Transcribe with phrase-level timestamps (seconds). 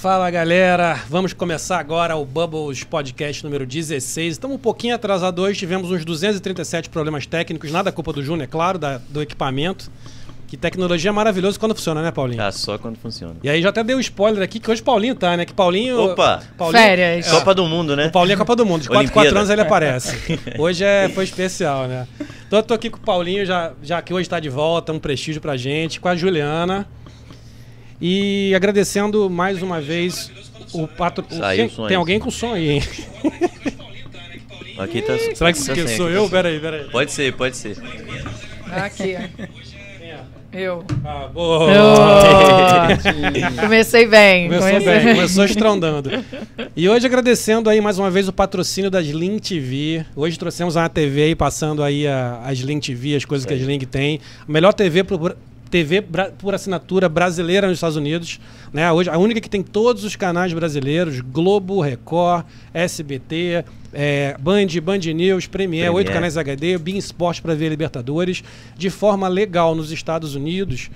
[0.00, 4.32] Fala galera, vamos começar agora o Bubbles Podcast número 16.
[4.32, 8.46] Estamos um pouquinho atrasados hoje, tivemos uns 237 problemas técnicos, nada culpa do Júnior, é
[8.46, 9.90] claro, da, do equipamento.
[10.48, 12.42] Que tecnologia é maravilhosa quando funciona, né, Paulinho?
[12.42, 13.36] Ah, só quando funciona.
[13.42, 15.44] E aí já até dei um spoiler aqui que hoje Paulinho tá, né?
[15.44, 16.00] Que Paulinho.
[16.12, 16.42] Opa!
[16.56, 17.26] Paulinho, Férias.
[17.26, 18.06] É, Copa do Mundo, né?
[18.06, 18.80] o Paulinho é Copa do Mundo.
[18.80, 19.38] De 4 Olimpíada.
[19.38, 20.16] anos ele aparece.
[20.58, 22.08] Hoje é, foi especial, né?
[22.46, 24.98] Então eu tô aqui com o Paulinho, já, já que hoje tá de volta, um
[24.98, 26.88] prestígio pra gente, com a Juliana.
[28.00, 30.30] E agradecendo mais uma vez
[30.72, 31.24] o patro...
[31.28, 31.88] Saiu aí.
[31.88, 32.82] Tem alguém com som aí, hein?
[34.78, 35.18] Aqui tá.
[35.34, 36.24] Será que, tá que sem, sou aqui eu?
[36.24, 36.30] tá.
[36.30, 36.84] Peraí, peraí.
[36.90, 37.76] Pode ser, pode ser.
[38.70, 39.16] Aqui,
[40.52, 40.84] eu.
[41.04, 41.70] Ah, boa!
[41.70, 44.48] Oh, comecei bem.
[44.48, 46.10] Começou comecei bem, começou estrondando.
[46.74, 50.04] E hoje agradecendo aí mais uma vez o patrocínio das Link TV.
[50.16, 53.60] Hoje trouxemos uma TV aí passando aí a- as Link TV, as coisas que as
[53.60, 54.18] Link tem.
[54.48, 55.36] A melhor TV por,
[55.70, 56.04] TV
[56.38, 58.40] por assinatura brasileira nos Estados Unidos.
[58.72, 58.90] Né?
[58.90, 64.98] Hoje, a única que tem todos os canais brasileiros, Globo, Record, SBT, é, Band, Band
[65.14, 68.42] News, Premiere, oito canais HD, Bein Sport para ver Libertadores,
[68.76, 70.90] de forma legal nos Estados Unidos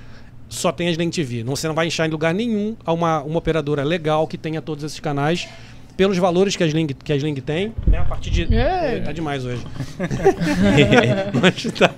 [0.48, 1.42] só tem as Link TV.
[1.42, 4.62] Não, você não vai enxar em lugar nenhum a uma, uma operadora legal que tenha
[4.62, 5.48] todos esses canais.
[5.96, 7.98] Pelos valores que as Link, que as Link tem, né?
[7.98, 8.52] A partir de.
[8.54, 9.00] É.
[9.00, 9.64] Tá demais hoje.
[11.40, 11.94] Mas tá.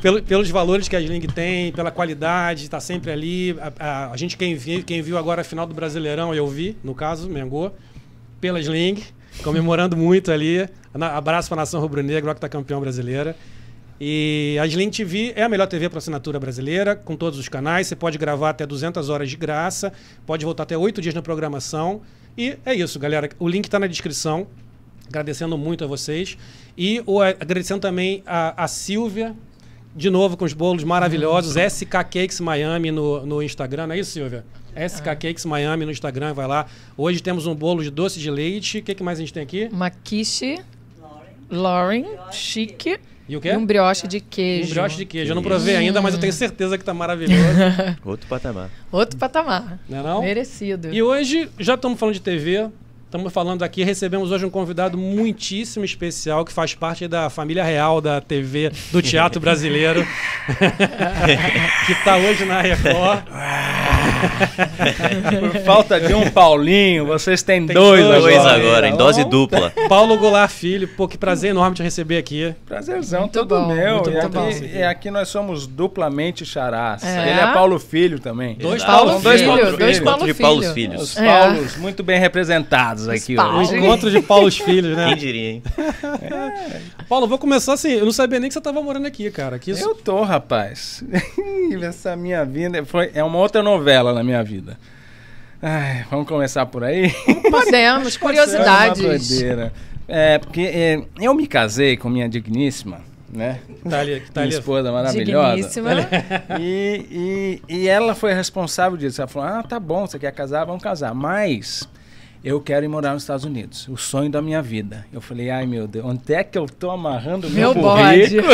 [0.00, 3.56] Pelo- pelos valores que as Link tem, pela qualidade, tá sempre ali.
[3.60, 6.76] A, a- a gente, quem viu, quem viu agora a final do Brasileirão, eu vi,
[6.82, 7.70] no caso, Mengô,
[8.40, 9.04] pelas Link,
[9.42, 10.68] comemorando muito ali.
[10.94, 13.34] Abraço pra nação rubro-negra, que tá campeão brasileira.
[14.04, 17.86] E a Sling TV é a melhor TV para assinatura brasileira, com todos os canais.
[17.86, 19.92] Você pode gravar até 200 horas de graça,
[20.26, 22.00] pode voltar até 8 dias na programação.
[22.36, 23.28] E é isso, galera.
[23.38, 24.46] O link está na descrição.
[25.08, 26.38] Agradecendo muito a vocês.
[26.76, 29.34] E o, agradecendo também a, a Silvia,
[29.94, 31.54] de novo com os bolos maravilhosos.
[31.56, 34.44] SK Cakes Miami no, no Instagram, não é isso, Silvia?
[34.74, 36.66] SK Cakes Miami no Instagram, vai lá.
[36.96, 38.78] Hoje temos um bolo de doce de leite.
[38.78, 39.68] O que, que mais a gente tem aqui?
[39.70, 40.58] Uma quiche,
[41.50, 43.50] Lauren, chique E o quê?
[43.50, 44.70] e um brioche de Um queijo.
[44.70, 45.30] brioche de queijo.
[45.30, 47.42] Eu não provei ainda, mas eu tenho certeza que tá maravilhoso.
[48.04, 48.68] Outro patamar.
[48.90, 49.78] Outro patamar.
[49.88, 50.22] Não é não?
[50.22, 50.88] Merecido.
[50.92, 52.68] E hoje, já estamos falando de TV,
[53.06, 58.00] estamos falando aqui, recebemos hoje um convidado muitíssimo especial que faz parte da família real
[58.00, 60.04] da TV, do teatro brasileiro,
[61.86, 63.22] que está hoje na Record.
[65.52, 68.56] Por falta de um Paulinho, vocês têm Tem dois, dois Dois agora.
[68.56, 69.72] agora, em dose dupla.
[69.88, 72.54] Paulo Goulart Filho, pô, que prazer enorme te receber aqui.
[72.66, 73.94] Prazerzão, Muito tudo bom, meu.
[73.96, 74.78] muito e, bom, aqui, muito bom.
[74.78, 77.02] e aqui nós somos duplamente charás.
[77.04, 77.30] É?
[77.30, 78.54] Ele é Paulo Filho também.
[78.56, 78.84] Dois.
[78.84, 80.04] Paulo dois Filho, Paulo dois Filho.
[80.04, 80.74] Paulo Encontro de Paulos Filho.
[80.92, 81.02] Filhos.
[81.02, 81.26] Os É.
[81.26, 83.68] Paulos muito bem representados aqui Paulos.
[83.70, 83.78] hoje.
[83.78, 85.08] Encontro de Paulos Filhos, né?
[85.08, 85.62] Quem diria, hein?
[87.08, 89.58] Paulo, vou começar assim, eu não sabia nem que você estava morando aqui, cara.
[89.58, 89.82] Que isso...
[89.84, 91.02] Eu tô, rapaz.
[91.82, 94.78] Essa minha vida foi, é uma outra novela na minha vida.
[95.60, 97.10] Ai, vamos começar por aí?
[97.50, 99.00] Podemos, É uma curiosidades.
[99.02, 99.72] doideira.
[100.08, 103.00] É, porque é, eu me casei com minha digníssima,
[103.32, 103.60] né?
[103.88, 104.58] Tá ali, que tá minha ali.
[104.58, 105.54] esposa maravilhosa.
[105.56, 105.90] Digníssima.
[106.60, 109.20] E, e, e ela foi responsável disso.
[109.20, 110.64] Ela falou: Ah, tá bom, você quer casar?
[110.64, 111.14] Vamos casar.
[111.14, 111.88] Mas
[112.44, 113.86] eu quero ir morar nos Estados Unidos.
[113.88, 115.06] O sonho da minha vida.
[115.12, 118.42] Eu falei: Ai, meu Deus, onde é que eu tô amarrando o meu, Meu bode.
[118.42, 118.52] currículo?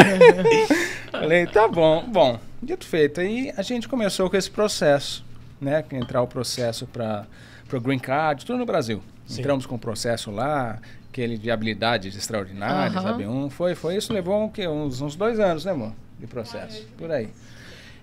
[1.11, 2.05] falei: Tá bom.
[2.07, 3.21] Bom, dito feito.
[3.21, 5.25] Aí a gente começou com esse processo,
[5.61, 5.85] né?
[5.93, 7.27] Entrar o processo para
[7.73, 9.03] o Green Card, tudo no Brasil.
[9.27, 9.41] Sim.
[9.41, 10.79] Entramos com o processo lá.
[11.11, 13.03] Aquele de habilidades extraordinárias, Aham.
[13.09, 13.27] sabe?
[13.27, 14.69] Um, foi, foi isso, levou o quê?
[14.69, 15.93] uns, uns dois anos, né, amor?
[16.19, 17.29] De processo, por aí.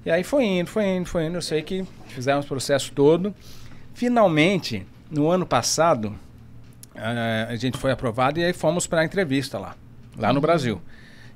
[0.06, 1.36] E aí foi indo, foi indo, foi indo.
[1.38, 3.34] Eu sei que fizemos o processo todo.
[3.94, 6.16] Finalmente, no ano passado,
[6.96, 9.76] eh, a gente foi aprovado e aí fomos para a entrevista lá,
[10.18, 10.82] lá no Brasil.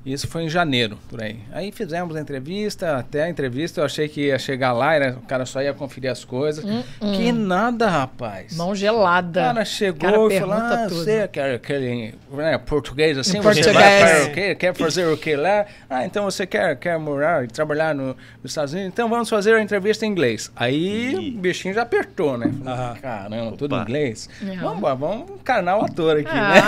[0.06, 1.40] Isso foi em janeiro, por aí.
[1.52, 5.22] Aí fizemos a entrevista, até a entrevista eu achei que ia chegar lá, era, o
[5.28, 6.64] cara só ia conferir as coisas.
[7.00, 8.56] Que nada, rapaz.
[8.56, 9.42] Mão O gelada.
[9.42, 10.00] cara chegou
[10.30, 11.04] Cara e falou, ah, tudo.
[11.04, 13.76] você quer aquele né, português assim, Em você português.
[13.76, 14.56] vai para o quê?
[14.56, 15.66] Quer fazer o que lá?
[15.90, 18.92] Ah, então você quer, quer morar e trabalhar no, nos Estados Unidos?
[18.94, 20.50] Então vamos fazer a entrevista em inglês.
[20.56, 21.36] Aí Ih.
[21.38, 22.50] o bichinho já apertou, né?
[22.66, 22.96] Aham.
[23.02, 23.90] Caramba, tudo em Opa.
[23.90, 24.30] inglês.
[24.42, 24.56] É.
[24.56, 26.62] Vamos, embora, vamos encarnar o ator aqui, né?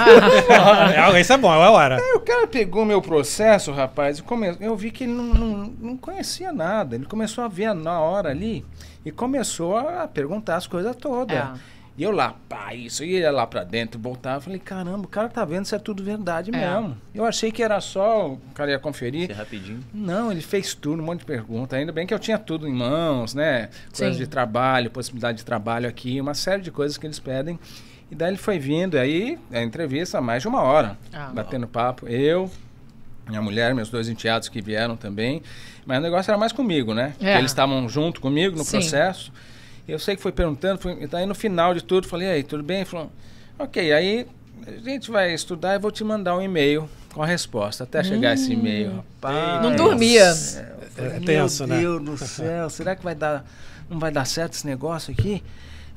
[0.49, 1.95] Ah, É, isso é bom, é a hora.
[1.97, 4.55] Aí o cara pegou meu processo, rapaz, e come...
[4.59, 6.95] eu vi que ele não, não, não conhecia nada.
[6.95, 8.65] Ele começou a ver na hora ali
[9.05, 11.37] e começou a perguntar as coisas todas.
[11.37, 11.53] É.
[11.97, 15.43] E eu lá, pá, isso, ia lá pra dentro, voltava, falei, caramba, o cara tá
[15.43, 16.57] vendo se é tudo verdade É.
[16.57, 16.97] mesmo.
[17.13, 19.23] Eu achei que era só, o cara ia conferir.
[19.23, 19.81] Isso é rapidinho.
[19.93, 21.77] Não, ele fez tudo, um monte de perguntas.
[21.77, 23.69] Ainda bem que eu tinha tudo em mãos, né?
[23.95, 24.23] Coisas Sim.
[24.23, 27.59] de trabalho, possibilidade de trabalho aqui, uma série de coisas que eles pedem.
[28.09, 32.07] E daí ele foi vindo, aí a entrevista, mais de uma hora, Ah, batendo papo.
[32.07, 32.49] Eu,
[33.27, 35.41] minha mulher, meus dois enteados que vieram também.
[35.85, 37.07] Mas o negócio era mais comigo, né?
[37.07, 37.11] É.
[37.11, 38.71] Porque Eles estavam junto comigo no Sim.
[38.71, 39.31] processo.
[39.87, 42.63] Eu sei que foi perguntando, foi, daí no final de tudo, falei, e aí, tudo
[42.63, 42.77] bem?
[42.77, 43.11] Ele falou,
[43.57, 44.27] ok, aí
[44.65, 47.83] a gente vai estudar e vou te mandar um e-mail com a resposta.
[47.83, 49.63] Até chegar esse e-mail, rapaz.
[49.63, 50.33] Não dormia.
[50.33, 51.79] Falei, É tenso, né?
[51.79, 53.45] Meu Deus do céu, será que vai dar,
[53.89, 55.43] não vai dar certo esse negócio aqui?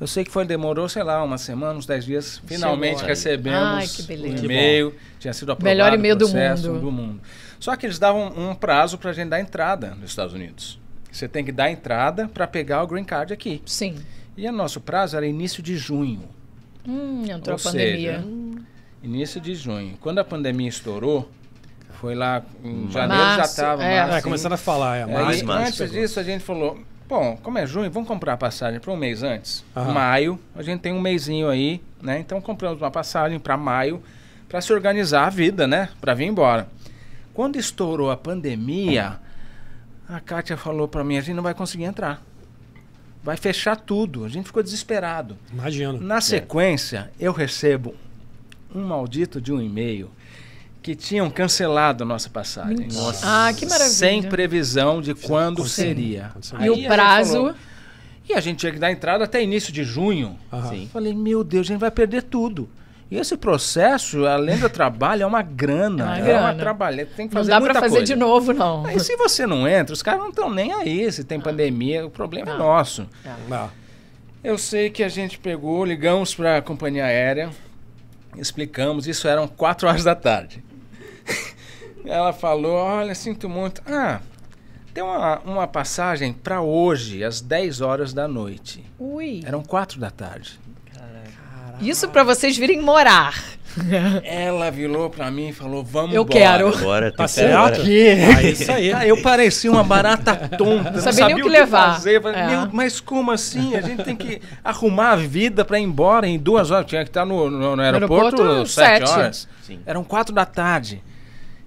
[0.00, 2.42] Eu sei que foi, demorou, sei lá, uma semana, uns 10 dias.
[2.46, 3.08] Finalmente Chegou.
[3.08, 4.94] recebemos Ai, o Que e-mail.
[5.20, 6.80] Tinha sido aprovado Melhor o e-mail do mundo.
[6.80, 7.20] do mundo.
[7.60, 10.78] Só que eles davam um prazo para a gente dar entrada nos Estados Unidos.
[11.10, 13.62] Você tem que dar entrada para pegar o green card aqui.
[13.64, 13.96] Sim.
[14.36, 16.24] E o nosso prazo era início de junho.
[16.86, 18.20] Hum, entrou Ou a pandemia.
[18.20, 18.64] seja,
[19.02, 19.96] Início de junho.
[20.00, 21.30] Quando a pandemia estourou,
[22.00, 23.44] foi lá em Março, janeiro já é.
[23.44, 23.84] estava.
[23.84, 25.02] É, começando a falar, é.
[25.04, 25.94] Aí, Mas, março antes pegou.
[25.94, 26.78] disso, a gente falou:
[27.08, 29.64] bom, como é junho, vamos comprar a passagem para um mês antes.
[29.76, 29.92] Aham.
[29.92, 32.18] Maio, a gente tem um mêsinho aí, né?
[32.18, 34.02] Então compramos uma passagem para maio
[34.48, 35.88] para se organizar a vida, né?
[36.00, 36.68] Para vir embora.
[37.32, 39.18] Quando estourou a pandemia,
[40.08, 42.22] a Kátia falou para mim: a gente não vai conseguir entrar.
[43.22, 44.24] Vai fechar tudo.
[44.24, 45.36] A gente ficou desesperado.
[45.52, 46.00] imagino.
[46.00, 47.94] Na sequência, eu recebo
[48.74, 50.10] um maldito de um e-mail
[50.84, 52.88] que tinham cancelado a nossa passagem.
[52.92, 53.24] Nossa.
[53.26, 53.90] Ah, que maravilha.
[53.90, 55.84] Sem previsão de quando Aconteceu.
[55.86, 56.26] seria.
[56.26, 56.60] Aconteceu.
[56.60, 57.32] E o prazo.
[57.32, 57.54] falou-
[58.28, 60.38] e a gente tinha que dar entrada até início de junho.
[60.68, 60.86] Sim.
[60.92, 62.68] Falei, meu Deus, a gente vai perder tudo.
[63.10, 66.04] E esse processo, além do trabalho, é uma grana.
[66.04, 66.54] É uma É uma grana.
[66.58, 67.10] trabalheira.
[67.16, 68.12] Tem que Não fazer dá muita pra fazer coisa.
[68.14, 68.84] de novo, não.
[68.84, 72.04] Aí se você não entra, os caras não estão nem aí se tem pandemia.
[72.06, 72.58] O problema é Não.
[72.58, 73.06] nosso.
[73.50, 73.68] Ah,
[74.42, 77.48] Eu sei que a gente pegou, ligamos para a companhia aérea,
[78.36, 80.62] explicamos, isso eram 4 horas da tarde.
[82.04, 83.82] Ela falou: Olha, sinto muito.
[83.86, 84.20] Ah,
[84.92, 88.84] tem uma, uma passagem para hoje, às 10 horas da noite.
[88.98, 89.42] Ui.
[89.44, 90.58] Eram 4 da tarde.
[91.80, 93.34] Isso pra vocês virem morar.
[94.22, 96.38] Ela virou para mim e falou: Vamos Eu embora.
[96.38, 96.68] quero.
[96.68, 97.28] Agora tem embora.
[97.28, 97.82] certo?
[97.82, 98.08] Que?
[98.36, 98.92] Ah, isso aí.
[98.92, 100.92] Ah, eu parecia uma barata tonta.
[100.92, 101.94] Não sabia nem o que levar.
[101.94, 102.22] fazer.
[102.22, 102.46] Falei, É.
[102.46, 103.74] "Meu, mas como assim?
[103.74, 106.86] A gente tem que arrumar a vida para ir embora em duas horas.
[106.86, 109.10] Tinha que estar no, no, no aeroporto, aeroporto, sete sete.
[109.18, 109.48] horas.
[109.66, 109.80] Sim.
[109.84, 111.02] Eram quatro da tarde.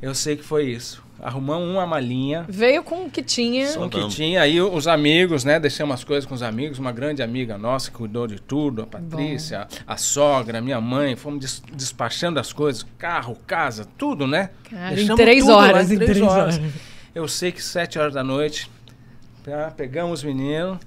[0.01, 1.03] Eu sei que foi isso.
[1.19, 2.45] Arrumamos uma malinha.
[2.47, 3.73] Veio com o que tinha.
[3.73, 4.13] Com que vamos.
[4.13, 5.59] tinha aí os amigos, né?
[5.59, 6.77] Deixamos as coisas com os amigos.
[6.77, 11.15] Uma grande amiga nossa que cuidou de tudo, a Patrícia, a sogra, minha mãe.
[11.15, 14.51] Fomos des- despachando as coisas, carro, casa, tudo, né?
[14.69, 16.61] Cara, em três lá horas, em três horas.
[17.15, 18.69] Eu sei que sete horas da noite,
[19.43, 20.77] tá, pegamos os meninos,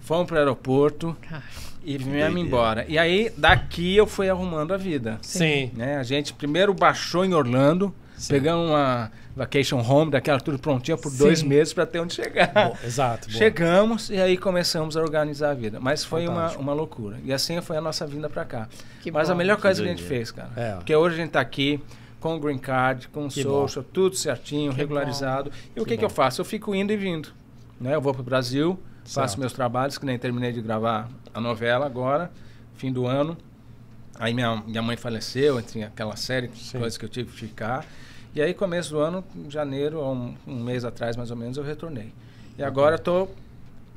[0.00, 1.44] fomos para o aeroporto Cara.
[1.84, 2.84] e viemos embora.
[2.88, 5.18] E aí, daqui eu fui arrumando a vida.
[5.22, 5.70] Sim.
[5.76, 5.96] Né?
[5.96, 8.34] A gente primeiro baixou em Orlando, Sim.
[8.34, 11.18] pegamos uma vacation home, daquela tudo prontinha por Sim.
[11.18, 12.52] dois meses para ter onde chegar.
[12.52, 13.28] Bom, exato.
[13.28, 13.38] boa.
[13.38, 15.80] Chegamos e aí começamos a organizar a vida.
[15.80, 16.62] Mas foi uma, Fantástico.
[16.62, 17.18] uma loucura.
[17.24, 18.68] E assim foi a nossa vinda para cá.
[19.00, 19.34] Que Mas bom.
[19.34, 20.50] a melhor Que coisa que a gente fez, cara.
[20.56, 20.74] É.
[20.74, 21.80] Porque hoje a gente tá aqui
[22.20, 25.50] com o green card, com o social, tudo certinho, Que regularizado.
[25.74, 26.14] E o Que que, que eu bom.
[26.14, 26.42] faço?
[26.42, 27.30] Eu fico indo e vindo.
[27.80, 27.94] Né?
[27.94, 29.14] Eu vou pro Brasil, Certo.
[29.14, 32.30] faço meus trabalhos, que nem terminei de gravar a novela agora,
[32.76, 33.38] fim do ano.
[34.18, 36.78] Aí minha, minha mãe faleceu, entre aquela série de Sim.
[36.78, 37.86] coisas que eu tive que ficar.
[38.32, 41.64] E aí, começo do ano, em janeiro, um, um mês atrás mais ou menos, eu
[41.64, 42.12] retornei.
[42.56, 43.28] E agora tô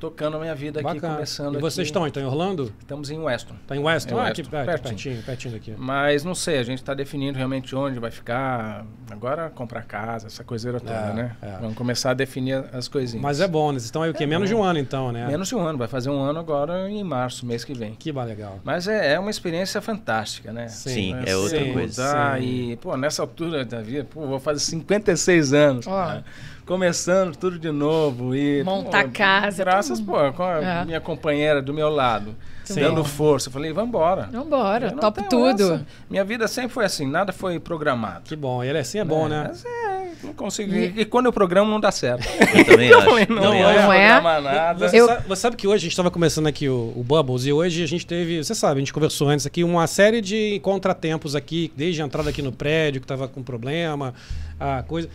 [0.04, 1.14] tocando a minha vida aqui, Bacana.
[1.14, 1.88] começando E vocês aqui.
[1.88, 2.06] estão?
[2.06, 2.70] Estão em Orlando?
[2.78, 3.54] Estamos em Weston.
[3.66, 4.14] Tá em Weston?
[4.14, 4.94] Em ah, Weston, aqui, perto, pertinho.
[4.94, 5.74] pertinho, pertinho daqui.
[5.78, 8.84] Mas não sei, a gente está definindo realmente onde vai ficar.
[9.10, 11.36] Agora comprar casa, essa coiseira toda, É, né?
[11.40, 11.56] é.
[11.60, 13.22] Vamos começar a definir as coisinhas.
[13.22, 13.78] Mas é bom, né?
[13.78, 14.24] Estão aí o quê?
[14.24, 14.56] É Menos bom.
[14.56, 15.26] de um ano então, né?
[15.26, 17.94] Menos de um ano, vai fazer um ano agora em março, mês que vem.
[17.94, 18.60] Que legal.
[18.62, 20.68] Mas é, é uma experiência fantástica, né?
[20.68, 22.36] Sim, Sim, é outra sim, coisa.
[22.38, 22.44] Sim.
[22.72, 25.86] e, pô, nessa altura da vida, pô, vou fazer 56 anos.
[25.86, 25.90] Ó.
[25.90, 26.24] cara.
[26.66, 28.64] Começando tudo de novo e.
[28.64, 30.84] Montar pô, casa, Graças, pô, com a É.
[30.86, 32.80] minha companheira do meu lado, Sim.
[32.80, 33.48] dando força.
[33.48, 34.30] Eu falei, vambora.
[34.32, 35.62] Vambora, Eu não top tudo.
[35.74, 35.86] essa.
[36.08, 38.22] Minha vida sempre foi assim, nada foi programado.
[38.24, 38.64] Que bom.
[38.64, 39.44] E ele assim é bom, né?
[39.48, 40.74] Mas é, não consigo.
[40.74, 42.26] E, e quando eu programo, não dá certo.
[42.56, 43.02] Eu também acho.
[43.10, 43.78] falei, não, também Não acho.
[43.92, 44.06] é, é?
[44.08, 44.88] programar nada.
[44.88, 47.44] Você, Eu- sabe, você sabe que hoje a gente estava começando aqui o, o Bubbles
[47.44, 50.58] e hoje a gente teve, você sabe, a gente conversou antes aqui, uma série de
[50.60, 54.14] contratempos aqui, desde a entrada aqui no prédio, que estava com problema,
[54.58, 55.10] a coisa.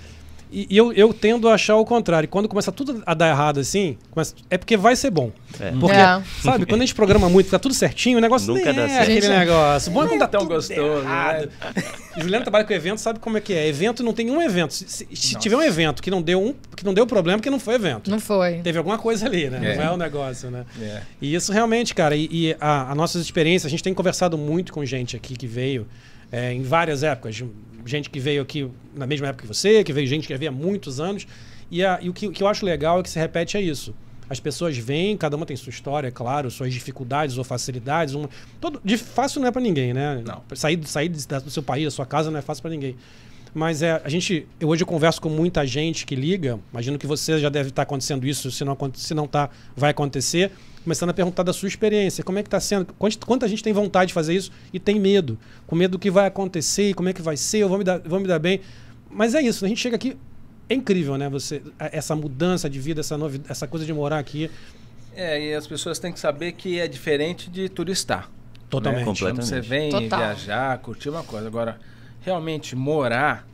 [0.51, 2.27] E, e eu, eu tendo a achar o contrário.
[2.27, 5.31] Quando começa tudo a dar errado assim, começa- é porque vai ser bom.
[5.59, 5.71] É.
[5.79, 6.21] Porque, É.
[6.41, 9.01] sabe, quando a gente programa muito, fica tudo certinho, o negócio Nunca dá é certo.
[9.03, 9.91] aquele Gente, negócio.
[9.91, 11.49] Bom é quando dá tão tudo gostoso, errado.
[11.75, 11.83] né?
[12.17, 13.67] Juliana trabalha com evento, sabe como é que é.
[13.67, 14.73] Evento não tem um evento.
[14.73, 17.49] Se, se- se tiver um evento que não deu um, que não deu problema, porque
[17.49, 18.09] não foi evento.
[18.09, 18.55] Não foi.
[18.63, 19.73] Teve alguma coisa ali, né?
[19.73, 19.75] É.
[19.77, 20.65] Não é o negócio, né?
[20.81, 21.01] É.
[21.21, 24.73] E isso realmente, cara, e, e a, a nossas experiências, a gente tem conversado muito
[24.73, 25.87] com gente aqui que veio
[26.31, 27.43] é, em várias épocas.
[27.89, 30.99] Gente que veio aqui na mesma época que você, que veio gente que há muitos
[30.99, 31.25] anos.
[31.71, 33.93] E, a- e o, que, que eu acho legal é que se repete é isso.
[34.29, 38.13] As pessoas vêm, cada uma tem sua história, claro, suas dificuldades ou facilidades.
[38.13, 38.29] Uma,
[38.61, 40.21] todo, de fácil não é pra ninguém, né?
[40.23, 40.43] Não.
[40.55, 42.95] Sair, sair do seu país, da sua casa, não é fácil pra ninguém.
[43.53, 47.07] Mas é, a gente, eu hoje eu converso com muita gente que liga, imagino que
[47.07, 50.51] você já deve estar acontecendo isso, se não, se não tá, vai acontecer,
[50.83, 53.73] começando a perguntar da sua experiência, como é que está sendo, quant- quanta gente tem
[53.73, 57.09] vontade de fazer isso e tem medo, com medo do que vai acontecer, e como
[57.09, 58.61] é que vai ser, eu vou me dar, vou me dar bem.
[59.09, 60.15] Mas é isso, a gente chega aqui,
[60.69, 61.27] é incrível, né?
[61.29, 64.49] Você, essa mudança de vida, essa, novi, essa coisa de morar aqui,
[65.15, 68.29] É, e as pessoas têm que saber que é diferente de turistar.
[68.69, 68.99] totalmente.
[68.99, 69.05] Né?
[69.05, 69.45] Completamente.
[69.47, 70.19] Você vem Total.
[70.19, 71.47] viajar, curtir uma coisa.
[71.47, 71.79] Agora,
[72.21, 73.47] realmente morar,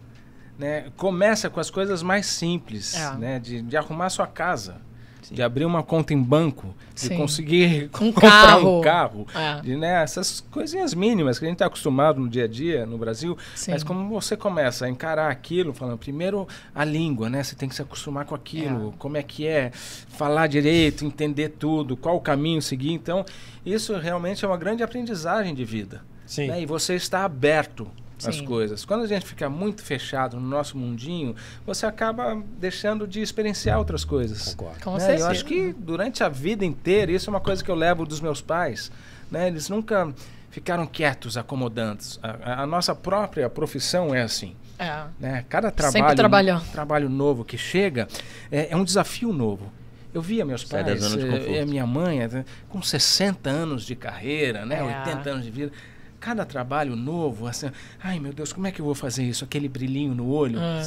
[0.60, 3.16] né, começa com as coisas mais simples, É.
[3.16, 4.76] né, de, de arrumar sua casa,
[5.32, 7.18] de abrir uma conta em banco, de Sim.
[7.18, 8.80] conseguir Um comprar carro.
[8.80, 9.62] um carro, É.
[9.62, 12.98] de, né, essas coisinhas mínimas que a gente está acostumado no dia a dia no
[12.98, 13.38] Brasil.
[13.56, 13.72] Sim.
[13.72, 17.44] Mas como você começa a encarar aquilo, falando primeiro a língua, né?
[17.44, 21.96] Você tem que se acostumar com aquilo, como é que é falar direito, entender tudo,
[21.98, 22.92] qual o caminho seguir.
[22.94, 23.26] Então,
[23.66, 26.02] isso realmente é uma grande aprendizagem de vida.
[26.26, 26.48] Sim.
[26.48, 26.62] né?
[26.62, 28.46] E você está aberto Sim.
[28.46, 28.86] coisas.
[28.86, 34.04] Quando a gente fica muito fechado no nosso mundinho, você acaba deixando de experienciar outras
[34.06, 34.54] coisas.
[34.56, 34.84] Concordo.
[34.84, 35.00] Com né?
[35.00, 35.26] certeza.
[35.26, 38.22] Eu acho que durante a vida inteira, isso é uma coisa que eu levo dos
[38.22, 38.92] meus pais.
[39.30, 39.48] Né?
[39.48, 40.14] Eles nunca
[40.50, 42.20] ficaram quietos, acomodantes.
[42.24, 44.56] A, a- a nossa própria profissão é assim.
[44.80, 45.04] É.
[45.20, 45.46] Né?
[45.50, 48.08] Cada Sempre trabalho, trabalho novo que chega
[48.52, 49.72] é, é um desafio novo.
[50.14, 53.98] Eu via meus pais, de eh, e a minha mãe, eh, com 60 anos de
[53.98, 54.80] carreira, né?
[54.80, 55.10] É.
[55.10, 55.72] 80 anos de vida.
[56.26, 57.70] Cada trabalho novo, assim,
[58.04, 59.46] ai meu Deus, como é que eu vou fazer isso?
[59.46, 60.58] Aquele brilhinho no olho.
[60.60, 60.82] Ah.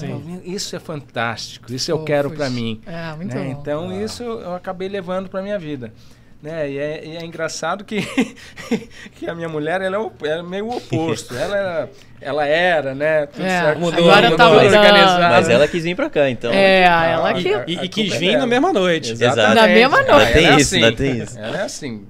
[0.45, 2.07] Isso é fantástico, isso eu Fofos.
[2.09, 2.81] quero para mim.
[2.85, 3.45] É, muito né?
[3.45, 3.61] bom.
[3.61, 5.93] Então isso eu acabei levando para minha vida.
[6.41, 6.71] Né?
[6.71, 8.01] E, é, e é engraçado que,
[9.17, 11.35] que a minha mulher ela é, o- ela é meio o oposto.
[11.35, 11.91] ela, era,
[12.21, 13.27] ela era, né?
[13.27, 14.77] Tudo É, certo, agora tá mudou, mudando.
[14.77, 15.29] organizada.
[15.31, 16.53] Mas ela quis vir pra cá, então.
[16.53, 17.49] É, ela Ah, que.
[17.67, 18.39] E, e a quis é vir dela.
[18.39, 19.13] na mesma noite.
[19.13, 19.37] Exato.
[19.37, 20.33] Na mesma Ela noite.
[20.33, 20.85] é Ainda tem isso, assim.
[20.85, 21.39] ainda tem isso.
[21.41, 22.07] Ela é assim.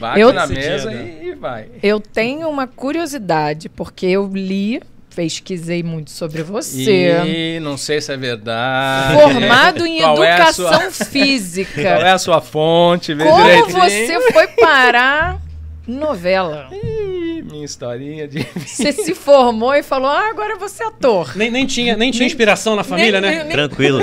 [0.00, 1.68] Bate Eu- na mesa e, e vai.
[1.80, 4.82] Eu tenho uma curiosidade, porque eu li,
[5.18, 7.10] pesquisei muito sobre você.
[7.26, 9.20] E não sei se é verdade.
[9.20, 11.82] Formado em Qual é a educação sua- física.
[11.82, 13.14] Qual é a sua fonte?
[13.14, 14.20] Vê Como direitinho.
[14.20, 15.40] você foi parar
[15.88, 16.68] em novela?
[16.70, 18.46] Ih, minha historinha de...
[18.64, 21.36] Você se formou e falou: ah, agora você é ator.
[21.36, 23.42] Nem, nem, tinha, nem tinha inspiração na família, nem- né?
[23.42, 23.98] nem- Tranquilo.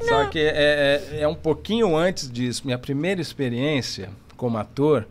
[0.00, 2.62] Só que é, é, é um pouquinho antes disso.
[2.64, 5.06] Minha primeira experiência como ator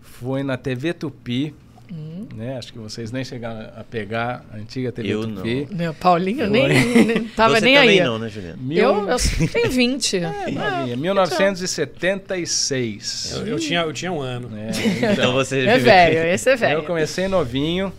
[0.00, 1.52] foi na TV Tupi.
[1.92, 2.26] Hum.
[2.36, 2.56] Né?
[2.56, 5.66] Acho que vocês nem chegaram a pegar a antiga TV Eu Tupi.
[5.72, 6.72] Meu, Paulinho nem, Foi.
[7.04, 8.00] nem tava Você nem aí.
[8.00, 8.56] não, né, Juliana?
[8.70, 9.16] Eu, eu
[9.48, 10.16] tenho 20.
[10.18, 10.20] É,
[10.52, 13.32] novinha, 1976.
[13.34, 14.48] Eu, eu tinha, eu tinha um ano.
[14.48, 14.70] né?
[14.98, 16.82] Então Então, você É velho, esse é eu velho.
[16.84, 17.92] comecei novinho.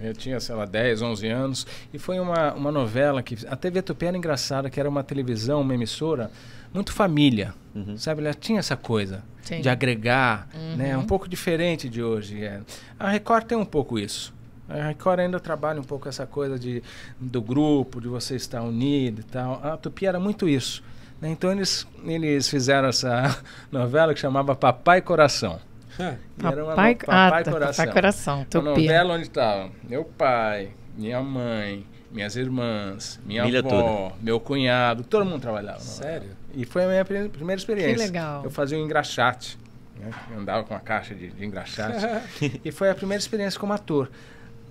[0.00, 1.66] Eu tinha, sei lá, 10, 11 anos.
[1.92, 3.36] E foi uma, uma novela que...
[3.48, 6.30] A TV Tupi era engraçada, que era uma televisão, uma emissora
[6.72, 7.54] muito família.
[7.74, 7.96] Uhum.
[7.98, 8.22] Sabe?
[8.22, 9.60] Ela tinha essa coisa Sim.
[9.60, 10.76] de agregar, Uhum.
[10.76, 10.96] né?
[10.96, 12.44] Um pouco diferente de hoje.
[12.44, 12.60] é.
[12.98, 14.32] A Record tem um pouco isso.
[14.68, 16.82] A Record ainda trabalha um pouco essa coisa de,
[17.18, 19.60] do grupo, de você estar unido e tal.
[19.64, 20.82] A Tupi era muito isso.
[21.20, 21.30] né?
[21.30, 23.36] Então eles, eles fizeram essa
[23.72, 25.58] novela que chamava Papai Coração.
[25.98, 26.16] É.
[26.46, 27.84] Era uma Papai, no- Papai ah, tá, Coração.
[27.84, 34.12] Papai Coração, Uma novela onde estava meu pai, minha mãe, minhas irmãs, minha Família avó,
[34.20, 35.80] meu cunhado, todo mundo trabalhava.
[35.80, 36.30] Sério?
[36.54, 37.94] E foi a minha pri- primeira experiência.
[37.94, 38.44] Que legal.
[38.44, 39.58] Eu fazia um engraxate.
[39.98, 40.10] Né?
[40.30, 42.06] Eu andava com uma caixa de, de engraxate.
[42.64, 44.10] e foi a primeira experiência como ator.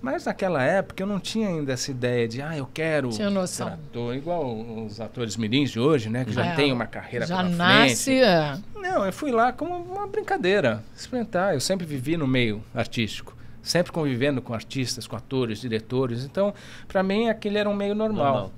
[0.00, 3.66] Mas naquela época eu não tinha ainda essa ideia de, ah, eu quero Tinha noção.
[3.66, 4.14] ser ator.
[4.14, 6.24] Igual os atores mirins de hoje, né?
[6.24, 8.04] Que já É, tem uma carreira Já pela nasce.
[8.04, 8.20] frente.
[8.22, 8.58] é.
[8.76, 11.52] Não, eu fui lá como uma brincadeira, experimentar.
[11.54, 16.24] Eu sempre vivi no meio artístico, sempre convivendo com artistas, com atores, diretores.
[16.24, 16.54] Então,
[16.86, 18.24] para mim, aquele era um meio normal.
[18.32, 18.52] Normal.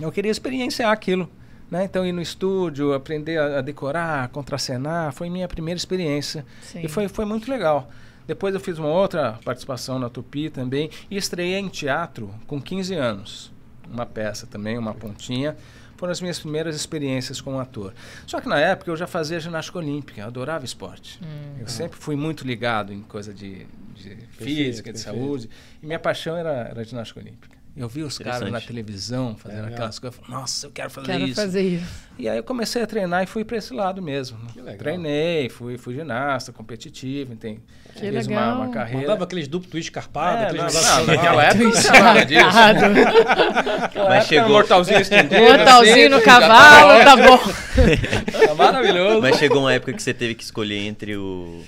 [0.00, 1.30] Eu queria experienciar aquilo.
[1.70, 1.84] Né?
[1.84, 6.44] Então, ir no estúdio, aprender a, a decorar, contracenar, foi minha primeira experiência.
[6.60, 6.82] Sim.
[6.84, 7.88] E foi, foi muito legal.
[8.26, 12.94] Depois eu fiz uma outra participação na Tupi também e estreiei em teatro com 15
[12.94, 13.52] anos.
[13.90, 15.56] Uma peça também, uma pontinha.
[15.96, 17.94] Foram as minhas primeiras experiências como ator.
[18.26, 21.20] Só que na época eu já fazia ginástica olímpica, eu adorava esporte.
[21.22, 21.56] Hum.
[21.60, 24.98] Eu sempre fui muito ligado em coisa de, de física, de perfeito.
[24.98, 25.50] saúde.
[25.82, 27.53] E minha paixão era, era ginástica olímpica.
[27.76, 30.16] Eu vi os caras na televisão fazendo É, aquelas coisas.
[30.18, 31.34] eu falei, Nossa, eu quero fazer Quero isso.
[31.34, 31.86] fazer isso.
[32.16, 34.38] E aí eu comecei a treinar e fui para esse lado mesmo.
[34.52, 34.78] Que legal.
[34.78, 37.60] Treinei, fui, fui ginasta competitivo, tem,
[37.94, 38.54] Que fiz legal.
[38.58, 39.00] Uma, uma carreira.
[39.00, 41.06] Mandava aqueles duplo twist carpado, É, aqueles não, negócios não, assim.
[41.16, 42.44] naquela época não tinha nada disso.
[44.08, 45.34] Mas chegou- Um mortalzinho estendido.
[45.42, 47.38] Mortalzinho no assim, já cavalo, tá bom.
[48.46, 49.20] Tá maravilhoso.
[49.20, 51.64] Mas chegou uma época que você teve que escolher entre o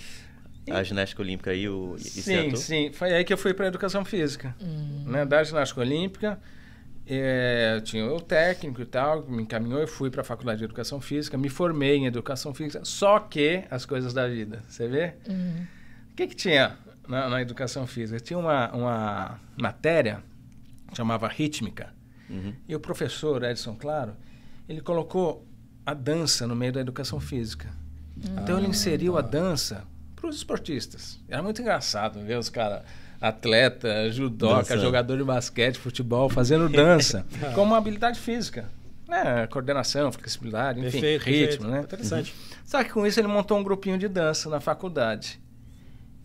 [0.70, 2.92] a ginástica olímpica e o e Sim, sim.
[2.92, 4.54] Foi aí que eu fui para educação física.
[5.04, 5.24] Né?
[5.24, 6.40] Da ginástica olímpica,
[7.06, 11.00] eh, tinha o técnico e tal, me encaminhou, eu fui para a faculdade de educação
[11.00, 15.14] física, me formei em educação física, só que as coisas da vida, você vê?
[15.28, 15.64] Hum.
[16.10, 18.18] O que, que tinha na, na educação física?
[18.18, 20.22] Tinha uma, uma matéria
[20.94, 21.92] chamava rítmica.
[22.28, 22.54] Uhum.
[22.68, 24.16] E o professor Edson Claro,
[24.68, 25.46] ele colocou
[25.84, 27.70] a dança no meio da educação física.
[28.42, 29.84] Então ele inseriu a dança
[30.26, 31.20] para os esportistas.
[31.28, 32.82] Era muito engraçado ver os caras,
[33.20, 38.68] atleta, judoca, jogador de basquete, futebol, fazendo dança como uma habilidade física.
[39.08, 39.46] Né?
[39.46, 41.70] Coordenação, flexibilidade, enfim, Perfeito, ritmo, perfeito.
[41.70, 41.80] né?
[41.82, 42.34] Interessante.
[42.64, 45.38] Só que com isso ele montou um grupinho de dança na faculdade.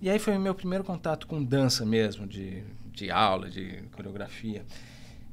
[0.02, 4.66] E aí foi o meu primeiro contato com dança mesmo, de, de aula, de coreografia.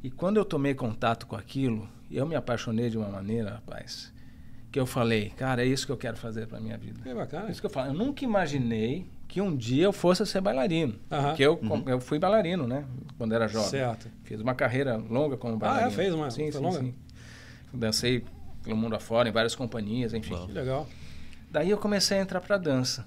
[0.03, 4.13] E quando eu tomei contato com aquilo, eu me apaixonei de uma maneira, rapaz,
[4.71, 7.01] que eu falei, cara, é isso que eu quero fazer para minha vida.
[7.03, 7.49] Que bacana.
[7.49, 7.89] É isso que eu falo.
[7.89, 10.95] Eu nunca imaginei que um dia eu fosse ser bailarino.
[11.11, 11.29] Aham.
[11.29, 12.85] Porque eu, eu fui bailarino, né?
[13.17, 13.69] Quando era jovem.
[13.71, 14.09] Certo.
[14.25, 15.89] Fiz uma carreira longa como bailarino.
[15.89, 15.91] é?
[15.95, 16.81] Fez uma- Sim, foi sim, longa?
[16.81, 16.95] sim.
[17.73, 18.25] Dancei
[18.63, 20.35] pelo mundo afora, em várias companhias, enfim.
[20.47, 20.87] Que legal.
[21.51, 23.07] Daí eu comecei a entrar para dança.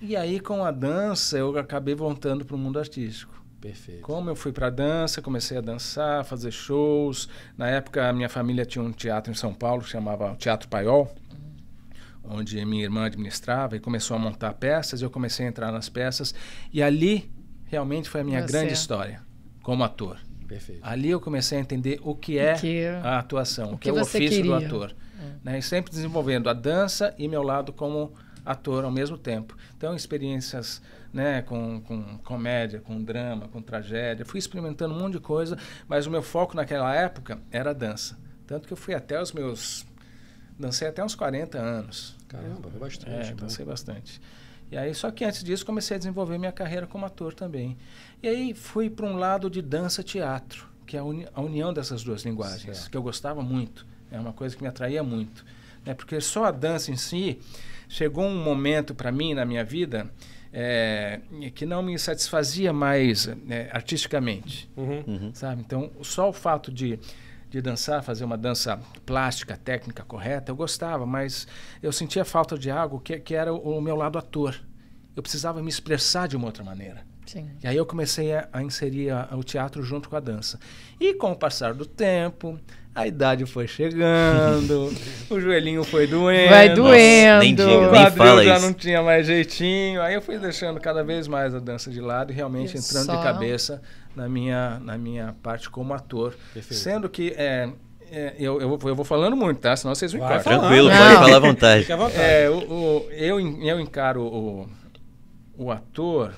[0.00, 3.41] E aí com a dança eu acabei voltando para o mundo artístico.
[3.62, 4.02] Perfeito.
[4.02, 7.28] Como eu fui para dança, comecei a dançar, fazer shows.
[7.56, 11.14] Na época a minha família tinha um teatro em São Paulo que chamava Teatro Paiol,
[12.24, 15.00] onde minha irmã administrava e começou a montar peças.
[15.00, 16.34] e Eu comecei a entrar nas peças
[16.72, 17.30] e ali
[17.66, 18.48] realmente foi a minha Você.
[18.52, 19.22] grande história
[19.62, 20.18] como ator.
[20.48, 20.80] Perfeito.
[20.82, 23.92] Ali eu comecei a entender o que é que- a atuação, o que, que é
[23.92, 24.66] o ofício do queria.
[24.66, 24.94] ator.
[25.42, 25.58] Né?
[25.58, 28.12] E sempre desenvolvendo a dança e meu lado como
[28.44, 29.56] ator ao mesmo tempo.
[29.76, 34.24] Então, experiências né, com, com comédia, com drama, com tragédia.
[34.24, 38.18] Fui experimentando um monte de coisa, mas o meu foco naquela época era a dança.
[38.46, 39.86] Tanto que eu fui até os meus...
[40.58, 42.16] Dancei até uns 40 anos.
[42.28, 43.10] Caramba, foi bastante.
[43.10, 43.36] É, então.
[43.46, 44.20] dancei bastante.
[44.70, 47.76] E aí, só que antes disso, comecei a desenvolver minha carreira como ator também.
[48.22, 52.02] E aí, fui para um lado de dança-teatro, que é a, uni- a união dessas
[52.02, 52.90] duas linguagens, Certo.
[52.90, 53.86] que eu gostava muito.
[54.10, 55.44] É uma coisa que me atraía muito.
[55.84, 55.94] Né?
[55.94, 57.38] Porque só a dança em si,
[57.88, 60.10] chegou um momento para mim na minha vida
[60.52, 61.20] é,
[61.54, 65.04] que não me satisfazia mais é, artisticamente Uhum.
[65.06, 65.30] Uhum.
[65.34, 65.62] sabe?
[65.62, 66.98] Então, só o fato de,
[67.48, 71.46] de dançar, fazer uma dança plástica, técnica correta, eu gostava, mas
[71.82, 74.60] eu sentia falta de algo que, que era o, o meu lado ator.
[75.16, 77.04] Eu precisava me expressar de uma outra maneira.
[77.26, 77.48] Sim.
[77.62, 80.58] E aí eu comecei a, a inserir a- o teatro junto com a dança.
[81.00, 82.58] E com o passar do tempo,
[82.94, 84.92] a idade foi chegando,
[85.30, 86.50] o joelhinho foi doendo.
[86.50, 87.44] Vai nem doendo.
[87.46, 88.66] diga, O nem quadril fala já isso.
[88.66, 90.02] não tinha mais jeitinho.
[90.02, 93.06] Aí eu fui deixando cada vez mais a dança de lado e realmente E entrando
[93.06, 93.80] só- de cabeça
[94.14, 96.36] na minha, na minha parte como ator.
[96.52, 96.74] Perfeito.
[96.78, 97.70] Sendo que é,
[98.10, 99.74] é, eu, eu, vou- eu vou falando muito, tá?
[99.74, 100.42] Senão vocês me falando.
[100.42, 100.96] Tranquilo, Não.
[100.98, 101.80] pode falar à vontade.
[101.80, 102.20] Fique à vontade.
[102.20, 104.68] É, o, o- eu, eu encaro o,
[105.56, 106.32] o ator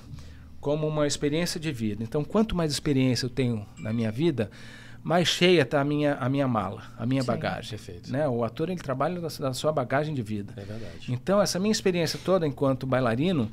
[0.60, 2.02] como uma experiência de vida.
[2.04, 4.50] Então, quanto mais experiência eu tenho na minha vida,
[5.04, 7.26] mais cheia está a minha, a minha mala, a minha Sim.
[7.26, 7.70] bagagem.
[7.70, 8.10] Perfeito.
[8.10, 8.26] Né?
[8.26, 10.54] O ator ele trabalha da, da sua bagagem de vida.
[10.56, 11.12] É verdade.
[11.12, 13.50] Então, essa minha experiência toda enquanto bailarino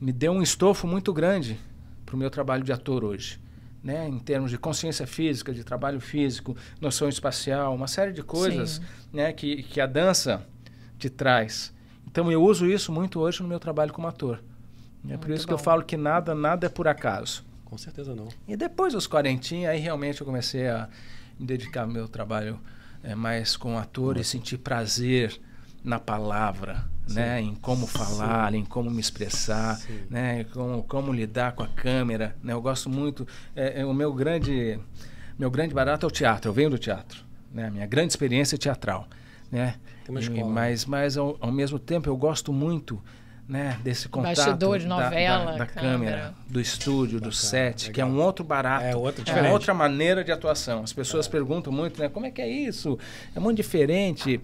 [0.00, 1.60] me deu um estofo muito grande
[2.06, 3.38] para o meu trabalho de ator hoje.
[3.82, 4.08] Né?
[4.08, 8.82] Em termos de consciência física, de trabalho físico, noção espacial, uma série de coisas Sim.
[9.12, 10.42] né, que, que a dança
[10.98, 11.70] te traz.
[12.06, 14.42] Então, eu uso isso muito hoje no meu trabalho como ator.
[15.06, 15.62] É por Muito isso que eu bom.
[15.62, 17.44] falo que nada, nada é por acaso.
[17.74, 18.28] Com certeza não.
[18.46, 20.88] E depois dos quarentinha, aí realmente eu comecei a
[21.40, 22.60] me dedicar meu trabalho
[23.02, 25.40] eh, mais com ator e sentir prazer
[25.82, 27.40] na palavra, né?
[27.40, 30.02] Em como falar, em como me expressar, Sim.
[30.08, 30.42] né?
[30.42, 32.52] em Como, como lidar com a câmera, né?
[32.52, 33.26] Eu gosto muito...
[33.56, 34.78] É, é o meu grande,
[35.36, 36.50] meu grande barato é o teatro.
[36.50, 37.70] Eu venho do teatro, né?
[37.70, 39.08] Minha grande experiência é teatral,
[39.50, 39.74] né?
[40.04, 40.52] Tem uma E- escola, né?
[40.52, 43.02] mas mas ao, ao mesmo tempo eu gosto muito
[43.48, 45.92] né, desse contato Bastidor de da- novela, da, da câmera.
[45.92, 48.18] câmera, do estúdio, do Bacana, set, que é legal.
[48.18, 48.84] um outro barato.
[48.84, 50.82] É outro é outra maneira de atuação.
[50.82, 52.08] As pessoas perguntam muito, né?
[52.08, 52.98] Como é que é isso?
[53.34, 54.40] É muito diferente.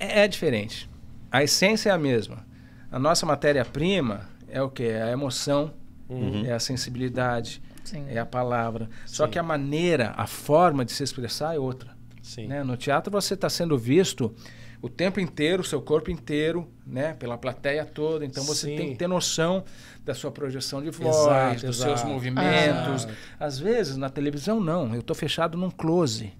[0.00, 0.88] É, é diferente.
[1.30, 2.44] A essência é a mesma.
[2.90, 4.84] A nossa matéria-prima é o que?
[4.84, 5.72] É a emoção,
[6.08, 6.44] Uhum.
[6.44, 8.04] é a sensibilidade, Sim.
[8.08, 8.88] é a palavra.
[9.06, 9.30] Só Sim.
[9.32, 11.90] que a maneira, a forma de se expressar é outra.
[12.22, 12.46] Sim.
[12.48, 12.62] Né?
[12.62, 14.34] No teatro você está sendo visto
[14.82, 17.14] o tempo inteiro, o seu corpo inteiro, né?
[17.14, 18.24] pela plateia toda.
[18.26, 18.76] Então você Sim.
[18.76, 19.64] tem que ter noção
[20.04, 21.98] da sua projeção de voz, Exato, dos exato.
[22.00, 23.04] seus movimentos.
[23.04, 23.14] Exato.
[23.38, 26.32] Às vezes na televisão não, eu estou fechado num close.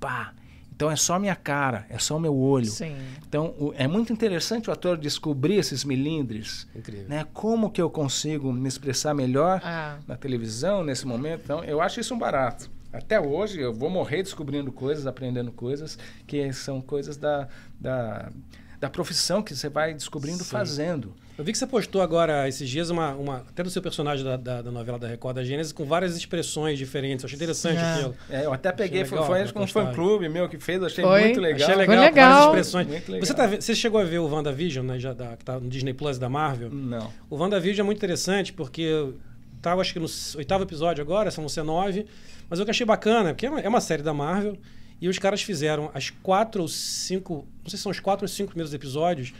[0.00, 0.32] Pá.
[0.74, 2.66] Então é só minha cara, é só o meu olho.
[2.66, 2.96] Sim.
[3.28, 6.66] Então o- é muito interessante o ator descobrir esses milindres.
[6.74, 7.08] Incrível.
[7.08, 7.26] Né?
[7.32, 11.42] Como que eu consigo me expressar melhor Ah, na televisão nesse momento.
[11.44, 12.68] Então, eu acho isso um barato.
[12.92, 17.48] Até hoje eu vou morrer descobrindo coisas, aprendendo coisas que são coisas da,
[17.80, 18.30] da,
[18.78, 20.50] da profissão que você vai descobrindo Sim.
[20.50, 21.14] fazendo.
[21.38, 24.36] Eu vi que você postou agora, esses dias, uma, uma até do seu personagem da,
[24.36, 27.22] da, da novela da Record, da Gênesis, com várias expressões diferentes.
[27.22, 28.14] Eu achei interessante aquilo.
[28.28, 29.94] É, eu até peguei, foi, legal foi com um fã postagem.
[29.94, 31.24] clube meu que fez, achei Foi?
[31.24, 31.62] muito legal.
[31.62, 32.46] Achei legal, Foi com várias legal.
[32.48, 33.08] expressões.
[33.08, 33.26] Legal.
[33.26, 35.94] Você, tá, você chegou a ver o WandaVision, né, já da, que tá no Disney
[35.94, 36.68] Plus da Marvel?
[36.70, 37.10] Não.
[37.30, 39.14] O WandaVision é muito interessante porque
[39.62, 42.06] tá, acho que no oitavo episódio agora, são ser nove.
[42.52, 44.58] Mas o que achei bacana, porque é uma, é uma série da Marvel,
[45.00, 48.28] e os caras fizeram as quatro ou cinco, não sei se são os quatro ou
[48.28, 49.32] cinco primeiros episódios,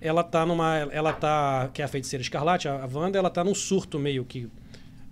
[0.00, 3.44] ela tá numa, ela tá, que é a feiticeira escarlate, a, a Wanda, ela tá
[3.44, 4.48] num surto meio que,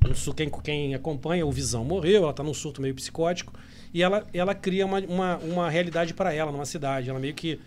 [0.03, 3.53] um quem, quem acompanha o Visão morreu, ela tá num surto meio psicótico,
[3.93, 7.61] e ela, ela cria uma, uma, uma realidade para ela numa cidade, ela meio que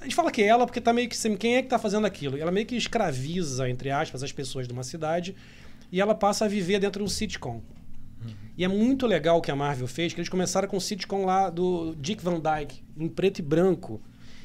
[0.00, 2.06] a gente fala que é ela porque tá meio que quem é que tá fazendo
[2.06, 2.38] aquilo?
[2.38, 5.34] Ela meio que escraviza, entre aspas, as pessoas de uma cidade
[5.90, 7.60] e ela passa a viver dentro de um sitcom.
[8.56, 11.24] E é muito legal o que a Marvel fez, que eles começaram com o sitcom
[11.24, 14.00] lá do Dick Van Dyke, em preto e branco.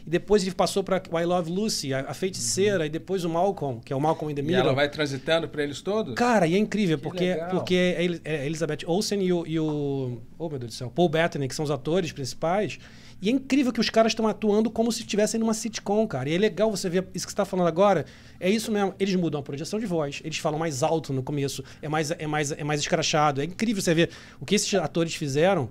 [0.06, 3.82] E depois ele passou para I Love Lucy, a, a feiticeira, e depois o Malcolm,
[3.84, 4.62] que é o Malcolm in the E Middle.
[4.64, 6.14] ela vai transitando para eles todos?
[6.16, 7.50] Cara, e é incrível, Que porque, legal.
[7.50, 10.22] porque é é Elizabeth Olsen e o, e o.
[10.40, 10.90] Oh, meu Deus do céu.
[10.96, 12.80] Paul Bettany, que são os atores principais.
[13.22, 16.30] E é incrível que os caras estão atuando como se estivessem numa sitcom, cara.
[16.30, 18.06] E é legal você ver isso que você está falando agora.
[18.40, 18.94] É isso mesmo.
[19.00, 20.22] Eles mudam a projeção de voz.
[20.24, 21.64] Eles falam mais alto no começo.
[21.82, 23.42] É mais, é mais, é mais escrachado.
[23.42, 25.70] É incrível você ver o que esses atores fizeram.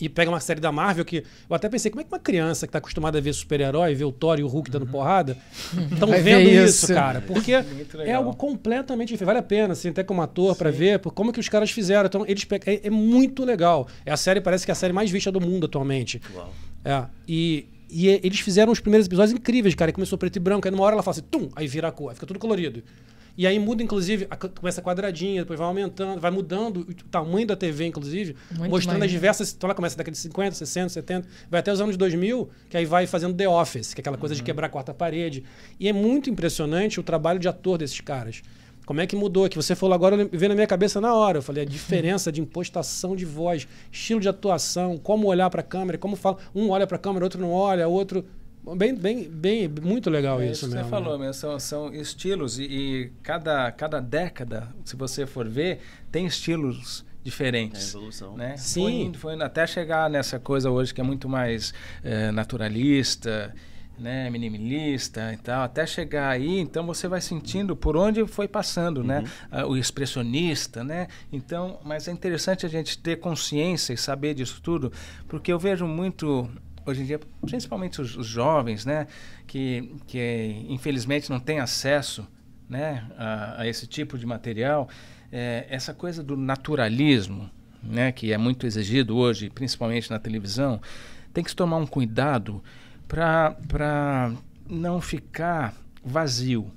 [0.00, 2.66] E pega uma série da Marvel que eu até pensei, como é que uma criança
[2.66, 5.36] que tá acostumada a ver super-herói, ver o Thor e o Hulk dando porrada,
[5.92, 6.94] estão vendo isso, isso.
[6.94, 7.20] cara?
[7.20, 7.52] Porque
[8.04, 9.26] é algo completamente diferente.
[9.26, 12.06] Vale a pena, assim, até como ator, pra ver por como que os caras fizeram.
[12.06, 13.88] Então, eles é, é muito legal.
[14.04, 16.20] É a série, parece que é a série mais vista do mundo atualmente.
[16.34, 16.52] Uau.
[16.84, 17.04] É.
[17.26, 19.90] E, e eles fizeram os primeiros episódios incríveis, cara.
[19.90, 20.66] E começou preto e branco.
[20.66, 22.82] Aí numa hora ela fala assim, tum, aí vira a cor, aí fica tudo colorido.
[23.38, 27.54] E aí muda, inclusive, a- começa quadradinha, depois vai aumentando, vai mudando o tamanho da
[27.56, 29.12] TV, inclusive, Muito mostrando as maneiro.
[29.12, 29.52] diversas.
[29.52, 32.76] Então ela começa da década de 50, 60, 70, vai até os anos 2000, que
[32.76, 35.44] aí vai fazendo The Office, que é aquela coisa de quebrar a quarta parede.
[35.78, 38.42] E é muito impressionante o trabalho de ator desses caras.
[38.86, 39.48] Como é que mudou?
[39.48, 41.38] Que você falou agora, veio na minha cabeça na hora.
[41.38, 45.64] Eu falei a diferença de impostação de voz, estilo de atuação, como olhar para a
[45.64, 46.36] câmera, como fala.
[46.54, 48.24] Um olha para a câmera, outro não olha, outro.
[48.74, 50.84] Bem, bem, bem, muito legal É isso, que mesmo.
[50.84, 55.80] Você falou, mesmo, são, são estilos e, e cada, cada década, se você for ver,
[56.10, 57.94] tem estilos É a diferentes.
[57.94, 58.36] evolução.
[58.36, 58.56] Né?
[58.56, 58.82] Sim.
[58.82, 63.54] Foi indo, foi indo, até chegar nessa coisa hoje que é muito mais eh, naturalista,
[63.98, 69.02] né, minimalista e tal, até chegar aí, então você vai sentindo por onde foi passando,
[69.02, 74.34] né, Ah, o expressionista, né, então, mas é interessante a gente ter consciência e saber
[74.34, 74.92] disso tudo,
[75.26, 76.46] porque eu vejo muito
[76.86, 79.06] hoje em dia, principalmente os, os jovens, né,
[79.46, 82.26] que, que infelizmente não têm acesso,
[82.68, 84.88] né, a, a esse tipo de material,
[85.32, 87.50] é, essa coisa do naturalismo,
[87.82, 90.80] né, que é muito exigido hoje, principalmente na televisão,
[91.32, 92.62] tem que se tomar um cuidado
[93.06, 94.32] para
[94.68, 96.70] não ficar vazio.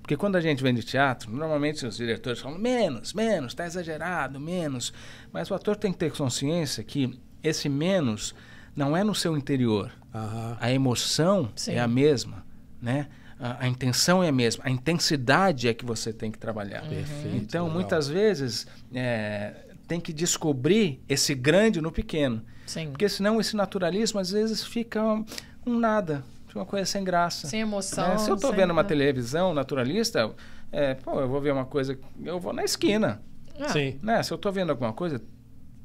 [0.00, 4.40] Porque quando a gente vem de teatro, normalmente os diretores falam menos, menos, está exagerado,
[4.40, 4.92] menos.
[5.32, 8.34] Mas o ator tem que ter consciência que esse menos
[8.74, 9.90] não é no seu interior.
[10.14, 10.56] Aham.
[10.60, 11.72] A emoção Sim.
[11.72, 12.44] é a mesma,
[12.80, 13.08] né?
[13.38, 16.82] A, a intenção é a mesma, a intensidade é que você tem que trabalhar.
[16.82, 17.74] Perfeito, Então, legal.
[17.80, 19.54] muitas vezes, é,
[19.88, 22.42] tem que descobrir esse grande no pequeno.
[22.66, 22.90] Sim.
[22.90, 25.24] Porque senão esse naturalismo, às vezes, fica um,
[25.66, 26.22] um nada,
[26.54, 27.46] uma coisa sem graça.
[27.48, 28.08] Sem emoção.
[28.08, 28.18] né?
[28.18, 30.30] Se eu estou vendo uma televisão naturalista,
[30.70, 33.22] é, pô, eu vou ver uma coisa, eu vou na esquina.
[33.58, 33.98] Ah, Sim.
[34.02, 34.22] Né?
[34.22, 35.20] Se eu estou vendo alguma coisa,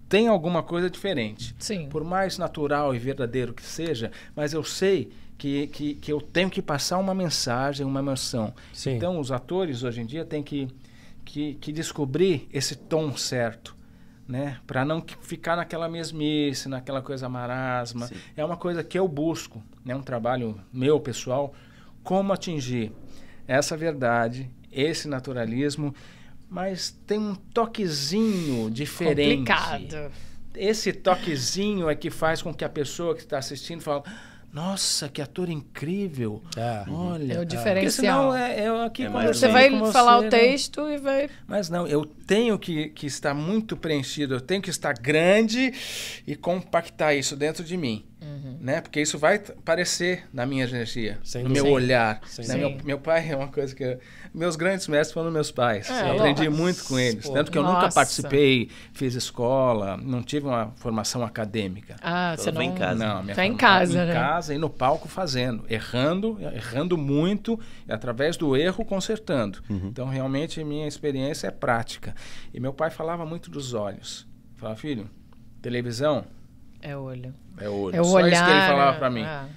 [0.08, 1.56] tem alguma coisa diferente.
[1.58, 1.88] Sim.
[1.89, 6.50] Por mais natural e verdadeiro que seja, mas eu sei que, que, que eu tenho
[6.50, 8.54] que passar uma mensagem, uma emoção.
[8.74, 8.96] Sim.
[8.96, 10.68] Então, os atores hoje em dia têm que,
[11.24, 13.76] que, que descobrir esse tom certo.
[14.28, 14.58] Né?
[14.65, 18.08] Para não ficar naquela mesmice, naquela coisa marasma.
[18.08, 18.15] Sim.
[18.36, 19.96] É uma coisa que eu busco, é né?
[19.96, 21.54] um trabalho meu pessoal,
[22.04, 22.91] como atingir
[23.48, 25.94] essa verdade, esse naturalismo,
[26.49, 29.38] mas tem um toquezinho diferente.
[29.51, 30.12] Complicado.
[30.55, 34.03] Esse toquezinho é que faz com que a pessoa que está assistindo fale:
[34.53, 36.41] Nossa, que ator incrível!
[36.55, 36.89] É.
[36.89, 38.31] Olha, É o porque diferencial.
[38.31, 40.29] senão é, eu aqui É quando mais eu Você vai com falar você, o né?
[40.29, 41.29] texto e vai.
[41.45, 45.73] Mas não, eu tenho que, que estar muito preenchido, eu tenho que estar grande
[46.25, 48.05] e compactar isso dentro de mim.
[48.59, 48.81] Né?
[48.81, 51.71] Porque isso vai aparecer na minha energia, Sem no meu Sim.
[51.71, 52.19] olhar.
[52.25, 52.41] Sim.
[52.43, 52.47] né?
[52.47, 52.57] Sim.
[52.59, 53.83] Meu, meu pai é uma coisa que.
[53.83, 53.99] eu-
[54.33, 55.89] meus grandes mestres foram meus pais.
[55.89, 56.61] É, eu aprendi nossa.
[56.61, 57.25] muito com eles.
[57.25, 57.33] Pô.
[57.33, 57.95] Tanto que eu nunca Nossa.
[57.95, 61.95] participei, fiz escola, não tive uma formação acadêmica.
[62.01, 62.61] Ah, Ela você não.
[62.61, 62.95] em casa.
[63.05, 64.13] Não, minha Tá em casa, em né?
[64.13, 69.59] casa e no palco fazendo, errando, errando muito, e através do erro consertando.
[69.69, 72.13] Então, realmente, minha experiência é prática.
[72.53, 74.27] E meu pai falava muito dos olhos.
[74.55, 75.09] Falava, filho,
[75.61, 76.25] televisão
[76.86, 77.34] É olho.
[77.58, 77.95] é olho.
[77.95, 78.32] É o Só olhar.
[78.34, 79.24] isso que ele falava para mim.
[79.24, 79.48] Ah,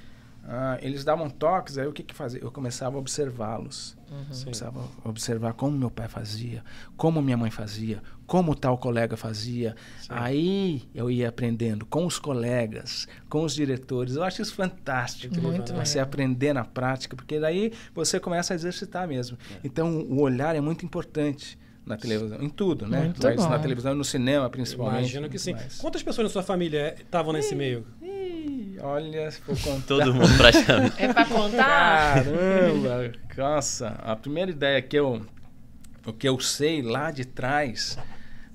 [0.51, 2.41] Ah, eles davam toques, aí o que que fazia?
[2.41, 3.95] Eu começava a observá-los.
[4.33, 4.45] Sim.
[4.45, 6.65] Começava a observar como meu pai fazia,
[6.97, 9.77] como minha mãe fazia, como tal colega fazia.
[10.09, 14.17] Aí eu ia aprendendo com os colegas, com os diretores.
[14.17, 15.39] Eu acho isso fantástico.
[15.39, 19.37] Muito Você aprender na prática, porque daí você começa a exercitar mesmo.
[19.63, 23.01] Então o olhar é muito importante na televisão, em tudo, né?
[23.05, 23.49] Muito Mas bom.
[23.49, 24.99] na televisão e no cinema, principalmente.
[25.01, 25.53] Imagino que sim.
[25.55, 27.87] Mas- Quantas pessoas na sua família estavam nesse meio?
[28.03, 29.87] Ih, olha, se for contar.
[29.87, 30.95] Todo mundo praticamente.
[31.03, 32.25] É pra contar?
[32.25, 33.13] Caramba!
[33.37, 35.25] Nossa, a primeira ideia que eu,
[36.07, 37.99] o que eu sei lá de trás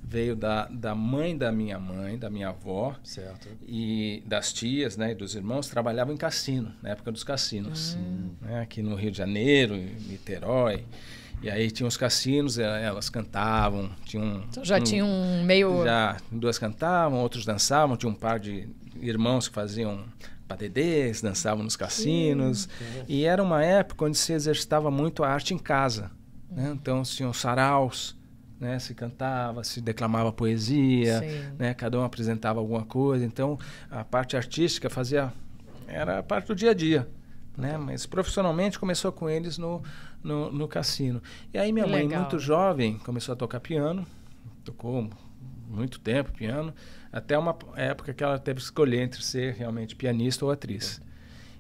[0.06, 3.48] veio da, da mãe da minha mãe, da minha avó Certo.
[3.66, 7.98] e das tias, né, e dos irmãos trabalhavam em cassino, na época dos cassinos,
[8.42, 10.84] né, aqui no Rio de Janeiro, em Niterói.
[11.44, 15.84] E aí tinha os cassinos, e elas cantavam, tinham Então já um- tinha um meio.
[15.84, 18.68] já duas cantavam, outros dançavam, tinha um par de
[19.02, 20.06] irmãos que faziam
[20.48, 22.70] padedês, dançavam nos cassinos.
[23.08, 26.12] E era uma época onde se exercitava muito a arte em casa.
[26.50, 26.72] Né?
[26.74, 28.16] Então tinham saraus,
[28.60, 28.80] né?
[28.80, 31.56] se cantava, se declamava poesia, Sim.
[31.60, 31.74] né?
[31.74, 33.26] cada um apresentava alguma coisa.
[33.26, 33.58] Então
[33.92, 35.34] a parte artística fazia.
[35.88, 37.08] era a parte do dia a dia.
[37.58, 37.78] Né?
[37.78, 39.82] Mas profissionalmente começou com eles no,
[40.24, 41.22] no, no cassino.
[41.54, 42.22] E aí minha mãe, legal.
[42.22, 44.06] muito jovem, começou a tocar piano,
[44.64, 45.10] tocou
[45.68, 46.74] muito tempo piano,
[47.12, 51.02] até uma época que ela teve que escolher entre ser realmente pianista ou atriz.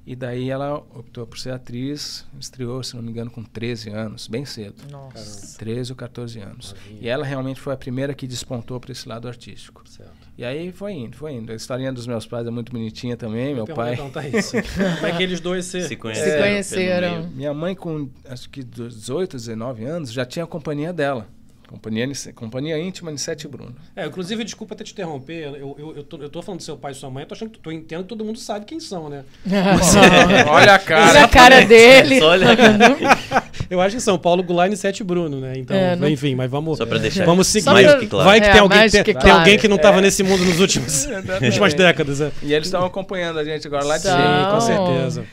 [0.05, 4.27] E daí ela optou por ser atriz, estreou, se não me engano, com 13 anos,
[4.27, 4.75] bem cedo.
[4.91, 5.57] Nossa.
[5.57, 6.73] 13 ou 14 anos.
[6.73, 6.99] Novinha.
[7.01, 9.87] E ela realmente foi a primeira que despontou para esse lado artístico.
[9.87, 10.22] Certo.
[10.37, 11.51] E aí foi indo, foi indo.
[11.51, 13.53] A historinha dos meus pais é muito bonitinha também.
[13.53, 13.95] Meu Eu pai.
[13.95, 14.51] pergunto, tá isso.
[14.51, 16.31] Como é que eles dois se, Se conheceram.
[16.31, 17.29] Se conheceram.
[17.29, 21.27] Minha mãe, com acho que 18, 19 anos, já tinha a companhia dela.
[21.73, 23.73] Companhia, companhia íntima de Sete Bruno.
[23.95, 25.45] É, inclusive, desculpa até te interromper.
[25.45, 27.33] Eu, eu, eu, tô, eu tô falando do seu pai e sua mãe, eu tô
[27.33, 29.23] achando que tô entendendo que todo mundo sabe quem são, né?
[30.51, 31.09] Olha a cara.
[31.09, 32.21] Olha a cara dele.
[32.21, 32.45] Olha.
[33.71, 35.53] Eu acho que são Paulo Goulart e Sete Bruno, né?
[35.57, 36.77] Então, É, não- enfim, mas vamos.
[36.77, 37.71] Só pra deixar Vamos seguir.
[37.71, 38.29] mais que claro.
[38.29, 39.39] Vai que É, tem alguém, tem, que tem claro.
[39.39, 41.45] alguém que não estava nesse mundo nas últimas, Exatamente.
[41.45, 42.21] últimas décadas.
[42.21, 42.31] É.
[42.43, 44.03] E eles estão acompanhando a gente agora lá de.
[44.03, 44.09] Sim,
[44.51, 45.25] com certeza.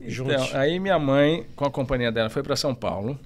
[0.00, 0.54] Então, Juntos.
[0.56, 3.16] aí minha mãe, com a companhia dela, foi para São Paulo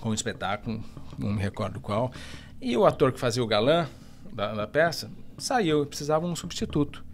[0.00, 0.80] com um espetáculo,
[1.18, 2.12] não me recordo qual.
[2.60, 3.86] E o ator que fazia o galã
[4.32, 7.04] da, da peça saiu, precisava de um substituto.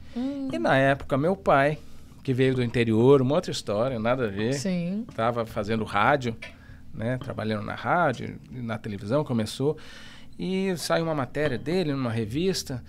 [0.53, 1.79] E na época, meu pai,
[2.23, 4.55] que veio do interior, uma outra história, nada a ver,
[5.09, 6.37] estava fazendo rádio,
[6.93, 9.77] né, trabalhando na rádio, na televisão começou,
[10.39, 12.83] e saiu uma matéria dele numa revista,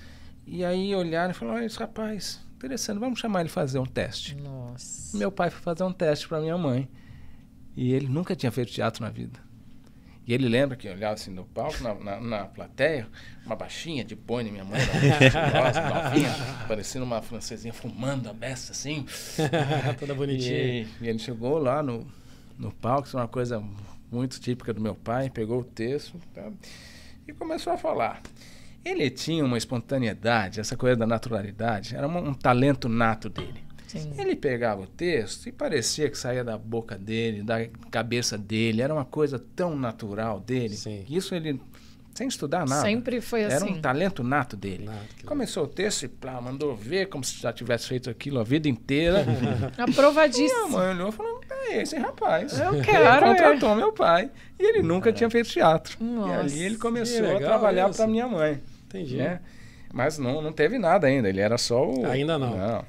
[0.45, 4.36] e aí olharam e falaram, olha esse rapaz, interessante, vamos chamar ele fazer um teste.
[4.36, 5.17] Nossa.
[5.17, 6.89] Meu pai foi fazer um teste para minha mãe.
[7.76, 9.39] E ele nunca tinha feito teatro na vida.
[10.30, 13.08] E ele lembra que olhava assim no palco, na, na, na plateia,
[13.44, 14.80] uma baixinha de bone, minha mãe,
[15.26, 16.30] estilosa, novinha,
[16.68, 19.08] parecendo uma francesinha fumando a beça assim.
[20.00, 20.56] Toda bonitinha.
[20.56, 22.06] E, e ele chegou lá no,
[22.60, 23.60] no palco, isso é uma coisa
[24.12, 26.52] muito típica do meu pai, pegou o texto tá,
[27.28, 28.22] e começou a falar.
[28.86, 33.68] Ele tinha uma espontaneidade, essa coisa da naturalidade, era um, um talento nato dele.
[33.97, 34.13] Sim.
[34.17, 38.93] Ele pegava o texto e parecia que saía da boca dele, da cabeça dele, era
[38.93, 40.75] uma coisa tão natural dele.
[40.75, 41.04] Sim.
[41.08, 41.60] que Isso ele,
[42.13, 43.73] sem estudar nada, Sempre foi era assim.
[43.73, 44.86] um talento nato dele.
[44.86, 48.43] Nato, Começou o texto e plá, mandou ver como se já tivesse feito aquilo a
[48.43, 49.23] vida inteira.
[49.25, 50.69] Minha Aprovadíssimo.
[50.69, 52.60] mãe olhou e falou: é esse rapaz.
[52.60, 53.19] Eu Ele quero, é.
[53.19, 54.30] contratou meu pai.
[54.60, 55.97] E ele nunca tinha feito teatro.
[56.04, 58.60] Nossa, e ali ele começou a trabalhar para minha mãe.
[58.88, 59.17] Entendi.
[59.17, 59.39] Né?
[59.91, 62.06] Mas não, não teve nada ainda, ele era só o.
[62.06, 62.86] Ainda não.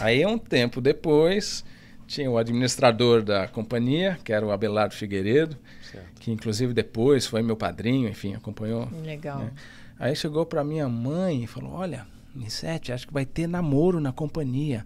[0.00, 1.64] Aí, um tempo depois,
[2.06, 5.56] tinha o administrador da companhia, que era o Abelardo Figueiredo,
[5.90, 6.20] Certo.
[6.20, 8.88] que inclusive depois foi meu padrinho, enfim, acompanhou.
[9.04, 9.38] Legal.
[9.40, 9.50] né?
[9.98, 14.12] Aí chegou para minha mãe e falou: Olha, Nissete, acho que vai ter namoro na
[14.12, 14.84] companhia.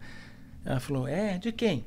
[0.65, 1.85] Ela falou: É, de quem?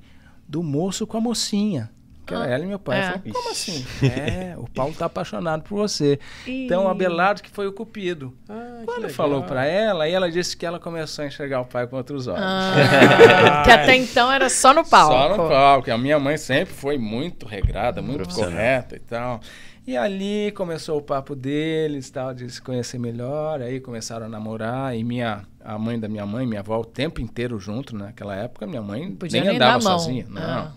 [0.47, 1.89] Do moço com a mocinha.
[2.25, 2.99] Que era Ah, ela e meu pai.
[2.99, 3.01] é.
[3.01, 3.85] Eu falei, como assim?
[4.05, 6.19] é, o Paulo tá apaixonado por você.
[6.47, 6.91] Então, o Ih.
[6.91, 8.33] Abelardo que foi o cupido.
[8.47, 11.87] Ah, Quando falou para ela, aí ela disse que ela começou a enxergar o pai
[11.87, 12.41] com outros olhos.
[12.43, 15.13] Ah, que até então era só no palco.
[15.13, 15.91] Só no palco.
[15.91, 19.39] A minha mãe sempre foi muito regrada, muito correta e tal.
[19.85, 23.61] E ali começou o papo deles, tal, de se conhecer melhor.
[23.61, 24.95] Aí começaram a namorar.
[24.95, 27.95] E minha, a mãe da minha mãe, minha avó, o tempo inteiro junto.
[27.95, 30.27] Naquela época, minha mãe Não podia nem nem andava sozinha.
[30.29, 30.41] Não.
[30.41, 30.71] Ah.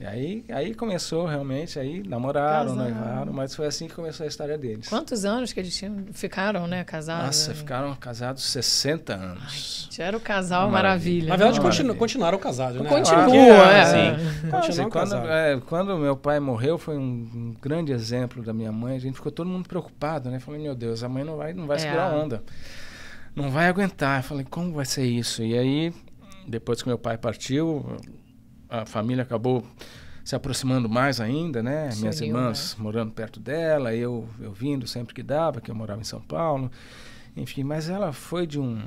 [0.00, 2.76] E aí, aí começou realmente, aí namoraram, Casaram.
[2.94, 4.88] noivaram, mas foi assim que começou a história deles.
[4.88, 7.26] Quantos anos que eles tinham, ficaram, né, casados?
[7.26, 9.88] Nossa, ficaram casados 60 anos.
[9.90, 11.28] Já era o casal Uma maravilha.
[11.30, 11.98] Na verdade, continu, maravilha.
[11.98, 12.88] continuaram casados, né?
[12.88, 13.84] Continua, Aqui é.
[13.86, 14.56] Sim.
[14.56, 15.28] Assim, quando, casados.
[15.30, 17.02] é, quando meu pai morreu, foi um,
[17.34, 18.94] um grande exemplo da minha mãe.
[18.94, 20.38] A gente ficou todo mundo preocupado, né?
[20.38, 21.80] Falei, meu Deus, a mãe não vai, não vai É.
[21.80, 22.44] segurar a onda.
[23.34, 24.20] Não vai aguentar.
[24.20, 25.42] Eu falei, como vai ser isso?
[25.42, 25.92] E aí,
[26.46, 27.84] depois que meu pai partiu,
[28.68, 29.66] a família acabou
[30.24, 31.90] se aproximando mais ainda, né?
[31.90, 36.00] Se Minhas irmãs morando perto dela, eu, eu vindo sempre que dava, que eu morava
[36.00, 36.70] em São Paulo.
[37.36, 38.82] Enfim, mas ela foi de um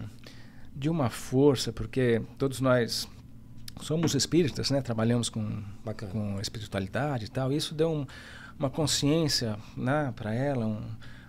[0.76, 3.08] de uma força, porque todos nós
[3.82, 4.82] somos espíritas, né?
[4.82, 6.12] Trabalhamos com Bacana.
[6.12, 7.52] com espiritualidade e tal.
[7.52, 8.06] Isso deu um-
[8.58, 10.82] uma consciência né, para ela, um-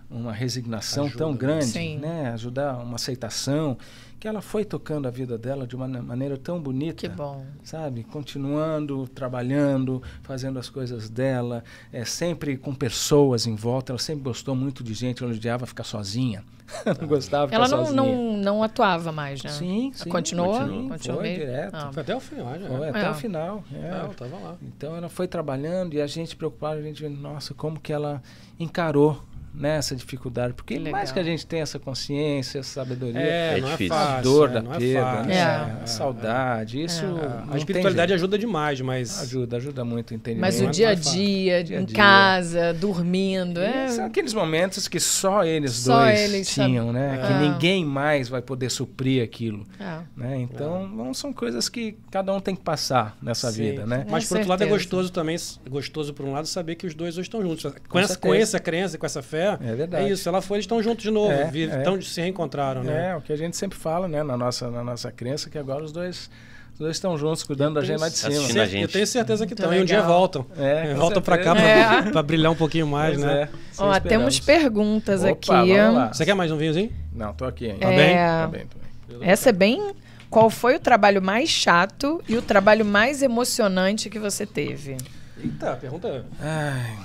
[0.09, 1.37] uma resignação Ajuda, tão né?
[1.37, 1.97] grande, Sim.
[1.97, 2.31] né?
[2.33, 3.77] Ajudar uma aceitação,
[4.23, 6.95] que ela foi tocando a vida dela de uma maneira tão bonita.
[6.95, 7.45] Que bom.
[7.61, 13.91] Sabe, continuando, trabalhando, fazendo as coisas dela, é, sempre com pessoas em volta.
[13.91, 16.41] Ela sempre gostou muito de gente, ela odiava ficar sozinha.
[17.01, 18.01] não gostava de Ela ficar não, sozinha.
[18.01, 19.49] não, não atuava mais, né?
[19.49, 20.09] Sim, sim.
[20.09, 20.57] Continuou?
[20.57, 21.45] Continuou, Continuou foi mesmo?
[21.45, 21.75] direto.
[21.75, 21.91] Ah.
[21.91, 22.67] Foi até o final, já.
[22.69, 23.09] Foi até É.
[23.09, 23.63] o final.
[23.73, 23.77] é.
[23.77, 24.55] É, eu tava lá.
[24.61, 28.23] Então ela foi trabalhando e a gente preocupado, a gente nossa, como que ela
[28.57, 29.21] encarou
[29.53, 30.53] né, essa dificuldade.
[30.53, 33.95] Porque Que mais que a gente tenha essa consciência, essa sabedoria, É, É não difícil.
[33.95, 35.83] é a dor é, da é perda, né, É.
[35.83, 39.21] a saudade, isso É, A tem espiritualidade ajuda demais, mas.
[39.21, 40.41] ajuda, ajuda muito o entendimento.
[40.41, 41.95] Mas o é dia a dia, em dia.
[41.95, 43.87] casa, dormindo, é...
[43.89, 47.17] São aqueles momentos que só eles Só dois eles tinham, né?
[47.17, 47.27] sabem.
[47.27, 47.39] Que Ah.
[47.51, 49.65] ninguém mais vai poder suprir aquilo.
[49.79, 49.99] É.
[50.15, 50.37] Né?
[50.41, 53.61] Então, não são coisas que cada um tem que passar nessa Sim.
[53.61, 54.05] vida, né?
[54.09, 56.85] Mas Com por outro lado é gostoso também, é gostoso por um lado saber que
[56.87, 57.63] os dois hoje estão juntos.
[57.63, 58.19] Com, essa, certeza.
[58.19, 60.05] com essa crença, com essa fé, É verdade.
[60.05, 60.27] é isso.
[60.27, 61.77] Ela foi, eles estão juntos de novo, É, vi- é.
[61.81, 63.11] tão- se reencontraram, né?
[63.11, 65.83] É, o que a gente sempre fala, né, na nossa, na nossa crença, que agora
[65.83, 66.29] os dois,
[66.73, 68.33] os dois estão juntos, cuidando da gente lá de cima.
[68.81, 69.73] Eu tenho certeza que estão.
[69.73, 70.45] E um dia voltam.
[70.57, 73.41] É, com voltam pra cá pra, pra brilhar um pouquinho mais, Pois né?
[73.43, 74.39] é, sim, Ó, temos esperamos.
[74.39, 75.47] perguntas Opa, aqui.
[75.77, 76.13] vamos lá.
[76.13, 76.91] Você quer mais um vinhozinho?
[77.13, 77.79] Não, tô aqui ainda.
[77.79, 78.13] Tá bem?
[78.13, 79.29] É, Tá bem, tô bem.
[79.29, 79.93] Essa é bem.
[80.29, 84.97] Qual foi o trabalho mais chato e o trabalho mais emocionante que você teve?
[85.39, 86.25] Eita, pergunta.
[86.41, 86.97] Ai,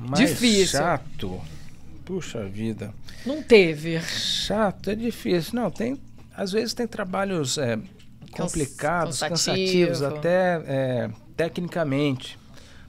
[0.00, 0.78] mais Difícil.
[0.80, 1.40] chato.
[2.04, 2.92] Puxa vida.
[3.24, 4.00] Não teve.
[4.00, 5.54] Chato, é difícil.
[5.54, 5.98] Não, tem.
[6.36, 7.78] Às vezes tem trabalhos é,
[8.32, 9.88] complicados, cansativo.
[9.90, 12.38] cansativos, até é, tecnicamente.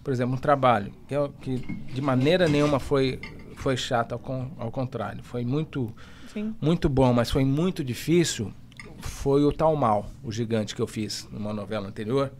[0.03, 1.57] Por exemplo, um trabalho que, é que
[1.93, 3.19] de maneira nenhuma foi,
[3.55, 5.23] foi chato, ao, con- ao contrário.
[5.23, 5.93] Foi muito,
[6.33, 6.53] Sim.
[6.61, 8.51] muito bom, mas foi muito difícil.
[8.99, 12.31] Foi o Tal Mal, o gigante que eu fiz numa novela anterior.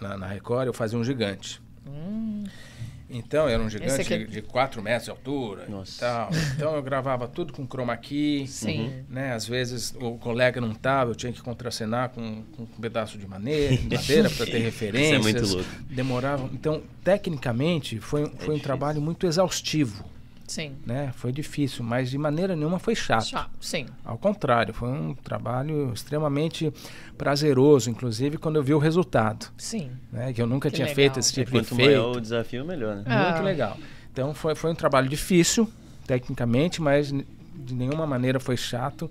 [0.00, 1.60] Na, na Record, eu fazia um gigante.
[3.10, 5.96] Então, era um gigante aqui é- de 4 metros de altura Nossa.
[5.96, 6.30] e tal.
[6.54, 8.46] Então, eu gravava tudo com chroma key.
[8.46, 9.04] Sim.
[9.08, 9.32] Né?
[9.32, 13.26] Às vezes o colega não estava, eu tinha que contracenar com, com um pedaço de
[13.26, 15.26] maneira, de madeira para ter referências.
[15.26, 15.70] Isso é muito louco.
[15.90, 16.48] Demorava.
[16.52, 20.04] Então, tecnicamente, foi, foi um trabalho muito exaustivo.
[20.50, 20.72] Sim.
[20.84, 21.12] Né?
[21.14, 23.26] Foi difícil, mas de maneira nenhuma foi chato.
[23.26, 23.50] Chato.
[23.60, 23.86] Sim.
[24.04, 26.72] Ao contrário, foi um trabalho extremamente
[27.16, 29.46] prazeroso, inclusive quando eu vi o resultado.
[29.56, 29.92] Sim.
[30.12, 30.32] Né?
[30.32, 30.96] Que eu nunca Que tinha legal.
[30.96, 33.04] feito esse É, tipo de quanto maior o desafio, melhor, né?
[33.06, 33.30] Ah.
[33.30, 33.76] Muito legal.
[34.12, 35.70] Então foi, foi um trabalho difícil,
[36.04, 39.08] tecnicamente, mas de nenhuma maneira foi chato.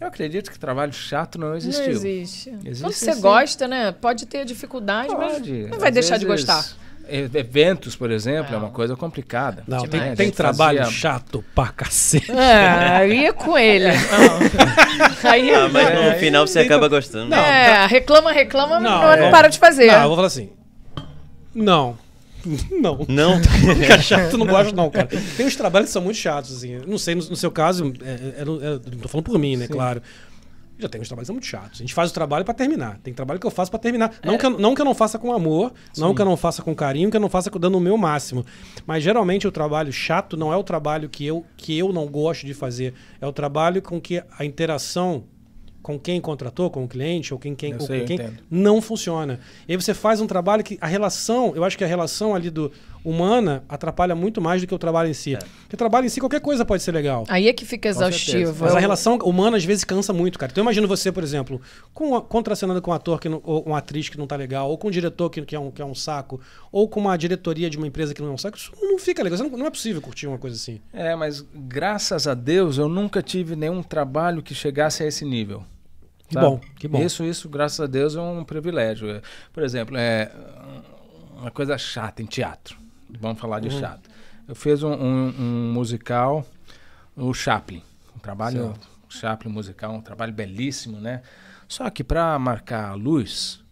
[0.00, 1.84] Eu acredito que trabalho chato não existiu.
[1.84, 2.50] Não existe.
[2.64, 3.20] Existe Quando você sim.
[3.20, 3.92] gosta, né?
[3.92, 5.66] Pode ter dificuldade, mas Pode.
[5.68, 6.76] não vai Às deixar de vezes, gostar.
[7.10, 8.58] E- Eventos, por exemplo, é, É.
[8.58, 9.62] uma coisa complicada.
[9.66, 10.12] Não, tem, Né?
[10.12, 12.30] A tem trabalho fazia- chato pra cacete.
[12.32, 13.86] É, aí é com ele.
[13.88, 15.30] Não.
[15.30, 17.34] Aí, Ah, mas É, no final você acaba gostando.
[17.34, 19.30] é, reclama, reclama, mas Não, não, não é.
[19.30, 19.86] para de fazer.
[19.86, 20.50] Não, eu vou falar assim.
[21.54, 21.98] Não.
[22.70, 23.04] Não.
[23.08, 23.38] Não?
[23.78, 25.06] Fica chato, não gosto não, cara.
[25.36, 26.80] Tem uns trabalhos que são muito chatos, assim.
[26.86, 29.66] Não sei, no, no seu caso, é, é, é, não tô falando por mim, né,
[29.66, 29.72] Sim.
[29.74, 30.00] claro.
[30.80, 31.80] Já tem uns trabalhos muito chatos.
[31.80, 32.98] A gente faz o trabalho pra terminar.
[33.02, 34.12] Tem trabalho que eu faço pra terminar.
[34.22, 34.26] É.
[34.26, 36.14] Não, que eu, não que eu não faça com amor, não Sim.
[36.14, 38.44] que eu não faça com carinho, que eu não faça dando o meu máximo.
[38.86, 42.46] Mas geralmente o trabalho chato não é o trabalho que eu, que eu não gosto
[42.46, 42.94] de fazer.
[43.20, 45.24] É o trabalho com que a interação
[45.82, 48.18] com quem contratou, com o cliente, ou quem, quem, ou sei, quem
[48.50, 49.40] não funciona.
[49.66, 52.50] E aí você faz um trabalho que a relação, eu acho que a relação ali
[52.50, 52.70] do
[53.04, 55.36] humana atrapalha muito mais do que o trabalho em si.
[55.62, 57.24] Porque o trabalho em si, qualquer coisa pode ser legal.
[57.28, 58.64] Aí é que fica exaustivo.
[58.64, 60.50] Mas a relação humana às vezes cansa muito, cara.
[60.52, 61.60] Então eu imagino você, por exemplo,
[61.94, 64.68] com a- contracenando com um ator que não, ou uma atriz que não tá legal,
[64.70, 67.16] ou com um diretor que, que, é um, que é um saco, ou com uma
[67.16, 69.38] diretoria de uma empresa que não é um saco, isso não fica legal.
[69.38, 70.80] Não, não é possível curtir uma coisa assim.
[70.92, 75.62] É, mas graças a Deus eu nunca tive nenhum trabalho que chegasse a esse nível.
[76.28, 76.46] Que sabe?
[76.46, 77.02] bom, que bom.
[77.02, 79.10] Isso, isso, graças a Deus, é um privilégio.
[79.10, 79.20] É,
[79.52, 80.30] Por exemplo, é
[81.40, 82.76] uma coisa chata em teatro.
[83.18, 83.80] Vamos falar de Uhum.
[83.80, 84.08] chato.
[84.46, 86.46] Eu fiz um, um- um musical,
[87.16, 87.82] o Chaplin.
[88.14, 88.74] Um trabalho
[89.08, 91.22] Chaplin musical, um trabalho belíssimo, né?
[91.68, 93.62] Só que para marcar a luz,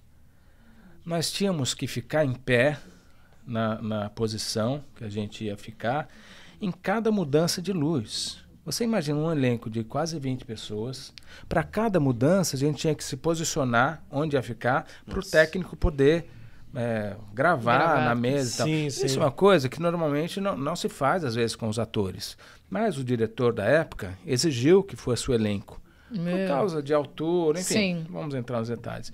[1.04, 2.78] nós tínhamos que ficar em pé
[3.46, 6.08] na, na posição que a gente ia ficar
[6.60, 8.38] em cada mudança de luz.
[8.64, 11.12] Você imagina um elenco de quase 20 pessoas.
[11.48, 15.74] Para cada mudança, a gente tinha que se posicionar onde ia ficar para o técnico
[15.74, 16.28] poder
[16.74, 18.04] é, gravar, Gravar.
[18.04, 18.66] na mesa e tal.
[18.66, 19.16] Sim, Isso sim.
[19.16, 22.36] é uma coisa que normalmente não, não se faz, às vezes, com os atores.
[22.70, 25.80] Mas o diretor da época exigiu que fosse o elenco.
[26.08, 26.48] Por Meu.
[26.48, 27.74] causa de altura, enfim.
[27.74, 28.06] Sim.
[28.10, 29.12] Vamos entrar nos detalhes.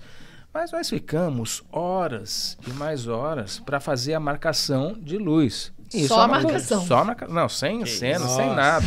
[0.53, 5.73] Mas nós ficamos horas e mais horas para fazer a marcação de luz.
[5.93, 6.81] Isso Só é a uma coisa- marcação.
[6.85, 7.27] Só a marca...
[7.27, 8.35] Não, sem Que cena, isso.
[8.35, 8.55] sem Nossa.
[8.55, 8.85] nada.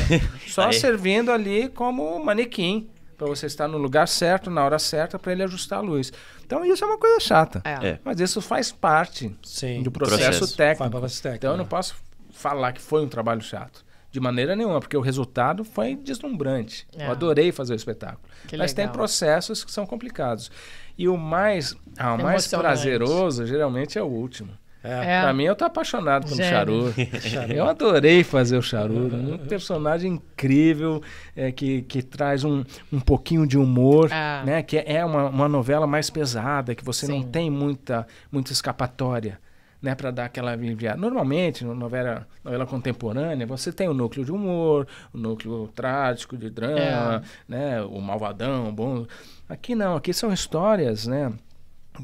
[0.49, 2.89] Só servindo ali como manequim.
[3.19, 6.13] Para você estar no lugar certo, na hora certa, para ele ajustar a luz.
[6.47, 7.61] Então isso é uma coisa chata.
[7.65, 7.89] É.
[7.89, 7.99] É.
[8.05, 9.83] Mas isso faz parte Sim.
[9.83, 10.57] do processo, Processo.
[10.57, 10.97] técnico.
[11.35, 11.69] Então eu não né?
[11.69, 11.97] posso
[12.31, 13.85] falar que foi um trabalho chato.
[14.11, 16.87] De maneira nenhuma, porque o resultado foi deslumbrante.
[16.97, 17.07] É.
[17.07, 18.23] Eu adorei fazer o espetáculo.
[18.47, 18.95] Que Mas tem legal.
[18.95, 20.51] processos que são complicados.
[20.97, 24.51] E o mais, ah, o mais prazeroso, geralmente, é o último.
[24.89, 25.21] É.
[25.23, 26.51] Pra mim, eu tô apaixonado pelo Gênio.
[26.51, 27.53] Charuto.
[27.53, 29.15] eu adorei fazer o Charuto.
[29.17, 31.03] Um personagem incrível,
[31.37, 34.43] é, que, que traz um, um pouquinho de humor, Ah.
[34.47, 34.63] né?
[34.63, 37.29] Que é uma, uma novela mais pesada, que você não Sim.
[37.29, 39.39] tem muita, muita escapatória.
[39.81, 41.01] Né, para dar aquela aliviada.
[41.01, 46.51] Normalmente, na novela, novela contemporânea, você tem o núcleo de humor, o núcleo trágico de
[46.51, 49.07] drama, né, o malvadão, o bom.
[49.49, 51.33] Aqui não, aqui são histórias, né,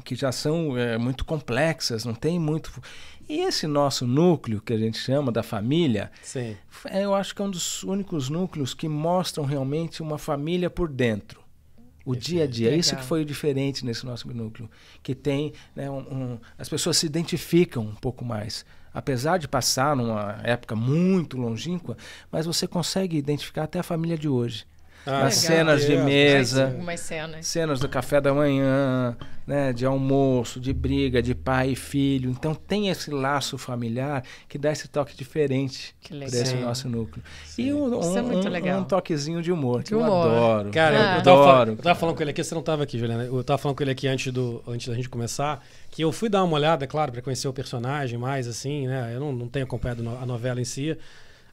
[0.01, 2.71] que já são é, muito complexas, não tem muito.
[3.27, 6.55] E esse nosso núcleo, que a gente chama da família, Sim.
[6.85, 10.87] é, eu acho que é um dos únicos núcleos que mostram realmente uma família por
[10.89, 11.43] dentro.
[12.05, 12.75] O dia a dia.
[12.75, 13.01] Isso Legal.
[13.01, 14.69] que foi diferente nesse nosso núcleo.
[15.01, 15.53] Que tem.
[15.75, 15.97] Né, um-
[16.33, 18.63] um- as pessoas se identificam um pouco mais.
[18.93, 21.97] Apesar de passar numa época muito longínqua,
[22.31, 24.65] mas você consegue identificar até a família de hoje.
[25.05, 25.57] Ah, Nas legal.
[25.57, 27.45] cenas de É, mesa, Algumas cenas.
[27.47, 32.29] cenas do café da manhã, né, de almoço, de briga, de pai e filho.
[32.31, 37.23] Então tem esse laço familiar que dá esse toque diferente Que para esse nosso núcleo.
[37.57, 38.79] E um, Isso é um- muito um- legal.
[38.79, 40.27] um toquezinho de humor, que De eu humor.
[40.27, 40.71] adoro.
[40.71, 41.13] Cara, Ah.
[41.13, 41.71] eu, eu, tava, Adoro.
[41.71, 43.23] eu tava falando com ele aqui, você não tava aqui, Juliana.
[43.25, 46.29] Eu tava falando com ele aqui antes, do, antes da gente começar, que eu fui
[46.29, 49.11] dar uma olhada, claro, pra conhecer o personagem mais, assim, né?
[49.13, 50.97] Eu não, não tenho acompanhado a novela em si,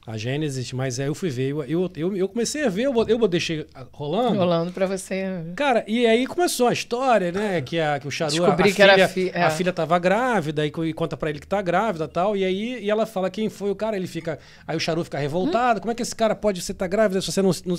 [0.05, 1.51] a Gênesis, mas aí eu fui ver.
[1.67, 4.37] Eu, eu, eu, comecei a ver, eu, eu deixei rolando.
[4.37, 5.25] Rolando pra você.
[5.55, 7.61] Cara, e aí começou a história, né?
[7.61, 9.43] Que, a, que o Charu, a, a Descobri que era fi- é.
[9.43, 12.35] a filha tava grávida e, e conta pra ele que tá grávida e tal.
[12.35, 14.39] E aí e ela fala quem foi o cara, ele fica.
[14.67, 15.79] Aí o Charu fica revoltado.
[15.79, 17.51] Como é que esse cara pode ser tá grávida se você não.
[17.65, 17.77] não-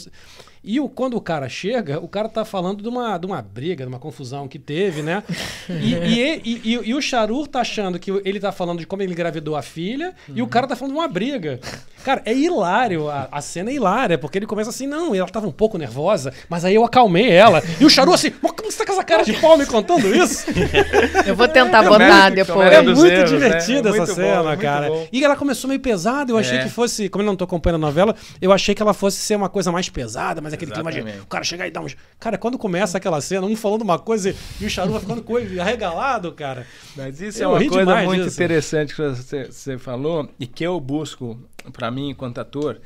[0.65, 3.85] E o, quando o cara chega, o cara tá falando de uma, de uma briga,
[3.85, 5.23] de uma confusão que teve, né?
[5.69, 9.03] E, e, e, e- e o Charu tá achando que ele tá falando de como
[9.03, 11.61] ele engravidou a filha e o cara tá falando de uma briga.
[12.03, 13.09] Cara, é hilário.
[13.11, 16.33] A, a cena é hilária, porque ele começa assim, não, ela tava um pouco nervosa,
[16.49, 17.63] mas aí eu acalmei ela.
[17.81, 20.15] E o Charu assim, "Mas como você tá com essa cara de pau me contando
[20.15, 20.47] isso?
[21.27, 22.73] Eu vou tentar É, botar depois.
[22.73, 23.37] É dos muito erros, né?
[23.39, 24.89] divertida É essa muito bom, cena, muito cara.
[24.89, 25.09] bom.
[25.13, 26.63] E ela começou meio pesada, eu achei É.
[26.63, 29.37] que fosse, como eu não tô acompanhando a novela, eu achei que ela fosse ser
[29.37, 31.23] uma coisa mais pesada, mas aquele clima de Exatamente.
[31.23, 31.97] o cara chegar e dar uns.
[32.19, 35.61] Cara, quando começa aquela cena, um falando uma coisa e o Charu vai ficando coisa
[35.61, 36.67] arregalado, cara.
[36.97, 38.37] Mas isso Eu é uma coisa muito disso.
[38.37, 41.39] interessante que você, você falou e que eu busco,
[41.73, 42.81] para mim, enquanto ator,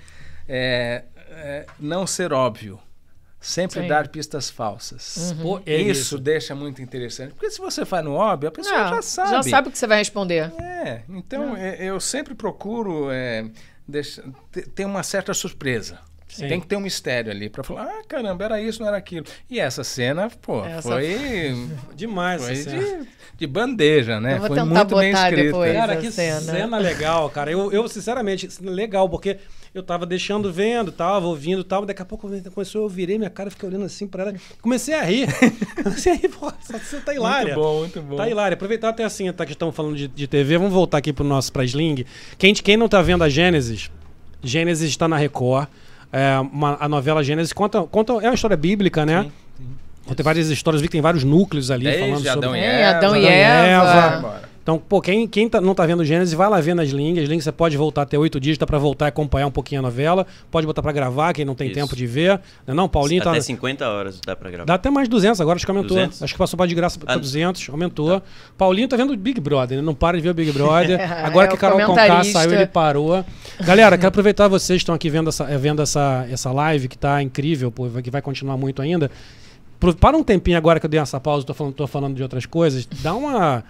[0.48, 2.78] é, é não ser óbvio.
[3.40, 3.86] Sempre Sim.
[3.86, 5.32] dar pistas falsas.
[5.40, 7.32] Pô, é isso, deixa muito interessante.
[7.34, 9.30] Porque se você faz no óbvio, a pessoa Não, já sabe.
[9.30, 10.52] Já sabe o que você vai responder.
[10.60, 13.48] É, então é, eu sempre procuro é,
[13.86, 16.00] deixa- te- ter uma certa surpresa.
[16.28, 16.46] Sim.
[16.46, 19.24] Tem que ter um mistério ali pra falar, ah, caramba, era isso, não era aquilo.
[19.50, 21.56] E essa cena, pô, Essa foi,
[21.96, 22.82] Demais foi essa cena.
[22.82, 23.08] de,
[23.38, 24.34] de bandeja, né?
[24.34, 25.72] Eu vou foi muito bem botar escrita.
[25.72, 26.40] Cara, que cena.
[26.40, 26.78] cena.
[26.78, 27.50] legal, cara.
[27.50, 29.38] Eu, eu, sinceramente, legal, porque
[29.74, 33.30] eu tava deixando vendo, tava ouvindo e tal, daqui a pouco começou, eu virei minha
[33.30, 35.28] cara, fiquei olhando assim pra ela, comecei a rir.
[35.82, 37.54] comecei a rir, pô, essa cena tá hilária.
[37.54, 38.16] Muito bom, muito bom.
[38.16, 38.54] Tá hilário.
[38.54, 41.50] Aproveitar até assim, tá, que estamos falando de, de TV, vamos voltar aqui pro nosso
[41.52, 42.04] pra Sling.
[42.36, 43.90] Quem, quem não tá vendo a Gênesis,
[44.42, 45.68] Gênesis está na Record.
[46.12, 48.12] É, uma- a novela Gênesis conta, conta.
[48.14, 49.24] É uma história bíblica, né?
[49.24, 49.32] Sim,
[50.08, 50.14] sim.
[50.14, 52.46] Tem várias histórias, vi que tem vários núcleos ali falando Desde sobre.
[52.46, 52.96] Adão e É, Eva.
[52.96, 54.16] Adão e Adão e Eva.
[54.16, 54.47] Eva.
[54.68, 57.22] Então, pô, quem, quem tá- não tá vendo Gênesis, vai lá ver nas links.
[57.22, 59.78] As links você pode voltar até oito dias, dá pra voltar e acompanhar um pouquinho
[59.78, 60.26] a novela.
[60.50, 61.80] Pode botar pra gravar, quem não tem Isso.
[61.80, 62.38] tempo de ver.
[62.66, 63.40] Não, é não Paulinho Até tá.
[63.40, 64.66] 50 horas dá pra gravar.
[64.66, 65.96] Dá até mais 200 agora, acho que aumentou.
[65.96, 66.22] 200?
[66.22, 68.20] Acho que passou pra de graça pra Ah, 200, aumentou.
[68.58, 69.82] Paulinho tá vendo o Big Brother, né?
[69.82, 71.00] Não para de ver o Big Brother.
[71.24, 73.24] Agora É, que o Carol Conká saiu, ele parou.
[73.64, 77.22] Galera, quero aproveitar vocês que estão aqui vendo essa, vendo essa, essa live que tá
[77.22, 79.10] incrível, pô, que vai continuar muito ainda.
[80.00, 82.44] Para um tempinho agora que eu dei essa pausa, tô falando, tô falando de outras
[82.46, 83.64] coisas, dá uma.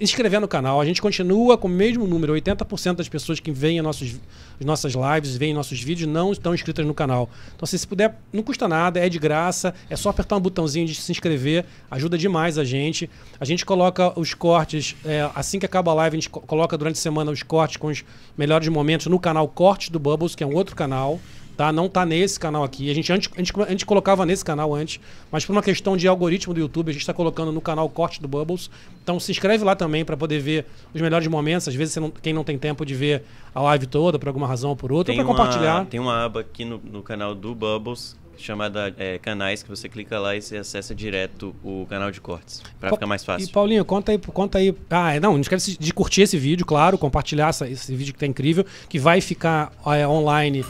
[0.00, 0.80] Inscrever no canal.
[0.80, 2.32] A gente continua com o mesmo número.
[2.32, 4.18] 80% das pessoas que veem nossos,
[4.58, 7.28] as nossas lives, veem nossos vídeos, não estão inscritas no canal.
[7.54, 9.74] Então, se puder, não custa nada, é de graça.
[9.90, 11.66] É só apertar um botãozinho de se inscrever.
[11.90, 13.10] Ajuda demais a gente.
[13.38, 16.78] A gente coloca os cortes, é, assim que acaba a live, a gente co- coloca
[16.78, 18.02] durante a semana os cortes com os
[18.38, 21.20] melhores momentos no canal Cortes do Bubbles, que é um outro canal
[21.60, 21.70] tá?
[21.70, 22.90] Não tá nesse canal aqui.
[22.90, 24.98] A gente, antes, a gente, a gente colocava nesse canal antes,
[25.30, 28.22] mas por uma questão de algoritmo do YouTube, a gente está colocando no canal Corte
[28.22, 28.70] do Bubbles.
[29.02, 31.68] Então se inscreve lá também para poder ver os melhores momentos.
[31.68, 34.70] Às vezes não- quem não tem tempo de ver a live toda, por alguma razão
[34.70, 35.84] ou por outra, para compartilhar.
[35.84, 40.18] tem uma aba aqui no, no canal do Bubbles chamada é, canais que você clica
[40.18, 43.46] lá e você acessa direto o canal de cortes pra Pa- ficar mais fácil.
[43.46, 44.74] E Paulinho, conta aí, conta aí.
[44.88, 48.18] Ah, é, não, não esquece de curtir esse vídeo, claro, compartilhar essa- esse vídeo que
[48.20, 50.64] tá incrível, que vai ficar é, online,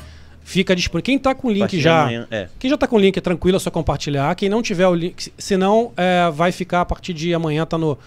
[0.44, 1.04] fica disponível.
[1.04, 2.02] Quem tá com o link já.
[2.02, 2.48] amanhã- é.
[2.58, 4.34] Quem já tá com o link é tranquilo, é só compartilhar.
[4.34, 7.76] Quem não tiver o link, se- senão é, vai ficar a partir de amanhã, tá
[7.78, 7.98] no.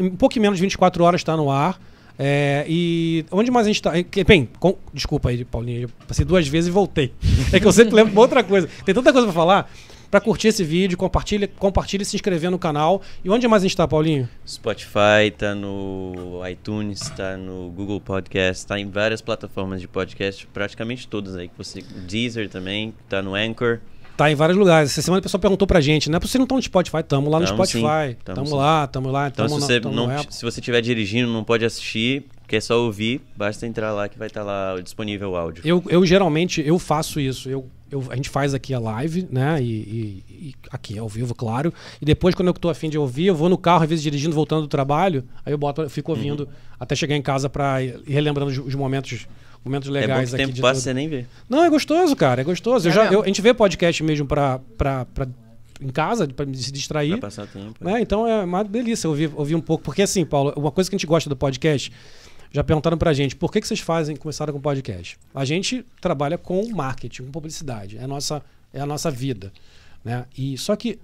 [0.00, 1.78] Um pouco menos de 24 horas tá no ar.
[2.16, 3.92] É, e onde mais a gente tá?
[3.98, 7.12] É, Bem, com- desculpa aí, Paulinho, eu passei duas vezes e voltei.
[7.52, 8.68] É que eu sempre lembro de uma outra coisa.
[8.84, 9.70] Tem tanta coisa pra falar.
[10.14, 13.02] Pra curtir esse vídeo, compartilha, compartilha e se inscrever no canal.
[13.24, 14.28] E onde mais a gente tá, Paulinho?
[14.46, 21.08] Spotify, tá no iTunes, tá no Google Podcast, tá em várias plataformas de podcast, praticamente
[21.08, 21.82] todas aí que você.
[22.06, 23.80] Deezer também, tá no Anchor.
[24.16, 24.92] Tá em vários lugares.
[24.92, 27.02] Essa semana o pessoal perguntou pra gente, não é possível não estão no Spotify?
[27.02, 28.10] Tamo lá no Tamo Spotify.
[28.10, 28.54] sim, tamo Tamo, sim.
[28.54, 31.32] lá, tamo lá, Então, tamo se na- você tamo não, no se você estiver dirigindo,
[31.32, 35.36] não pode assistir, quer só ouvir, basta entrar lá que vai estar lá disponível o
[35.36, 35.62] áudio.
[35.66, 37.50] Eu, eu geralmente eu faço isso.
[37.50, 39.62] Eu, eu- a gente faz aqui a live, né?
[39.62, 41.72] E, e- e aqui ao vivo, claro.
[42.00, 44.34] E depois, quando eu tô afim de ouvir, eu vou no carro, às vezes dirigindo,
[44.34, 47.98] voltando do trabalho, aí eu boto, eu fico ouvindo até chegar em casa pra ir
[48.06, 49.26] relembrando os, os momentos,
[49.64, 50.82] momentos é bom legais que o aqui tempo passa tudo.
[50.82, 51.24] você nem vê.
[51.48, 52.86] Não, é gostoso, cara, é gostoso.
[52.88, 55.26] Eu É já, eu- a gente vê podcast mesmo pra, pra, pra,
[55.80, 57.10] em casa, pra se distrair.
[57.18, 57.74] Pra passar tempo.
[57.80, 58.00] né?
[58.00, 59.82] Então é uma delícia ouvir, ouvir um pouco.
[59.84, 61.90] Porque assim, Paulo, uma coisa que a gente gosta do podcast,
[62.54, 65.18] já perguntaram pra gente, por que, que vocês fazem, começaram com podcast?
[65.34, 67.98] A gente trabalha com marketing, com publicidade.
[67.98, 68.40] É a nossa,
[68.72, 69.52] é a nossa vida.
[70.04, 70.24] Né?
[70.38, 71.00] E, só que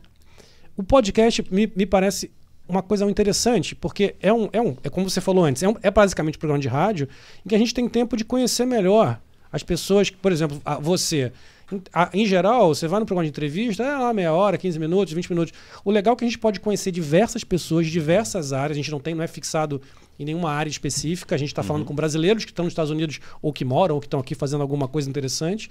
[0.76, 2.30] o podcast me, me parece
[2.68, 5.74] uma coisa interessante, porque é um, é um, é como você falou antes, é, um-
[5.82, 7.08] é basicamente um programa de rádio
[7.44, 9.20] em que a gente tem tempo de conhecer melhor
[9.52, 11.32] as pessoas, que, por exemplo, a- você.
[11.72, 14.78] Em, a- em geral, você vai no programa de entrevista, é lá meia hora, 15
[14.78, 15.52] minutos, 20 minutos.
[15.84, 18.90] O legal é que a gente pode conhecer diversas pessoas de diversas áreas, a gente
[18.92, 19.82] não tem, não é fixado
[20.20, 23.18] em nenhuma área específica, a gente está falando com brasileiros que estão nos Estados Unidos
[23.40, 25.70] ou que moram ou que estão aqui fazendo alguma coisa interessante.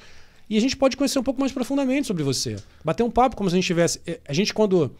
[0.49, 2.55] E a gente pode conhecer um pouco mais profundamente sobre você.
[2.83, 4.01] Bater um papo como se a gente tivesse.
[4.07, 4.91] eh, A gente, quando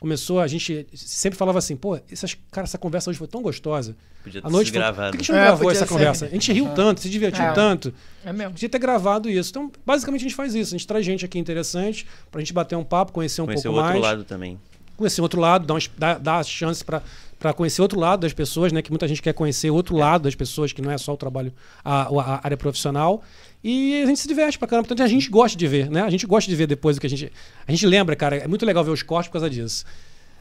[0.00, 3.96] começou, a gente sempre falava assim, pô, essas, cara, essa conversa hoje foi tão gostosa.
[4.24, 4.82] Podia A ter noite sido foi...
[4.82, 5.10] Por gravado.
[5.12, 5.92] que a gente não É, gravou essa ser.
[5.92, 6.26] conversa?
[6.26, 7.52] A gente riu tanto, se divertiu É.
[7.52, 7.94] tanto.
[8.24, 8.52] É mesmo.
[8.52, 9.50] Podia ter gravado isso.
[9.50, 10.74] Então, basicamente, a gente faz isso.
[10.74, 13.72] A gente traz gente aqui interessante pra gente bater um papo, conhecer um Conhecer o
[13.72, 14.12] pouco outro mais.
[14.12, 14.58] lado também.
[14.96, 17.00] Conhecer outro lado, dar, dar, dar as chances pra
[17.38, 18.82] para conhecer outro lado das pessoas, né?
[18.82, 21.52] Que muita gente quer conhecer outro lado das pessoas, que não é só o trabalho,
[21.84, 23.22] a, a área profissional.
[23.62, 24.86] E a gente se diverte pra caramba.
[24.88, 26.02] Portanto, a gente gosta de ver, né?
[26.02, 27.32] A gente gosta de ver depois o que a gente.
[27.66, 28.36] A gente lembra, cara.
[28.36, 29.84] É muito legal ver os cortes por causa disso.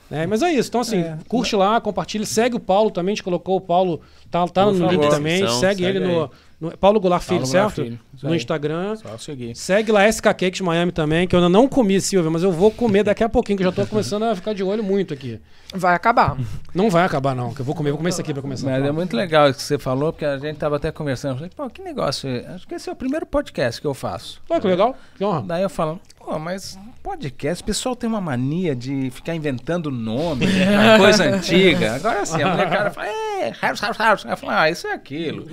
[0.10, 0.26] Né?
[0.26, 0.70] Mas é isso.
[0.70, 1.18] Então, assim, É.
[1.28, 2.26] curte lá, compartilha.
[2.26, 3.12] Segue o Paulo também.
[3.14, 4.02] A gente colocou o Paulo.
[4.32, 5.40] Tá, tá no link também.
[5.40, 6.08] Segue, segue ele aí.
[6.08, 6.78] no, no.
[6.78, 7.86] Paulo Goulart Filho, Paulo Goulart certo?
[7.86, 8.36] Filho, No.
[8.36, 8.96] Instagram.
[8.96, 9.56] Só seguir.
[9.56, 12.72] Segue lá SK Cakes Miami também, que eu ainda não comi, Silvia, mas eu vou
[12.72, 15.40] comer daqui a pouquinho, que eu já tô começando a ficar de olho muito aqui.
[15.74, 16.38] Vai acabar.
[16.74, 18.70] Não vai acabar, não, que eu vou comer, vou comer isso aqui pra começar.
[18.70, 21.32] Mas é muito legal isso que você falou, porque a gente tava até conversando.
[21.32, 22.30] Eu Falei, pô, que negócio.
[22.30, 22.46] é?
[22.56, 24.42] Acho que esse é o primeiro podcast que eu faço.
[24.50, 25.42] Olha que legal, que honra.
[25.46, 30.46] Daí eu falo, pô, mas podcast, o pessoal tem uma mania de ficar inventando nome,
[30.46, 31.96] uma coisa antiga.
[31.96, 34.26] Agora sim, a molecada fala, é, house, house, house.
[34.26, 35.46] Aí eu falo, ah, isso é aquilo.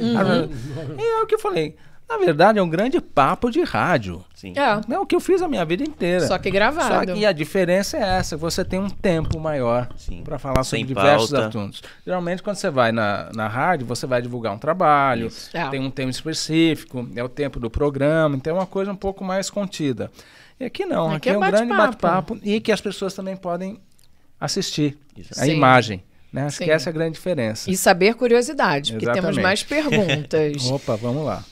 [0.98, 1.76] E é o que eu falei.
[2.06, 4.22] Na verdade, é um grande papo de rádio.
[4.34, 4.52] Sim.
[4.56, 4.92] É.
[4.94, 6.26] É o que eu fiz a minha vida inteira.
[6.26, 7.08] Só que gravado.
[7.08, 9.88] Só que a diferença é essa, você tem um tempo maior
[10.22, 11.48] para falar sobre Sem diversos pauta.
[11.48, 11.82] assuntos.
[12.04, 15.28] Geralmente, quando você vai na, na rádio, você vai divulgar um trabalho.
[15.54, 15.66] É.
[15.68, 19.24] tem um tema específico, é o tempo do programa, então é uma coisa um pouco
[19.24, 20.10] mais contida.
[20.60, 22.34] E aqui não, Aqui aqui, é é um grande bate-papo.
[22.34, 23.80] bate-papo e que as pessoas também podem
[24.38, 25.32] assistir Isso.
[25.40, 25.52] a Sim.
[25.52, 26.02] imagem.
[26.34, 26.46] Né?
[26.46, 26.64] Acho Sim.
[26.64, 27.70] que essa é a grande diferença.
[27.70, 29.40] E saber curiosidades, porque temos Exatamente.
[29.42, 30.66] mais perguntas.
[30.68, 31.44] Opa, vamos lá.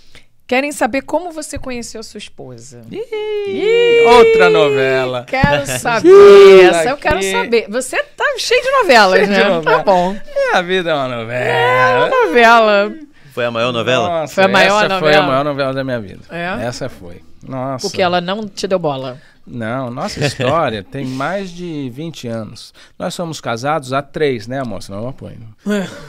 [0.45, 2.83] Querem saber como você conheceu a sua esposa?
[2.91, 5.25] Ih, outra novela.
[5.25, 6.65] Quero saber.
[6.65, 7.67] Essa eu quero saber.
[7.71, 9.49] Você tá cheio de novelas, Cheio de né?
[9.49, 9.77] novela.
[9.79, 10.17] Tá bom.
[10.35, 12.11] Minha vida é uma novela.
[12.11, 12.93] Novela.
[13.33, 14.09] Foi a maior novela?
[14.09, 15.25] Nossa, Foi a maior essa foi novela?
[15.25, 16.23] a maior novela da minha vida.
[16.29, 16.67] É?
[16.67, 17.23] Essa foi.
[17.49, 17.87] Nossa.
[17.89, 19.19] Porque ela não te deu bola.
[19.47, 22.73] Não, nossa história tem mais de 20 anos.
[22.99, 24.83] Nós somos casados há três, né, amor?
[24.83, 25.39] Senão eu apoio.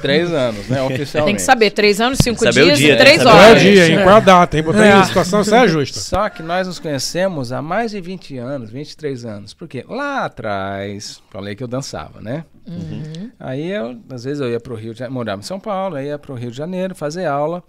[0.02, 1.26] Três anos, né, oficialmente.
[1.34, 3.24] Tem que saber, três anos, cinco Saber o dias dia, e três né?
[3.24, 3.62] Qual é o horas.
[3.62, 4.04] dia, hein?
[4.04, 4.64] Qual é a data, hein?
[4.64, 6.00] Botar em situação, isso é justa.
[6.00, 9.54] Só que nós nos conhecemos há mais de 20 anos, 23 anos.
[9.54, 12.46] Porque lá atrás, falei que eu dançava, né?
[12.68, 13.32] Uhum.
[13.40, 16.08] Aí eu, às vezes eu ia pro Rio de Janeiro, morava em São Paulo, aí
[16.08, 17.64] ia pro Rio de Janeiro fazer aula.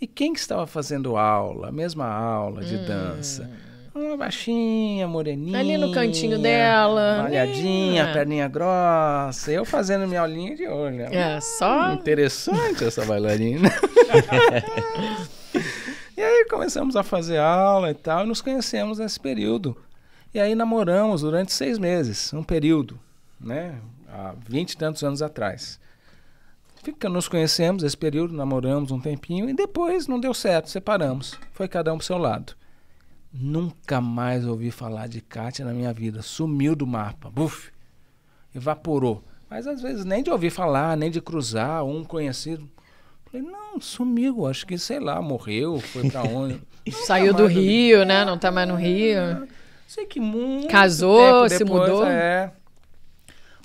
[0.00, 3.50] E quem que estava fazendo aula, a mesma aula de dança?
[3.98, 5.58] Uma baixinha, moreninha.
[5.58, 7.24] Ali no cantinho dela.
[7.24, 8.12] Malhadinha, É.
[8.12, 9.50] perninha grossa.
[9.50, 11.02] Eu fazendo minha aulinha de olho.
[11.02, 11.92] É, só.
[11.94, 13.68] Interessante essa bailarina.
[16.16, 19.76] e aí começamos a fazer aula e tal, e nos conhecemos nesse período.
[20.32, 22.98] E aí namoramos durante seis meses, um período,
[23.40, 23.74] né?
[24.08, 25.80] Há vinte e tantos anos atrás.
[26.84, 31.34] Fica, nos conhecemos esse período, namoramos um tempinho, e depois não deu certo, separamos.
[31.52, 32.54] Foi cada um pro seu lado.
[33.40, 36.22] Nunca mais ouvi falar de Kátia na minha vida.
[36.22, 37.30] Sumiu do mapa.
[37.30, 37.70] Buf!
[38.54, 39.22] Evaporou.
[39.48, 42.68] Mas às vezes nem de ouvir falar, nem de cruzar, um conhecido.
[43.30, 44.46] Falei, não, sumiu.
[44.46, 46.60] Acho que, sei lá, morreu, foi pra onde.
[47.06, 48.24] Saiu do mais ouvi Rio, né?
[48.24, 49.46] Não tá mais no Rio.
[49.86, 52.06] Sei que muito Casou, tempo se depois, mudou?
[52.06, 52.52] É.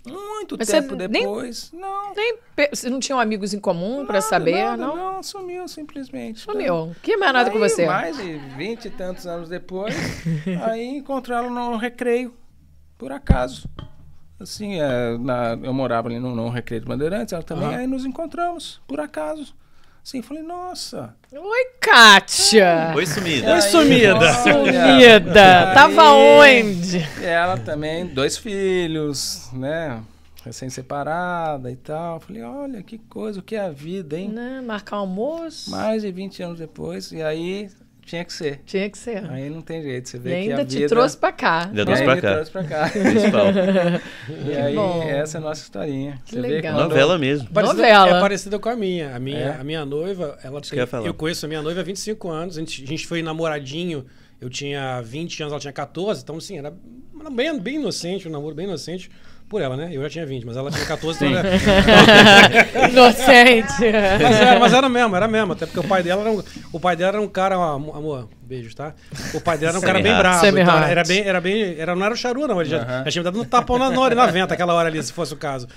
[0.05, 1.71] Muito Mas você tempo nem- depois.
[1.71, 2.13] Não.
[2.13, 2.37] Nem
[2.73, 4.95] Vocês não tinham amigos em comum nada, saber, nada, não?
[4.95, 6.41] Não, sumiu simplesmente.
[6.41, 6.93] Sumiu.
[7.01, 7.85] Que mais nada com você?
[7.85, 9.95] Mais de vinte e tantos anos depois,
[10.67, 12.33] aí encontraram no recreio,
[12.97, 13.69] por acaso.
[14.39, 17.77] Assim, é, na- eu morava ali no, no recreio de Bandeirantes, ela também, Aham.
[17.77, 19.55] aí nos encontramos, por acaso.
[20.03, 21.15] Assim, falei, nossa.
[21.31, 22.91] Oi, Kátia!
[22.95, 23.53] Oi, sumida.
[23.53, 24.33] Oi, sumida.
[24.33, 25.69] Sumida!
[25.69, 26.97] Aí- Tava onde?
[27.21, 30.01] E ela também, dois filhos, né?
[30.43, 32.19] Recém-separada e tal.
[32.19, 34.27] Falei, olha que coisa, o que é a vida, hein?
[34.27, 35.71] Né, Marcar almoço?
[35.71, 37.69] Mais de 20 anos depois, e aí
[38.05, 38.61] tinha que ser.
[38.65, 39.29] Tinha que ser.
[39.31, 40.89] Aí não tem jeito, você vê E que ainda a te vida...
[40.89, 41.65] trouxe pra cá.
[41.67, 42.33] Ainda E trouxe aí pra cá.
[42.33, 42.89] trouxe pra cá.
[42.91, 43.45] Principal.
[44.47, 45.03] E aí, bom.
[45.03, 46.19] essa é a nossa historinha.
[46.25, 46.73] Que Você vê legal.
[46.75, 47.49] quando- Novela mesmo.
[47.49, 48.17] Parecida- Novela.
[48.17, 49.15] É parecida com a minha.
[49.15, 49.59] A minha, É?
[49.59, 51.05] a minha noiva, ela que tem, eu ia falar.
[51.07, 52.57] eu conheço a minha noiva há 25 anos.
[52.57, 54.05] A gente, a gente foi namoradinho.
[54.41, 56.21] Eu tinha 20 anos, ela tinha 14.
[56.21, 56.73] Então, assim, era
[57.19, 59.09] era bem, bem inocente, um namoro bem inocente.
[59.53, 59.89] Por ela, né?
[59.91, 61.23] Eu já tinha 20, mas ela tinha 14.
[61.23, 63.73] Então era- Inocente.
[64.21, 65.53] mas, era, mas era mesmo, era mesmo.
[65.53, 67.53] Até porque o pai dela era um, o pai dela era um cara.
[67.53, 68.95] Amor, amor, beijos, tá?
[69.31, 70.45] O pai dela era um cara bem bravo.
[70.47, 71.21] Então era bem.
[71.21, 72.59] Era bem era, não era o charu, não.
[72.61, 75.03] Ele já, já tinha me dado um tapão na, na, na venta aquela hora ali,
[75.03, 75.67] se fosse o caso.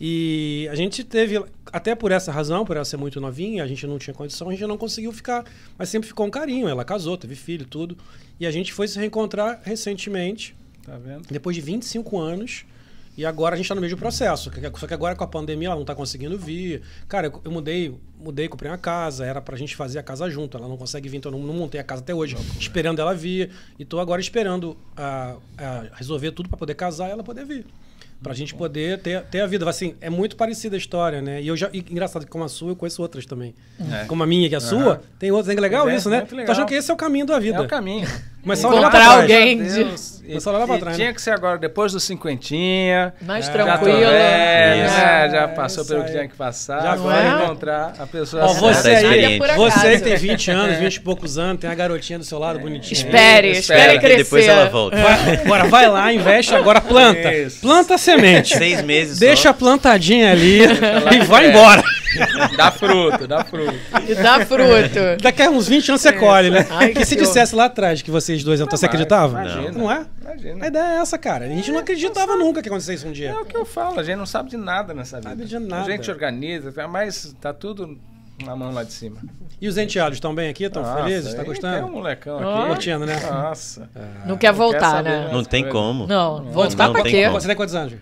[0.00, 1.40] E a gente teve,
[1.72, 4.50] até por essa razão, por ela ser muito novinha, a gente não tinha condição, a
[4.52, 5.44] gente não conseguiu ficar,
[5.78, 6.68] mas sempre ficou um carinho.
[6.68, 7.96] Ela casou, teve filho, tudo.
[8.40, 11.22] E a gente foi se reencontrar recentemente, Tá vendo?
[11.30, 12.64] depois de 25 anos.
[13.16, 14.50] E agora a gente tá no mesmo processo.
[14.76, 16.80] Só que agora com a pandemia ela não tá conseguindo vir.
[17.08, 20.56] Cara, eu, eu mudei, mudei, comprei uma casa, era pra gente fazer a casa junto.
[20.56, 23.14] Ela não consegue vir, então eu não, não montei a casa até hoje, esperando ela
[23.14, 23.50] vir.
[23.78, 27.66] E tô agora esperando a, a resolver tudo pra poder casar e ela poder vir.
[28.22, 29.68] Pra gente poder ter, ter a vida.
[29.68, 31.42] Assim, é muito parecida a história, né?
[31.42, 31.68] E eu já.
[31.72, 33.52] e engraçado que como a sua, eu conheço outras também.
[33.90, 34.04] É.
[34.04, 35.56] Como a minha, que é a sua, tem outras.
[35.56, 36.18] É legal É, isso, né?
[36.18, 36.52] muito Tô legal.
[36.52, 37.58] achando que esse é o caminho da vida.
[37.58, 38.06] É o caminho.
[38.42, 39.20] Começar a olhar pra Encontrar trás.
[39.22, 41.02] alguém de- Começar a olhar pra trás, né?
[41.04, 43.12] tinha que ser agora, depois dos cinquentinha.
[43.22, 43.98] Mais É, Já tranquilo.
[44.00, 44.94] velho, Isso.
[44.96, 45.28] né?
[45.30, 46.82] Já É, passou pelo que tinha que passar.
[46.82, 47.44] Já agora foi.
[47.44, 48.60] encontrar a pessoa Ó, certa.
[48.74, 49.38] você Tá aí.
[49.38, 52.38] Por você que tem 20 anos, 20 e poucos anos, tem a garotinha do seu
[52.38, 52.92] lado bonitinha.
[52.92, 54.24] Espere, espere que crescer.
[54.24, 54.96] depois ela volta.
[54.96, 57.32] Vai, agora vai lá, investe, agora planta.
[57.34, 57.60] Isso.
[57.60, 58.56] Planta a semente.
[58.56, 59.52] Seis meses Deixa só.
[59.52, 61.82] plantadinha ali e vai embora.
[62.56, 63.74] Dá fruto, dá fruto.
[64.08, 65.22] E dá fruto.
[65.22, 66.66] Daqui a uns 20 anos você colhe, né?
[66.70, 69.40] Ai, Porque se que dissesse lá atrás que vocês dois estar, você acreditava?
[69.40, 69.72] imagina.
[69.72, 70.06] Não é?
[70.20, 70.64] Imagina.
[70.64, 71.44] A ideia é essa, cara.
[71.46, 73.30] A gente não acreditava nunca que acontecesse um dia.
[73.30, 75.30] É o que eu falo, a gente não sabe de nada nessa vida.
[75.30, 75.86] Sabe de nada.
[75.86, 77.98] A gente organiza, mas tá tudo
[78.44, 79.18] na mão lá de cima.
[79.60, 80.64] E os enteados estão bem aqui?
[80.64, 81.32] Estão felizes?
[81.34, 81.88] Tá aí Tem um gostando?
[81.88, 82.68] molecão aqui.
[82.68, 83.20] Curtindo, né?
[83.30, 83.88] Nossa.
[84.26, 85.20] Não quer voltar, saber né?
[85.20, 85.78] mais Não tem coisa.
[85.78, 86.06] como.
[86.06, 87.24] Não, voltar Não pra quê?
[87.26, 87.40] como.
[87.40, 87.94] Você tem quantos anos?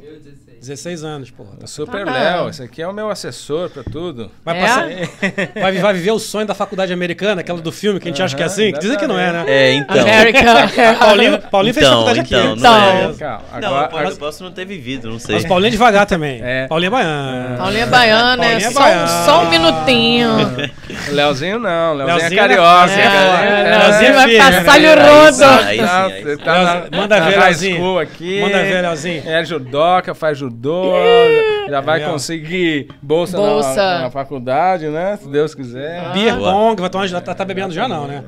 [0.00, 0.47] Eu, 16.
[0.60, 1.50] 16 anos, porra.
[1.60, 2.12] Tá Super Ah.
[2.12, 4.30] Léo, esse aqui é o meu assessor pra tudo.
[4.44, 4.60] Vai, É?
[4.60, 4.86] passar,
[5.60, 8.36] vai, vai viver o sonho da faculdade americana, aquela do filme que a gente acha
[8.36, 8.72] que é assim?
[8.72, 9.44] Que dizem que não é, né?
[9.46, 10.00] É, então.
[10.00, 10.42] América.
[10.98, 12.34] Paulinho, Paulinho fez Então, faculdade aqui.
[12.34, 12.72] então, Então.
[12.72, 13.14] não é.
[13.14, 15.34] Calma, Não, eu agora, posso, eu posso não ter vivido, não sei.
[15.36, 16.40] Mas Paulinho é devagar também.
[16.42, 16.66] É.
[16.66, 17.56] Paulinho é baiano.
[17.58, 19.06] Paulinha Baiana, é Paulinha só, Baiana.
[19.24, 20.28] só um minutinho.
[21.12, 22.92] Leozinho não, Leozinho, Leozinho é carioca.
[22.92, 24.94] é- É, Leozinho é vai passar-lhe né?
[24.94, 26.38] o rodo.
[26.44, 27.76] Tá, tá manda na ver, Leozinho.
[27.76, 28.40] school aqui.
[28.40, 29.22] Manda ver, Leozinho.
[29.26, 30.92] É judoca, faz judô,
[31.68, 32.12] já vai Legal.
[32.12, 33.74] conseguir bolsa, na- Bolsa.
[33.76, 35.18] Na, na faculdade, né?
[35.22, 36.12] Se Deus quiser.
[36.12, 36.52] Beer Boa.
[36.52, 38.24] pong, vai tomar, já tá, tá bebendo já não, né?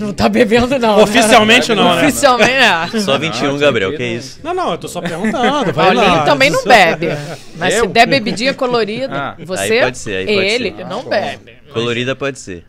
[0.00, 1.02] Não tá bebendo, não.
[1.02, 2.02] Oficialmente não, né?
[2.02, 3.00] Oficialmente, é.
[3.00, 4.40] Só 21, Não, Gabriel, que não- isso?
[4.44, 5.72] Não, não, eu tô só perguntando.
[5.72, 6.24] vai Paulinho lá.
[6.24, 7.08] também não bebe.
[7.56, 7.86] Mas se Eu?
[7.88, 10.86] der bebidinha colorida, Ah, você, aí pode ser, aí pode ele, ser.
[10.86, 11.52] não Ah, bebe.
[11.72, 12.64] Colorida pode ser.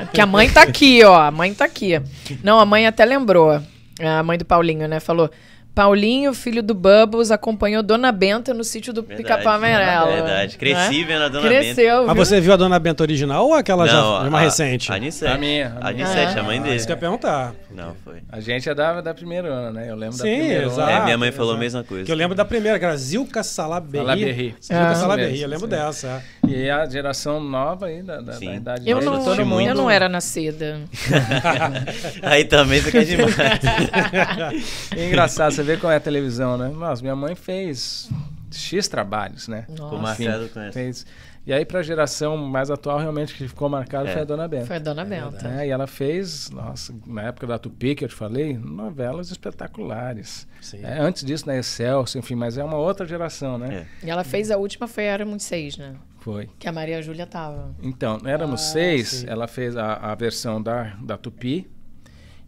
[0.00, 1.14] Porque a mãe tá aqui, ó.
[1.20, 2.00] A mãe tá aqui.
[2.42, 3.60] Não, a mãe até lembrou.
[4.00, 4.98] A mãe do Paulinho, né?
[5.00, 5.30] Falou.
[5.74, 9.02] Paulinho, filho do Bubbles, acompanhou Dona Benta no sítio do.
[9.02, 10.06] Pica-Pau Amarelo.
[10.12, 10.58] Verdade.
[10.58, 11.04] Cresci Né?
[11.06, 11.62] vendo a Dona Benta.
[11.64, 12.24] Cresceu, Mas viu?
[12.26, 14.92] você viu a Dona Benta original ou aquela já Não, uma a- recente?
[14.92, 15.32] A Anissete.
[15.32, 16.06] A minha, a A minha.
[16.06, 16.76] Anissete, a mãe Ah, dele.
[16.76, 17.54] isso que eu ia perguntar.
[17.70, 18.18] Não, foi.
[18.30, 19.90] A gente é da, da primeira ano, né?
[19.90, 20.90] Eu lembro da Sim, primeira exato.
[20.90, 21.60] É, minha mãe falou a exato.
[21.60, 22.04] mesma coisa.
[22.04, 24.04] Que eu lembro da primeira, que era Zilka Salaberry.
[24.04, 24.54] Salaberry.
[24.60, 24.94] Zilka Ah.
[24.94, 25.84] Salaberry, Isso eu lembro mesmo.
[25.86, 26.22] dessa.
[26.41, 26.41] é.
[26.54, 28.46] E a geração nova aí, da, da, Sim.
[28.46, 30.80] da idade Eu não, todo eu mundo- não era nascida.
[32.22, 33.34] Aí também você quer demais.
[34.96, 36.68] É engraçado, você vê como é a televisão, né?
[36.68, 38.08] Nossa, minha mãe fez
[38.50, 39.64] X trabalhos, né?
[39.68, 40.72] o Nossa, Marcelo conhece.
[40.72, 41.06] Fez.
[41.44, 44.12] E aí, pra geração mais atual, realmente, que ficou marcado É.
[44.12, 44.66] foi a Dona Benta.
[44.66, 45.48] foi a Dona Benta.
[45.48, 50.46] É, e ela fez, nossa, na época da Tupi, que eu te falei, novelas espetaculares.
[50.60, 50.84] Sim.
[50.84, 53.86] É, antes disso, na Excelsior, enfim, mas é uma outra geração, né?
[54.02, 54.06] É.
[54.06, 55.96] E ela fez a última, foi Éramos Seis, né?
[56.20, 56.48] Foi.
[56.60, 57.74] Que a Maria Júlia tava.
[57.82, 59.26] Então, éramos Ah, seis, sim.
[59.28, 61.68] ela fez a, a versão da, da Tupi,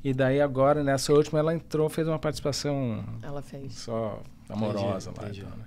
[0.05, 3.74] e daí agora, nessa última, ela entrou, fez uma participação Ela fez.
[3.74, 5.26] só amorosa Entendi, lá.
[5.26, 5.40] entendi.
[5.40, 5.64] então, né?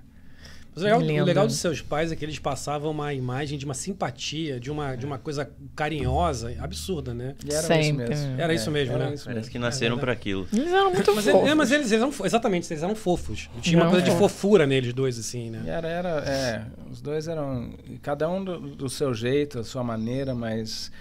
[0.83, 3.65] Mas o legal, o legal dos seus pais é que eles passavam uma imagem de
[3.65, 7.35] uma simpatia, de uma, de uma coisa carinhosa, absurda, né?
[7.45, 8.13] E era Sempre.
[8.13, 8.41] isso mesmo.
[8.41, 9.13] Era isso mesmo, era né?
[9.15, 9.51] isso Parece mesmo.
[9.51, 10.47] que nasceram É pra aquilo.
[10.53, 11.41] Eles eram muito Mas, fofos.
[11.41, 13.49] ele- é, mas eles, eles eram, exatamente, eles eram fofos.
[13.61, 14.15] Tinha uma Não, coisa de é.
[14.17, 15.63] fofura neles dois, assim, E né?
[15.67, 20.33] era, era, é, os dois eram, cada um do, do seu jeito, a sua maneira,
[20.35, 20.91] mas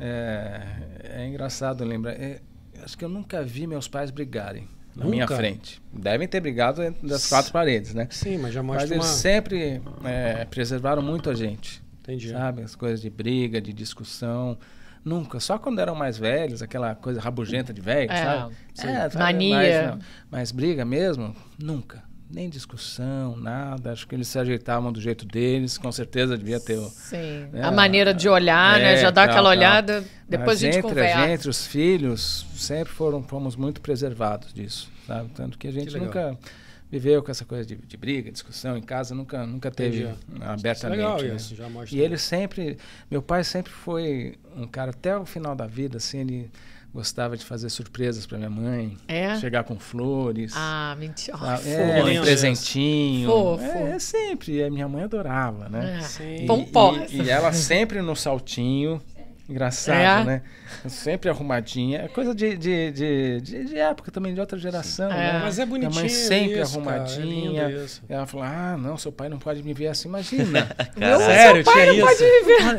[0.00, 0.62] é,
[1.04, 2.12] é engraçado lembrar.
[2.12, 2.40] é,
[2.82, 5.36] acho que eu nunca vi meus pais brigarem na minha Nunca?
[5.36, 5.80] frente.
[5.92, 8.08] Devem ter brigado dentro das quatro paredes, né?
[8.10, 9.12] Sim, mas já Mas mostra eles uma...
[9.12, 12.30] sempre é, preservaram muito a gente, Entendi.
[12.30, 12.62] sabe?
[12.62, 14.58] As coisas de briga, de discussão.
[15.04, 18.54] Nunca, só quando eram mais velhos, aquela coisa rabugenta de velho, É, sabe?
[18.74, 18.86] sim.
[18.86, 19.18] sabe?
[19.18, 19.92] Mania.
[19.96, 20.04] Mas.
[20.30, 21.34] Mas briga mesmo?
[21.62, 22.02] Nunca.
[22.28, 23.92] Nem discussão, nada.
[23.92, 25.78] Acho que eles se ajeitavam do jeito deles.
[25.78, 26.78] Com certeza devia ter.
[26.90, 27.48] Sim.
[27.52, 28.94] É, a maneira de olhar, né?
[28.94, 29.58] é, Já dá tal, aquela tal.
[29.58, 31.18] olhada, depois Mas a gente entre conversa.
[31.18, 35.30] a gente, os filhos, sempre foram, fomos muito preservados disso, sabe?
[35.34, 36.06] Tanto que a gente legal.
[36.06, 36.38] nunca
[36.90, 40.42] viveu com essa coisa de, de briga, discussão em casa, nunca, nunca teve Entendi.
[40.42, 40.98] abertamente.
[40.98, 41.34] legal né?
[41.34, 41.96] isso, já mostra.
[41.96, 42.76] E ele sempre,
[43.10, 46.50] meu pai sempre foi um cara até o final da vida, assim, ele
[46.96, 49.36] gostava de fazer surpresas para minha mãe, É?
[49.36, 50.54] chegar com flores.
[50.56, 51.36] Ah, mentira.
[51.36, 51.68] Fofo.
[51.68, 53.28] é, um presentinho.
[53.28, 53.62] Fofo.
[53.62, 54.64] É, é sempre.
[54.64, 55.98] A minha mãe adorava, né?
[55.98, 56.00] É.
[56.00, 56.46] Sim.
[56.46, 57.16] E-.
[57.16, 59.00] E, e ela sempre no saltinho.
[59.48, 60.24] Engraçado, É?
[60.24, 60.42] né?
[60.88, 62.00] Sempre arrumadinha.
[62.02, 65.08] É coisa de, de, de, de, de época também, de outra geração.
[65.10, 65.34] É.
[65.34, 65.40] Né?
[65.44, 67.68] Mas é Minha bonitinho mãe sempre isso, cara, é arrumadinha.
[67.68, 68.02] lindo isso.
[68.08, 70.08] E ela falou: Ah, não, seu pai não pode me ver assim.
[70.08, 70.66] Imagina.
[70.98, 71.24] Caralho.
[71.24, 72.24] Sério, tinha isso?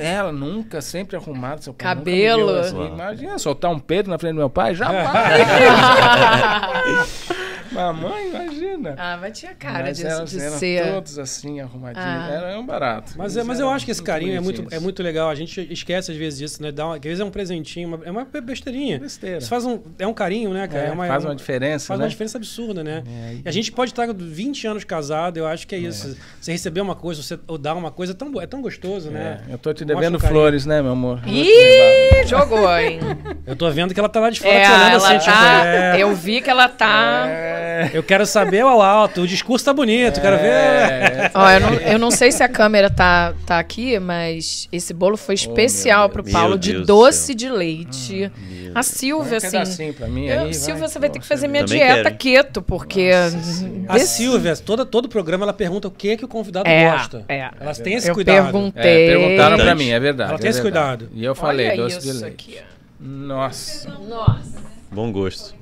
[0.01, 1.61] ela nunca, sempre arrumada.
[1.61, 2.47] Seu pai nunca me Cabelo.
[2.47, 2.85] viu assim.
[2.87, 4.75] Imagina soltar um Pedro na frente do meu pai?
[4.75, 5.07] Jamais.
[7.71, 8.56] Mamãe, imagina.
[8.97, 10.93] Ah, mas tinha cara Mas de, elas de eram ser.
[10.93, 12.05] todos assim, arrumadinhos.
[12.07, 12.29] Ah.
[12.31, 13.13] Era um barato.
[13.17, 15.29] Mas, é, mas eu acho que esse carinho é muito, é muito legal.
[15.29, 16.71] A gente esquece às vezes disso, né?
[16.71, 18.99] Dá uma, às vezes é um presentinho, uma- é uma besteirinha.
[18.99, 19.37] Besteira.
[19.39, 20.87] Isso faz um, é um carinho, né, cara?
[20.87, 22.05] É, É faz uma diferença, Faz né?
[22.05, 23.03] uma diferença absurda, né?
[23.07, 26.15] É, e- a gente pode estar 20 anos casado, eu acho que é isso.
[26.39, 29.41] Você receber uma coisa, você, ou dar uma coisa, é tão, é tão gostoso, né?
[29.49, 31.21] É, eu tô te devendo flores, né, meu amor?
[31.27, 32.99] Ih, jogou, hein?
[33.45, 35.31] Eu tô vendo que ela tá lá de fora É, te olhando ela assim, tipo,
[35.31, 35.65] tá.
[35.65, 37.25] é, Eu vi que ela tá.
[37.27, 40.47] É, eu quero saber ao alto, o discurso tá bonito, quero ver.
[40.47, 44.93] é, Ó, eu não, eu não sei se a câmera tá, tá aqui, mas esse
[44.93, 46.23] bolo foi especial meu pro.
[46.31, 48.31] Paulo Meu de Deus do doce de leite.
[48.39, 48.83] Meu a.
[48.83, 49.51] Silvia, um assim.
[49.51, 52.17] pedacinho pra mim eu- aí, Silvia, você vai ter que fazer minha dieta quero.
[52.17, 53.09] keto, porque.
[53.87, 57.23] A Silvia, toda, todo programa, ela pergunta o que é que o convidado É, gosta.
[57.29, 57.49] é.
[57.59, 58.43] Elas têm esse Eu cuidado.
[58.43, 59.07] perguntei.
[59.07, 60.29] É, perguntaram pra mim, é verdade.
[60.31, 61.05] Ela tem é esse verdade.
[61.05, 61.09] cuidado.
[61.19, 62.25] E eu falei, Olha doce de leite.
[62.25, 62.57] aqui.
[62.99, 64.57] Nossa, Nossa.
[64.91, 65.55] Bom gosto.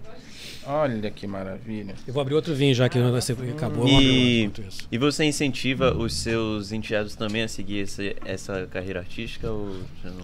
[0.67, 1.95] Olha que maravilha.
[2.07, 3.87] Eu vou abrir outro vinho já que você acabou.
[3.87, 4.49] E,
[4.91, 9.49] e você incentiva os seus enteados também a seguir esse- essa carreira artística?
[9.49, 9.75] Ou?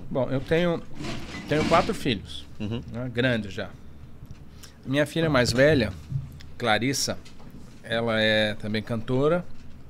[0.10, 0.82] Bom, eu tenho,
[1.48, 2.82] tenho quatro filhos, Uhum.
[2.92, 3.70] né, grandes já.
[4.86, 5.92] Minha filha mais velha,
[6.58, 7.18] Clarissa,
[7.84, 9.46] ela é também cantora,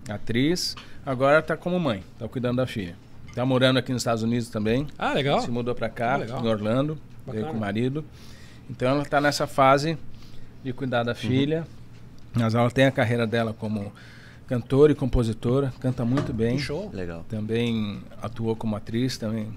[0.10, 0.76] atriz,
[1.06, 2.96] agora está como mãe, está cuidando da filha.
[3.28, 5.40] Está morando aqui nos Estados Unidos também, Ah, legal.
[5.40, 8.04] se mudou para cá, Ah, em Orlando, veio com o marido.
[8.70, 9.98] Então ela está nessa fase
[10.64, 11.06] de cuidar Uhum.
[11.06, 11.66] da filha,
[12.34, 13.92] mas ela tem a carreira dela como
[14.48, 16.58] cantora e compositora, canta muito bem.
[16.58, 16.90] Que show.
[16.94, 17.26] Legal.
[17.30, 19.48] Também atuou como atriz também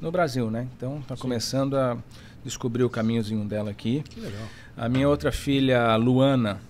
[0.00, 0.66] no Brasil, né?
[0.76, 1.96] Então está começando a
[2.44, 4.02] descobrir o caminhozinho dela aqui.
[4.08, 4.42] Que legal.
[4.76, 6.60] A minha outra filha, Luana,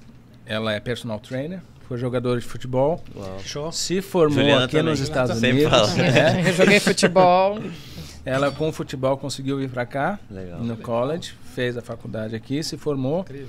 [0.47, 3.39] ela é personal trainer, foi jogadora de futebol, Uau.
[3.41, 3.73] Show.
[3.73, 4.91] se formou Juliana aqui também.
[4.91, 5.71] nos Estados Unidos.
[5.71, 5.95] fala.
[5.95, 6.49] né?
[6.49, 7.61] Eu joguei futebol.
[8.25, 10.61] Ela com o futebol conseguiu vir para cá, Legal.
[10.61, 13.49] no college, fez a faculdade aqui, se formou Incrível.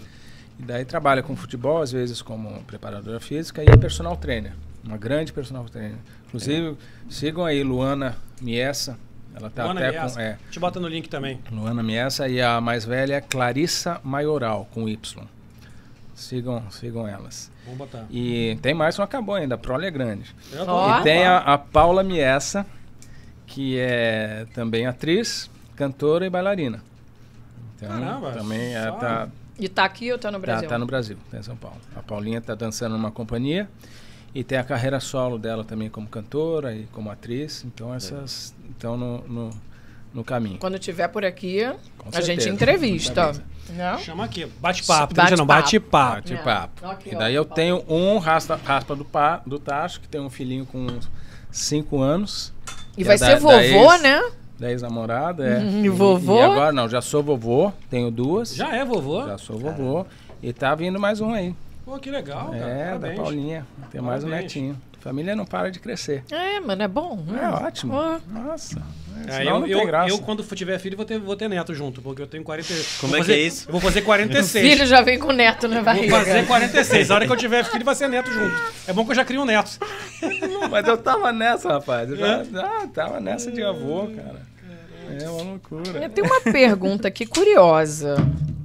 [0.60, 4.54] E daí trabalha com futebol, às vezes como preparadora física e é personal trainer,
[4.84, 5.98] uma grande personal trainer.
[6.28, 6.78] Inclusive,
[7.10, 8.98] sigam aí Luana Miessa,
[9.36, 10.16] ela tá Luana até Miessa.
[10.16, 11.40] com é, Te bota no link também.
[11.52, 15.24] Luana Miessa e a mais velha é Clarissa Maioral, com Y.
[16.14, 17.52] Sigam, sigam elas.
[17.66, 18.06] Vamos botar.
[18.10, 20.34] E tem mais, não acabou ainda, a prole é grande.
[20.66, 21.00] Ó.
[21.00, 22.66] E tem a, a Paula Miessa,
[23.46, 26.82] que é também atriz, cantora e bailarina.
[27.76, 29.28] Então, Caramba, também é, só- tá,
[29.60, 30.70] E tá aqui ou tá no tá, Brasil?
[30.70, 31.78] tá no Brasil, tá em São Paulo.
[31.96, 33.70] A Paulinha tá dançando numa companhia
[34.34, 37.64] e tem a carreira solo dela também como cantora e como atriz.
[37.66, 39.50] Então essas estão no, no,
[40.14, 40.58] no caminho.
[40.58, 41.62] Quando tiver por aqui,
[41.98, 42.50] Com a gente certeza.
[42.50, 43.24] entrevista.
[43.30, 43.44] Avisa.
[43.70, 43.98] Não?
[44.00, 44.46] Chama aqui.
[44.46, 44.62] Bate-papo.
[44.62, 45.14] Bate-papo.
[45.16, 46.30] Bate não, bate-papo.
[46.30, 47.10] Bate-papo.
[47.10, 47.14] É.
[47.14, 47.56] E daí eu Paulo.
[47.56, 50.86] tenho um raspa, raspa do, pa, do Tacho, que tem um filhinho com
[51.50, 52.54] 5 anos.
[52.98, 53.58] E vai é da- ser da vovô,
[53.94, 54.22] ex- né?
[54.58, 55.58] Da ex-namorada, é.
[55.60, 56.38] Uhum, e vovô?
[56.40, 58.56] E agora não, já sou vovô, tenho duas.
[58.56, 59.26] Já é vovô?
[59.26, 60.06] Já sou vovô.
[60.42, 61.54] E tá vindo mais um aí.
[61.84, 62.58] Pô, que legal, cara.
[62.58, 63.16] é, Parabéns.
[63.18, 63.66] da Paulinha.
[63.92, 64.78] Tem mais um netinho.
[65.02, 66.24] Família não para de crescer.
[66.32, 67.24] É, mano, é bom.
[67.40, 67.94] É ótimo.
[67.94, 68.18] Ó.
[68.28, 68.82] Nossa.
[69.28, 70.10] É, eu, não eu, graça.
[70.10, 72.68] eu, quando tiver filho, vou ter, vou ter neto junto, porque eu tenho 40.
[73.00, 73.68] Como vou é que fazer- é isso?
[73.70, 74.68] Eu vou fazer 46.
[74.68, 76.18] Filho já vem com neto na Vou barriga.
[76.18, 77.12] fazer 46.
[77.12, 78.56] A hora que eu tiver filho, vai ser neto junto.
[78.88, 79.78] É bom que eu já crio um neto.
[80.72, 82.10] Mas eu tava nessa, rapaz.
[82.10, 84.42] Eu já, ah, tava nessa de avô, cara.
[85.22, 86.04] É uma loucura.
[86.04, 88.16] Eu tenho uma pergunta aqui curiosa.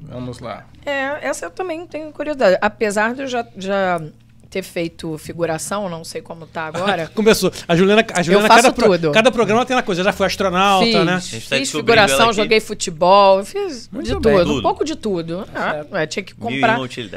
[0.09, 0.67] Vamos lá.
[0.85, 2.59] É, essa eu também tenho curiosidade.
[2.61, 4.01] Apesar de eu já, já
[4.49, 7.07] ter feito figuração, não sei como tá agora.
[7.15, 7.53] Começou.
[7.69, 10.03] A Juliana, a Juliana faço cada, pro- cada programa tem uma coisa.
[10.03, 11.15] Já foi astronauta, fiz, né?
[11.49, 12.37] tá fiz figuração, aqui.
[12.37, 14.59] joguei futebol, fiz Muito de tudo, Tudo.
[14.59, 15.47] um pouco de tudo.
[15.55, 16.77] Ah, é, tinha que comprar,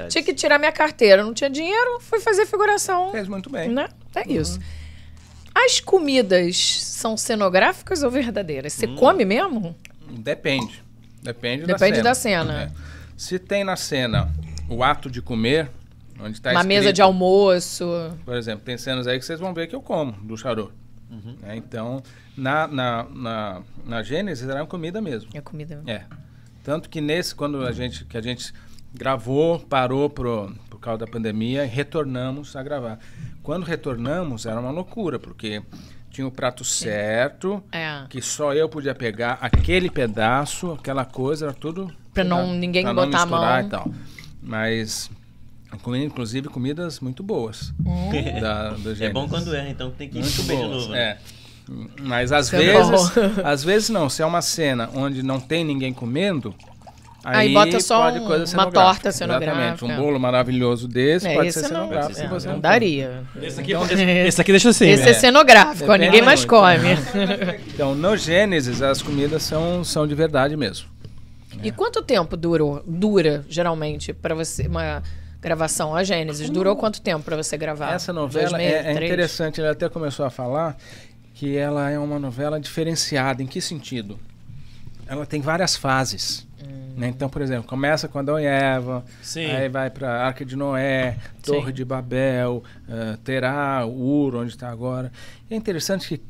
[0.10, 3.70] tinha que tirar minha carteira, não tinha dinheiro, fui fazer figuração, Fez muito bem.
[3.70, 3.88] né?
[4.16, 4.60] É isso.
[5.54, 8.74] As comidas são cenográficas ou verdadeiras?
[8.74, 9.76] Você come mesmo?
[10.10, 10.84] Depende.
[11.22, 12.54] Depende, Depende da da cena.
[12.54, 12.64] cena.
[12.64, 12.72] É.
[13.16, 14.34] Se tem na cena
[14.68, 15.70] o ato de comer,
[16.20, 17.86] onde está Uma mesa de almoço.
[18.26, 20.72] Por exemplo, tem cenas aí que vocês vão ver que eu como do charô.
[21.44, 22.02] É, então,
[22.36, 25.30] na, na, na, na Gênesis era uma comida mesmo.
[25.34, 25.84] É comida.
[25.86, 26.04] É.
[26.64, 28.54] Tanto que nesse, quando a gente, que a gente
[28.94, 33.00] gravou, parou pro, por causa da pandemia, e retornamos a gravar.
[33.44, 35.62] Quando retornamos, era uma loucura, porque
[36.10, 38.04] tinha o prato certo, É.
[38.10, 41.92] que só eu podia pegar aquele pedaço, aquela coisa, era tudo...
[42.14, 43.68] Pra não- cuidado, ninguém pra não botar a misturar mão.
[43.68, 43.92] E tal.
[44.42, 45.10] Mas,
[45.82, 47.74] comi, inclusive, comidas muito boas.
[48.42, 50.90] Da, do É bom quando erra, então tem que Muito comer de boas, novo.
[50.92, 51.00] né?
[51.00, 51.18] é.
[52.02, 54.10] Mas às Isso é vezes, às vezes não.
[54.10, 56.54] Se é uma cena onde não tem ninguém comendo,
[57.26, 59.62] Aí aí, bota só pode um- coisa uma torta cenográfica.
[59.62, 59.86] Exatamente.
[59.86, 62.12] Um bolo maravilhoso desse É, pode esse ser não, cenográfico.
[62.20, 63.24] é, se você não não daria.
[63.42, 64.88] Esse aqui, esse, esse aqui deixa assim.
[64.90, 65.12] Esse né?
[65.12, 66.50] é cenográfico, ó, ninguém mais muito.
[66.50, 67.60] come.
[67.74, 70.88] Então, no Gênesis, as comidas são, são de verdade mesmo.
[71.64, 75.02] E quanto tempo durou, dura, geralmente, pra você, uma
[75.42, 75.96] gravação?
[75.96, 77.94] A Gênesis, durou quanto tempo pra você gravar?
[77.94, 80.76] Essa novela meses, é, é interessante, ele até começou a falar
[81.34, 83.42] que ela é uma novela diferenciada.
[83.42, 84.20] Em que sentido?
[85.08, 86.46] Ela tem várias fases.
[86.74, 86.94] Hum.
[86.98, 87.08] né?
[87.10, 89.46] Então, por exemplo, começa com Adão e Eva, Sim.
[89.46, 91.74] aí vai para Arca de Noé, Torre Sim.
[91.74, 95.12] de Babel, eh, Terá, Ur, onde está agora.
[95.50, 96.22] E é interessante que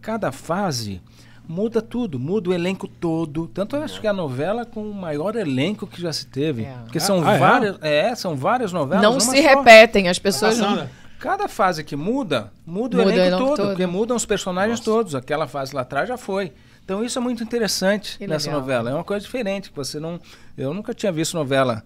[0.00, 1.00] cada fase
[1.48, 3.46] muda tudo, muda o elenco todo.
[3.48, 6.64] Tanto eu acho que é a novela com o maior elenco que já se teve.
[6.64, 6.74] É.
[6.84, 7.38] Porque Ah, são ah, é?
[7.38, 8.14] várias, é?
[8.14, 9.02] são várias novelas.
[9.02, 9.48] Não se só.
[9.48, 10.70] repetem, as pessoas não...
[10.76, 11.02] Passando.
[11.18, 13.68] Cada fase que muda, muda, Muda o o elenco elenco todo, todo.
[13.68, 15.14] porque mudam os personagens todos.
[15.14, 16.52] Aquela fase lá atrás já foi.
[16.84, 18.60] Então isso é muito interessante Que nessa legal.
[18.60, 18.90] novela.
[18.90, 20.18] É uma coisa diferente que você não.
[20.56, 21.82] Eu nunca tinha visto novela,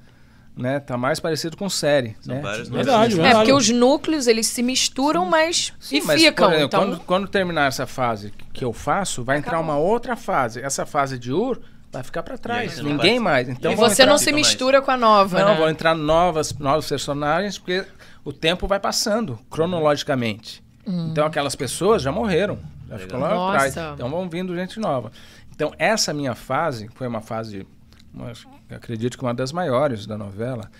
[0.56, 0.80] né?
[0.80, 2.40] Tá mais parecido com série, São né?
[2.40, 3.12] várias Verdade, novelas.
[3.12, 3.34] É, verdade.
[3.36, 6.48] porque os núcleos, eles se misturam, mas Sim, e mas, ficam.
[6.48, 10.60] exemplo, então, quando, quando terminar essa fase que eu faço, vai entrar uma outra fase.
[10.62, 11.60] Essa fase de Ur
[11.92, 12.78] vai ficar para trás.
[12.80, 13.48] Ninguém vai- mais.
[13.50, 15.54] Então e você entrar- não se mistura com a nova, Não, né?
[15.60, 17.84] vão entrar novas, novos personagens, porque
[18.24, 20.64] o tempo vai passando cronologicamente.
[20.86, 22.58] Então aquelas pessoas já morreram,
[22.88, 23.66] já ficou lá Nossa.
[23.66, 23.94] atrás.
[23.94, 25.10] Então vão vindo gente nova.
[25.54, 27.66] Então essa minha fase, foi uma fase,
[28.12, 28.32] uma,
[28.70, 30.70] acredito que uma das maiores da novela,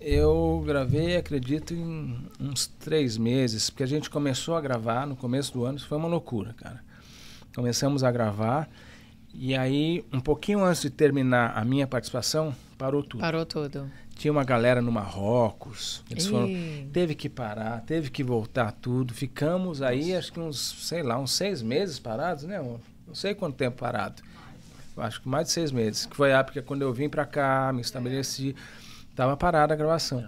[0.00, 5.52] eu gravei, acredito, em uns três meses, porque a gente começou a gravar no começo
[5.52, 6.82] do ano, isso foi uma loucura, cara.
[7.54, 8.68] Começamos a gravar,
[9.32, 13.20] e aí, um pouquinho antes de terminar a minha participação, parou tudo.
[13.20, 13.90] Parou tudo.
[14.16, 16.02] Tinha uma galera no Marrocos.
[16.10, 16.48] Eles foram,
[16.92, 19.12] teve que parar, teve que voltar tudo.
[19.12, 20.58] Ficamos aí, acho que uns,
[20.88, 22.60] sei lá, uns seis meses parados, né?
[22.60, 24.22] Um- Não sei quanto tempo parado.
[24.96, 26.06] Acho que mais de seis meses.
[26.06, 28.54] Que foi a época quando eu vim pra cá, me estabeleci,
[29.14, 30.24] tava parada a gravação.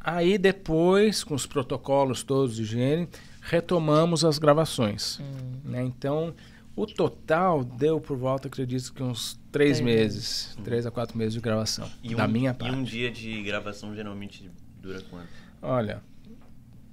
[0.00, 3.08] Aí depois, com os protocolos todos de higiene,
[3.42, 5.18] retomamos as gravações.
[5.20, 5.60] Hum.
[5.64, 5.82] né?
[5.82, 6.34] Então,
[6.76, 11.40] o total deu por volta, acredito que uns três meses, três a quatro meses de
[11.40, 11.88] gravação.
[12.02, 12.74] E da um, minha e parte.
[12.74, 14.50] um dia de gravação geralmente
[14.82, 15.28] dura quanto?
[15.62, 16.02] Olha,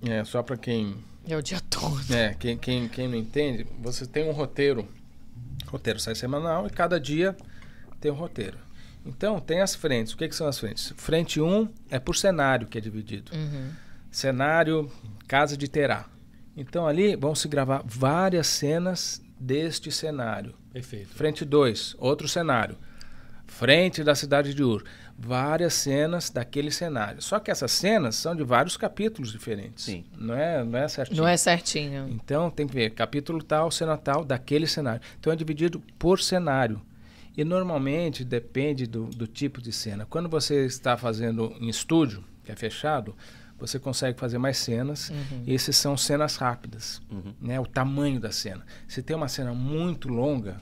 [0.03, 0.95] é, só para quem,
[1.27, 1.99] É o dia todo.
[2.13, 4.87] é, quem, quem, quem não entende, você tem um roteiro.
[5.67, 7.35] O roteiro sai semanal e cada dia
[7.99, 8.57] tem um roteiro.
[9.03, 10.13] Então, tem as frentes.
[10.13, 10.93] O que, que são as frentes?
[10.95, 13.31] Frente 1 é por cenário que é dividido.
[13.33, 13.71] Uhum.
[14.11, 14.91] Cenário,
[15.27, 16.05] casa de Terá.
[16.55, 20.53] Então, ali vão se gravar várias cenas deste cenário.
[20.73, 21.09] Perfeito.
[21.09, 22.77] Frente 2, outro cenário.
[23.45, 24.83] Frente da cidade de Ur.
[25.17, 27.21] Várias cenas daquele cenário.
[27.21, 29.83] Só que essas cenas são de vários capítulos diferentes.
[29.83, 30.05] Sim.
[30.17, 31.21] Não é, não é certinho.
[31.21, 32.09] Não é certinho.
[32.09, 35.01] Então tem que ver capítulo tal, cena tal, daquele cenário.
[35.19, 36.81] Então é dividido por cenário.
[37.37, 40.05] E normalmente depende do, do tipo de cena.
[40.09, 43.15] Quando você está fazendo em estúdio, que é fechado,
[43.61, 45.11] você consegue fazer mais cenas.
[45.45, 47.01] E esses são cenas rápidas.
[47.09, 47.33] Uhum.
[47.39, 47.59] Né?
[47.59, 48.65] O tamanho da cena.
[48.87, 50.57] Se tem uma cena muito longa,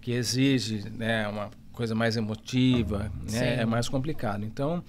[0.00, 3.38] que exige né, uma coisa mais emotiva, Sim.
[3.38, 4.44] né, é mais complicado.
[4.44, 4.84] Então,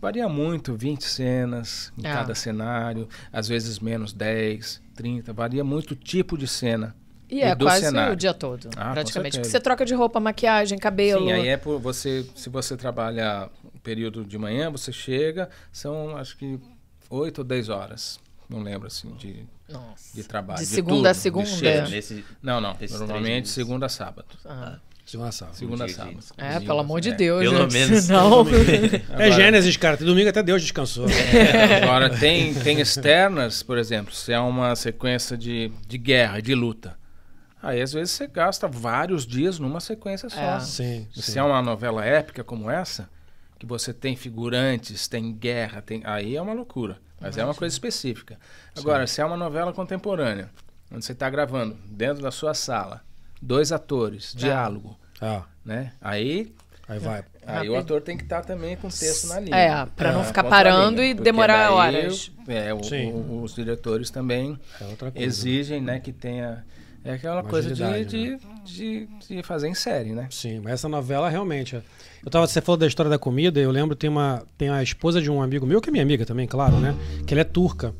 [0.00, 2.14] varia muito, 20 cenas em Ah.
[2.14, 6.94] cada cenário, às vezes menos 10, 30, varia muito o tipo de cena
[7.28, 8.12] E é do quase cenário.
[8.12, 9.36] o dia todo, Ah, praticamente.
[9.38, 11.26] Porque você troca de roupa, maquiagem, cabelo.
[11.26, 13.50] Sim, aí é por você, se você trabalha
[13.82, 16.58] período de manhã, você chega, são acho que
[17.08, 20.14] 8 ou 10 horas, não lembro assim, de, Nossa.
[20.14, 20.60] de trabalho.
[20.60, 21.86] De de segunda a turno, de segunda?
[21.86, 21.90] shift.
[21.90, 24.28] Nesse, Não, não, normalmente segunda a sábado.
[24.44, 24.78] Ah.
[25.10, 25.56] Segunda sábado.
[25.56, 26.18] Segunda sábado.
[26.36, 27.14] É, Dias, pelo amor de é.
[27.14, 27.40] Deus.
[27.40, 28.06] Pelo gente, menos.
[28.10, 28.44] Não.
[29.18, 29.96] É Gênesis, cara.
[29.96, 31.08] Domingo até Deus descansou.
[31.08, 36.54] É, agora tem, tem externas, por exemplo, se é uma sequência de, de guerra, de
[36.54, 36.96] luta.
[37.60, 40.40] Aí às vezes você gasta vários dias numa sequência só.
[40.40, 40.60] É.
[40.60, 41.20] sim, sim.
[41.20, 43.10] Se é uma novela épica como essa,
[43.60, 46.98] que você tem figurantes, tem guerra, tem aí é uma loucura.
[47.20, 48.38] Mas é uma coisa específica.
[48.74, 50.48] Agora, se é uma novela contemporânea,
[50.90, 53.02] onde você está gravando dentro da sua sala,
[53.40, 55.92] dois atores, diálogo, Ah, né?
[56.00, 56.54] Aí,
[56.88, 57.22] aí vai.
[57.46, 59.54] aí o ator tem que estar também com o texto na linha.
[59.54, 62.32] É, pra não É, ficar parando linha, e demorar daí, horas.
[62.48, 63.12] É, o- Sim.
[63.12, 65.26] o- os diretores também É outra coisa.
[65.26, 66.64] exigem, né, que tenha
[67.04, 68.38] é aquela Uma coisa de, agilidade, né?
[68.64, 70.26] de, de, de fazer em série, né?
[70.30, 71.76] Sim, mas essa novela realmente.
[71.76, 71.82] é-
[72.24, 75.20] Eu tava, você falou da história da comida, eu lembro tem uma tem a esposa
[75.22, 76.94] de um amigo meu, que é minha amiga também, claro, né?
[77.26, 77.94] Que ela é turca.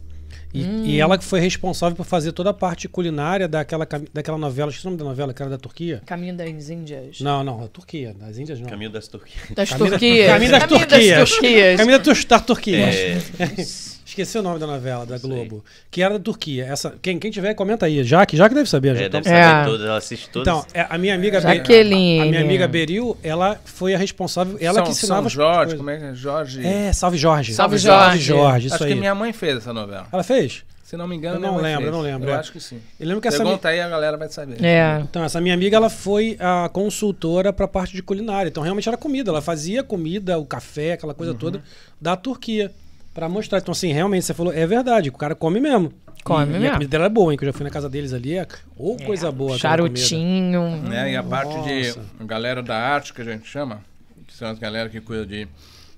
[0.53, 0.85] E, Hum.
[0.85, 4.69] e ela que foi responsável por fazer toda a parte culinária daquela, daquela novela.
[4.71, 6.03] Esqueci o nome da novela, que era da Turquia?
[6.05, 7.21] Caminho das Índias.
[7.21, 8.15] Não, não, da Turquia.
[8.19, 8.69] Das Índias não.
[8.69, 9.49] Caminho das Turquias.
[9.55, 10.27] Das Caminho da- Turquias.
[10.33, 11.31] Caminho das Turquias.
[11.31, 11.77] Turquias.
[11.79, 12.79] Caminho da, Tur- da Turquia.
[12.79, 13.19] É,
[14.11, 15.65] Esqueci o nome da novela, da Globo.
[15.91, 16.65] Que era da Turquia.
[16.67, 18.03] Essa, quem, quem tiver, comenta aí.
[18.03, 18.97] Jaque, Jaque deve saber.
[18.97, 19.43] já é, tá- deve É.
[19.45, 20.49] saber todas, ela assiste todas.
[20.49, 22.21] Então, é, a minha amiga Be- Jaqueline.
[22.21, 25.77] a, a minha amiga Beril, ela foi a responsável, ela São, que ensinava São Jorge,
[25.77, 26.15] como é que é?
[26.15, 26.67] Jorge.
[26.67, 27.55] É, Salve Jorge.
[27.55, 28.23] Salve Salve Jorge.
[28.25, 28.95] Jorge, isso acho aí.
[28.95, 30.09] que minha mãe fez essa novela.
[30.13, 30.65] Ela fez?
[30.83, 31.87] Se não me engano, Eu minha não mãe lembro, fez.
[31.95, 32.39] eu não lembro, Eu é.
[32.39, 32.81] acho que sim.
[32.99, 34.57] Eu lembro que essa, Pergunta aí, a galera vai saber.
[34.61, 34.99] É.
[35.05, 38.49] então, essa minha amiga, ela foi a consultora pra parte de culinária.
[38.49, 39.31] Então, realmente era comida.
[39.31, 41.17] Ela fazia comida, o café, aquela Uhum.
[41.17, 41.63] coisa toda
[42.01, 42.73] da Turquia.
[43.15, 43.59] Pra mostrar.
[43.59, 45.09] Então, assim, realmente, você falou, é verdade.
[45.09, 45.93] O cara come mesmo.
[46.23, 46.73] Come e, E a mesmo.
[46.75, 47.39] comida dela é boa, hein?
[47.39, 48.37] Que eu já fui na casa deles ali.
[48.37, 48.47] É,
[48.77, 49.59] ou coisa boa.
[49.59, 50.77] Charutinho.
[50.83, 51.13] Né?
[51.13, 52.01] E a parte de Nossa.
[52.21, 53.81] galera da arte que a gente chama,
[54.27, 55.49] que são as galera que cuidam de,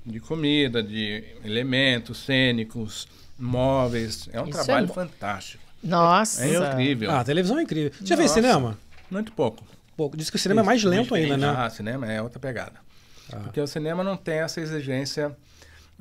[0.07, 3.07] de comida, de elementos cênicos,
[3.39, 4.29] móveis.
[4.33, 4.95] É um Isso é trabalho bom.
[4.95, 5.63] fantástico.
[5.83, 6.45] Nossa.
[6.47, 7.11] É incrível.
[7.11, 7.93] Ah, a televisão é incrível.
[7.99, 8.79] Você já fez cinema?
[9.11, 9.65] Muito pouco.
[9.97, 10.17] Pouco.
[10.17, 11.55] Diz que o cinema é mais lento ainda, né?
[11.57, 12.75] Ah, cinema é outra pegada.
[13.33, 13.37] Ah.
[13.39, 15.37] Porque o cinema não tem essa exigência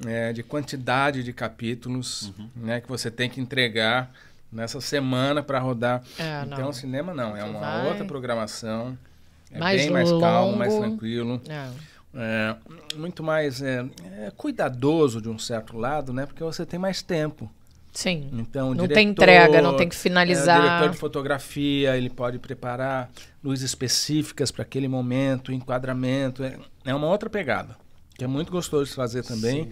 [0.07, 2.49] é, de quantidade de capítulos Uhum.
[2.55, 4.11] né, que você tem que entregar
[4.51, 6.03] nessa semana para rodar.
[6.19, 6.69] É, então não.
[6.69, 8.97] o cinema não, é uma vai- outra programação.
[9.51, 10.87] É Mais bem mais calmo, mais longo.
[10.87, 11.41] tranquilo.
[11.47, 11.67] É.
[12.13, 12.55] É,
[12.97, 13.85] muito mais é,
[14.19, 16.25] é, cuidadoso de um certo lado, né?
[16.25, 17.49] Porque você tem mais tempo.
[17.93, 18.29] Sim.
[18.33, 20.61] Então, Não diretor, tem entrega, não tem que é, o finalizar.
[20.61, 23.09] diretor de fotografia, ele pode preparar
[23.43, 26.43] luzes específicas para aquele momento, enquadramento.
[26.43, 27.75] É, é uma outra pegada,
[28.17, 29.71] que é muito gostoso de fazer também,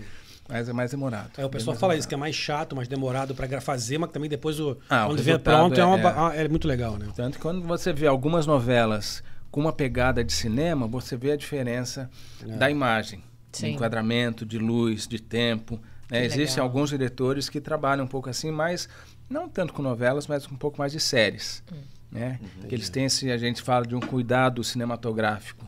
[0.49, 1.31] mas é mais demorado.
[1.37, 4.09] Aí o pessoal fala mais isso, que é mais chato, mais demorado pra fazer, mas
[4.11, 6.13] também depois o, Ah, o quando vê resultado pronto é, é- uma, é.
[6.17, 7.07] ah, é muito legal, né?
[7.15, 11.37] Tanto que quando você vê algumas novelas com uma pegada de cinema, você vê a
[11.37, 12.09] diferença
[12.41, 12.57] É.
[12.57, 13.67] da imagem, Sim.
[13.67, 15.79] de enquadramento, de luz, de tempo.
[16.09, 16.25] né?
[16.25, 16.65] Existem legal.
[16.65, 18.89] alguns diretores que trabalham um pouco assim, mas
[19.29, 21.61] não tanto com novelas, mas com um pouco mais de séries.
[21.71, 21.75] Hum.
[22.11, 22.39] Né?
[22.67, 25.63] Que eles têm esse, a gente fala de um cuidado cinematográfico,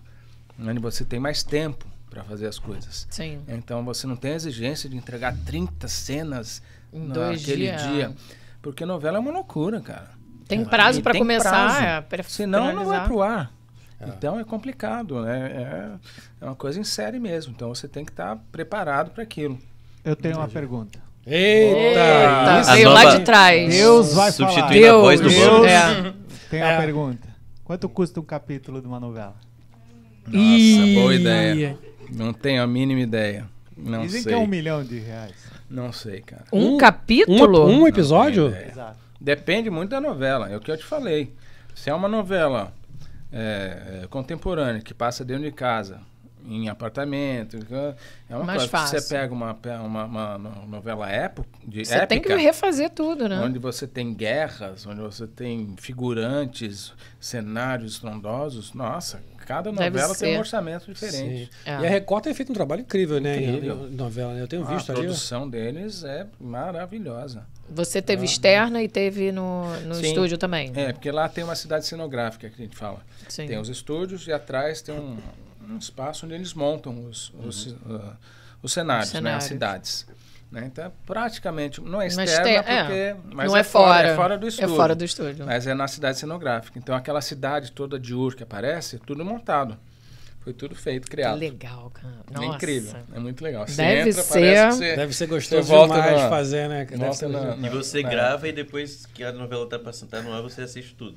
[0.59, 3.07] onde você tem mais tempo para fazer as coisas.
[3.09, 3.39] Sim.
[3.47, 6.61] Então você não tem a exigência de entregar 30 cenas
[6.93, 7.81] Em naquele dias.
[7.87, 8.11] dia.
[8.61, 10.11] Porque novela é uma loucura, cara.
[10.47, 11.49] Tem prazo pra tem começar.
[11.49, 11.81] prazo.
[11.81, 13.07] É, pra Senão não vai finalizar.
[13.07, 13.51] pro ar.
[14.03, 15.51] Então é complicado, né?
[16.41, 17.53] É, é uma coisa em série mesmo.
[17.55, 19.57] Então você tem que estar preparado para aquilo.
[20.03, 20.99] Eu tenho uma pergunta.
[21.25, 22.57] Eita!
[22.57, 23.69] Eita, veio nova- lá de trás.
[23.73, 24.49] Deus vai falar.
[24.51, 25.67] Substituindo a voz do Deus.
[25.67, 26.13] É.
[26.49, 26.77] Tem uma É.
[26.81, 27.27] pergunta.
[27.63, 29.35] Quanto custa um capítulo de uma novela?
[30.27, 31.77] Nossa, boa ideia.
[32.11, 33.47] Não tenho a mínima ideia.
[33.77, 34.31] Não Dizem sei.
[34.33, 35.33] que é um milhão de reais.
[35.69, 36.43] Não sei, cara.
[36.51, 37.65] Um, Um- capítulo?
[37.67, 38.53] Um, um episódio?
[39.19, 41.33] Depende muito da novela, é o que eu te falei.
[41.73, 42.73] Se é uma novela
[43.31, 45.99] é, é, contemporânea que passa dentro de casa,
[46.45, 47.55] em apartamento,
[48.29, 48.65] é uma Mais coisa.
[48.65, 48.99] Se fácil.
[48.99, 53.29] você pega uma, uma, uma no- novela época, de Você tem que épica, refazer tudo,
[53.29, 53.39] né?
[53.39, 60.39] onde você tem guerras, onde você tem figurantes, cenários estrondosos, nossa, cada novela tem um
[60.39, 61.49] orçamento diferente.
[61.65, 61.71] É.
[61.71, 63.41] E a Record tem feito um trabalho incrível, né?
[63.41, 63.87] Incrível.
[63.87, 64.41] Em, novela, né?
[64.41, 65.01] Eu tenho Ah, visto a ali.
[65.03, 67.45] produção deles é maravilhosa.
[67.69, 69.95] Você teve externa e teve no, no Ah.
[69.95, 70.07] Sim.
[70.07, 70.71] estúdio também.
[70.75, 72.99] É, porque lá tem uma cidade cenográfica que a gente fala.
[73.29, 73.47] Sim.
[73.47, 75.17] Tem os estúdios e atrás tem um,
[75.69, 78.13] um espaço onde eles montam os, os, uh,
[78.61, 79.43] os cenários, né, Cenários.
[79.43, 80.07] as cidades.
[80.51, 80.63] Né?
[80.65, 84.07] Então, é praticamente, não é Mas externa, tem- é, porque, mas não é, é fora.
[84.09, 84.73] é fora do estúdio.
[84.73, 85.45] É fora do estúdio.
[85.45, 86.77] Mas é na cidade cenográfica.
[86.77, 89.77] Então, aquela cidade toda de Ur que aparece, é tudo montado.
[90.41, 91.37] Foi tudo feito, Que criado.
[91.37, 92.15] legal, cara.
[92.31, 92.55] É Nossa.
[92.57, 93.65] incrível, é muito legal.
[93.67, 94.95] Você Deve entra, ser- parece que você...
[94.95, 96.87] Deve ser gostoso volta demais na- fazer, né?
[96.97, 100.19] Volta ser- na- E você na- grava e depois que a novela tá passando, tá
[100.21, 101.15] no ar, você assiste tudo.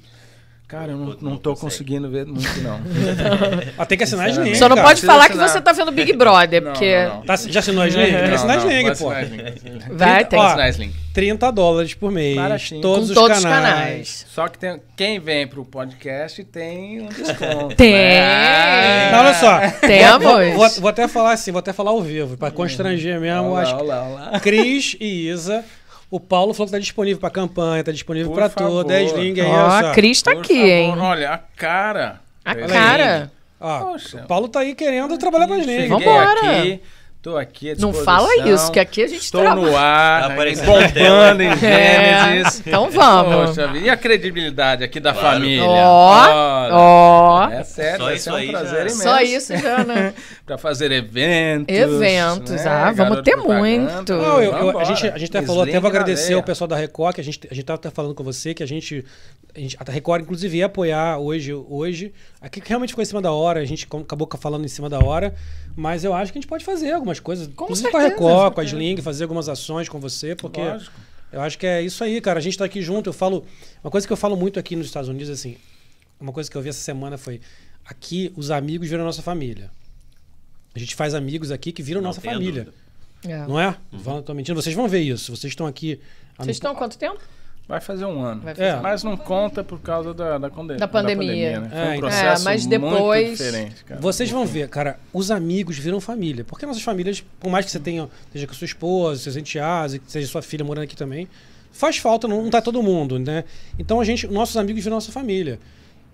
[0.67, 1.61] Cara, eu não, não não tô consegue.
[1.73, 2.81] conseguindo ver muito, não.
[3.79, 4.55] Ah, tem que assinar a Sling.
[4.55, 4.89] Só não cara.
[4.89, 7.23] pode precisa falar que você tá vendo Big Brother, Não, porque não, não.
[7.23, 8.03] Tá- já assinou a Sling?
[8.03, 9.11] Tem que assinar a Sling, vai pô.
[9.95, 10.37] vai ter.
[10.37, 10.93] Ó, Assinar a Sling.
[11.13, 12.35] 30 dólares por mês.
[12.37, 12.81] Baratinho.
[12.81, 13.75] Todos, Com os, todos os canais.
[13.77, 14.27] canais.
[14.29, 17.77] Só que tem, quem vem pro podcast tem um desconto.
[17.77, 17.93] Tem.
[17.93, 19.13] né?
[19.13, 19.61] Não, olha só.
[19.87, 20.25] Temos.
[20.25, 23.51] Vou, vou- vou até falar assim, vou até falar ao vivo, pra constranger mesmo.
[23.51, 24.41] Olha acho lá, olha lá, olha lá.
[24.41, 25.63] Cris e Isa.
[26.11, 28.83] O Paulo falou que tá disponível pra campanha, tá disponível Por pra favor.
[28.83, 28.89] tudo.
[28.89, 29.93] 10 Sling aí, Ó, a.
[29.93, 30.95] Cris tá aqui, favor, hein?
[30.99, 32.21] Olha, a cara.
[32.45, 33.33] A cara.
[33.61, 34.23] Ó, Poxa.
[34.23, 35.73] o Paulo tá aí querendo trabalhar pra Sling.
[35.73, 36.59] Cheguei Vambora.
[36.59, 36.81] aqui,
[37.25, 38.05] tô aqui à Não disposição.
[38.05, 39.67] fala isso, que aqui a gente Estou trabalha.
[39.67, 42.63] no ar, Tá né, bombando em É, Gênesis.
[42.67, 43.57] então vamos.
[43.57, 45.39] Poxa e a credibilidade aqui da Claro.
[45.39, 45.65] família?
[45.65, 47.49] Ó, ó.
[47.51, 49.03] É sério, Só isso ser um aí prazer já- imenso.
[49.03, 50.13] Só isso já, né?
[50.45, 51.75] pra fazer eventos.
[51.75, 52.65] Eventos, né?
[52.71, 54.13] ah, vamos ter muito.
[54.13, 56.77] Não, eu- eu- a, gente, a gente até falou, até vou agradecer ao pessoal da
[56.77, 59.03] Record, que a gente, a gente tava até falando com você, que a gente,
[59.57, 59.79] a gente.
[59.81, 61.55] A Record, inclusive, ia apoiar hoje.
[61.55, 64.91] hoje aqui que realmente ficou em cima da hora, a gente acabou falando em cima
[64.91, 65.35] da hora.
[65.77, 67.49] Mas eu acho que a gente pode fazer algumas coisas.
[67.49, 70.35] Com inclusive certeza, com a Record, com com a Sling, fazer algumas ações com você,
[70.35, 70.61] porque.
[70.61, 70.93] Lógico.
[71.33, 72.39] Eu acho que é isso aí, cara.
[72.39, 73.09] A gente tá aqui junto.
[73.09, 73.45] Eu falo.
[73.83, 75.57] Uma coisa que eu falo muito aqui nos Estados Unidos, assim.
[76.21, 77.41] Uma coisa que eu vi essa semana foi.
[77.85, 79.71] Aqui, os amigos viram nossa família.
[80.75, 82.65] A gente faz amigos aqui que viram Não nossa família.
[82.65, 82.75] dúvida.
[83.27, 83.47] É.
[83.47, 83.77] Não é?
[83.93, 84.61] Não tô mentindo.
[84.61, 85.35] Vocês vão ver isso.
[85.35, 86.01] Vocês estão aqui.
[86.39, 87.21] Vocês estão há quanto tempo?
[87.67, 88.43] Vai fazer um ano.
[88.43, 88.77] Vai fazer É.
[88.77, 91.61] um Mas não conta por causa da, da, conde- Da pandemia.
[91.61, 91.69] né?
[91.71, 92.01] Foi É, um então.
[92.01, 94.01] processo É, mas muito depois- diferente, cara.
[94.03, 96.45] Vocês vão ver, cara, os amigos viram família.
[96.45, 100.03] Porque nossas famílias, por mais que você tenha, esteja com sua esposa, seus enteados, que
[100.13, 101.27] seja sua filha morando aqui também,
[101.73, 103.45] faz falta, não, não tá todo mundo, né?
[103.79, 105.59] Então a gente, nossos amigos viram nossa família.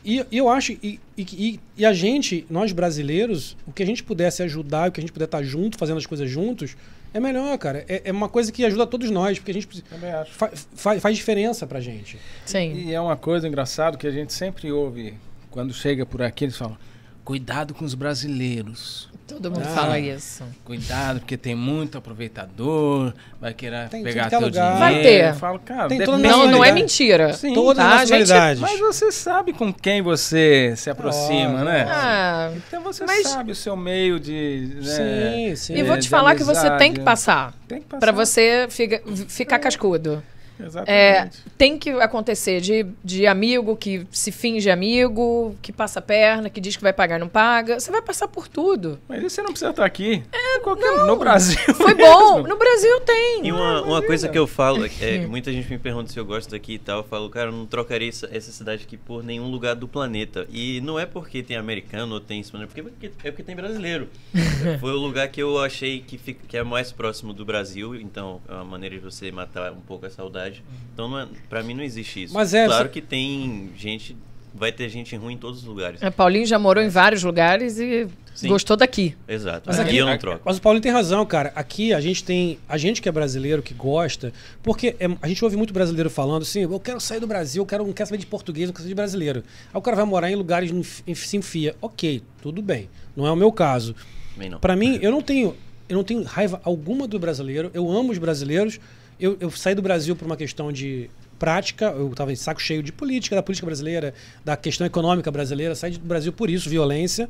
[0.05, 3.87] E, e eu acho, e, e- e- e a gente, nós brasileiros, o que a
[3.87, 6.77] gente pudesse ajudar, o que a gente puder estar junto, fazendo as coisas juntos,
[7.13, 7.85] é melhor, cara.
[7.89, 10.33] É, é uma coisa que ajuda todos nós, porque a gente precisa- Também acho.
[10.33, 12.19] fa- fa- faz diferença pra gente.
[12.47, 12.73] Sim.
[12.75, 15.15] E é uma coisa engraçada que a gente sempre ouve
[15.51, 16.77] quando chega por aqui, eles falam:
[17.35, 19.09] cuidado com os brasileiros.
[19.25, 19.69] Todo mundo Ah.
[19.73, 20.43] fala isso.
[20.65, 24.51] Cuidado, porque tem muito aproveitador, vai querer Tem em pegar é teu lugar.
[24.73, 24.79] dinheiro.
[24.81, 25.29] Vai ter.
[25.29, 27.33] Eu falo, cara, Tem toda Não, não é mentira.
[27.35, 28.61] Sim, Todas tá, as gente?
[28.61, 31.87] Mas você sabe com quem você se aproxima, Óbvio, né?
[31.89, 34.73] Ah, Então você Mas- sabe o seu meio de.
[34.75, 35.75] Né, Sim, sim.
[35.77, 37.05] e vou te falar que você tem que amizade.
[37.05, 37.55] passar.
[37.69, 38.01] Tem que passar.
[38.01, 40.21] Pra você fica- ficar cascudo.
[40.87, 41.39] É, Exatamente.
[41.57, 46.61] tem que acontecer de, de amigo que se finge amigo, que passa a perna, que
[46.61, 47.79] diz que vai pagar não paga.
[47.81, 48.99] Você vai passar por tudo.
[49.09, 50.23] Mas isso você não precisa estar aqui.
[50.33, 51.59] É, qualquer, no Brasil.
[51.75, 52.13] Foi mesmo.
[52.13, 52.43] bom.
[52.47, 53.47] No Brasil tem.
[53.47, 56.25] E uma, uma coisa que eu falo, é, que muita gente me pergunta se eu
[56.25, 59.23] gosto daqui e tal, eu falo, cara, eu não trocaria essa, essa cidade aqui por
[59.23, 60.47] nenhum lugar do planeta.
[60.51, 63.55] E não é porque tem americano ou tem hispano, é porque, porque- é porque tem
[63.57, 64.09] brasileiro.
[64.81, 68.41] Foi o lugar que eu achei que, fica, que é mais próximo do Brasil, então
[68.49, 70.50] é uma maneira de você matar um pouco a saudade.
[70.93, 72.35] Então, não é, pra mim não existe isso.
[72.35, 74.17] Mas é, claro que tem gente,
[74.55, 76.03] vai ter gente ruim em todos os lugares.
[76.03, 78.49] É, Paulinho já morou em vários lugares e Sim.
[78.49, 79.15] gostou daqui.
[79.29, 80.43] Exato, Mas aqui eu não troco.
[80.45, 81.53] Mas o Paulinho tem razão, cara.
[81.55, 82.59] Aqui a gente tem.
[82.69, 84.33] A gente que é brasileiro, que gosta.
[84.63, 87.67] Porque é- a gente ouve muito brasileiro falando assim: eu quero sair do Brasil, eu
[87.67, 89.45] quero, não quero saber de português, não quero saber de brasileiro.
[89.73, 90.71] Aí o cara vai morar em lugares
[91.07, 91.75] e se enfia.
[91.81, 92.89] Ok, tudo bem.
[93.17, 93.95] Não é o meu caso.
[94.61, 95.57] Pra mim, eu não tenho.
[95.89, 97.71] Eu não tenho raiva alguma do brasileiro.
[97.75, 98.79] Eu amo os brasileiros.
[99.21, 101.87] Eu, eu saí do Brasil por uma questão de prática.
[101.87, 104.15] Eu tava em saco cheio de política, da política brasileira,
[104.45, 105.75] da questão econômica brasileira.
[105.75, 107.29] Saí do Brasil por isso, violência.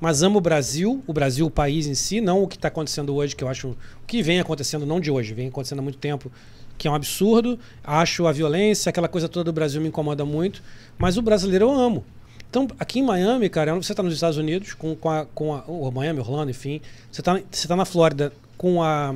[0.00, 3.14] Mas amo o Brasil, o Brasil, o país em si, não o que está acontecendo
[3.14, 3.76] hoje, que eu acho.
[4.06, 6.30] Que vem acontecendo, não de hoje, vem acontecendo há muito tempo,
[6.76, 7.58] que é um absurdo.
[7.84, 10.62] Acho a violência, aquela coisa toda do Brasil me incomoda muito.
[10.98, 12.04] Mas o brasileiro eu amo.
[12.50, 15.24] Então, aqui em Miami, cara, você está nos Estados Unidos, com, com a.
[15.24, 16.80] Com a ou Miami, Orlando, enfim.
[17.10, 18.32] Você está você tá na Flórida
[18.62, 19.12] com a,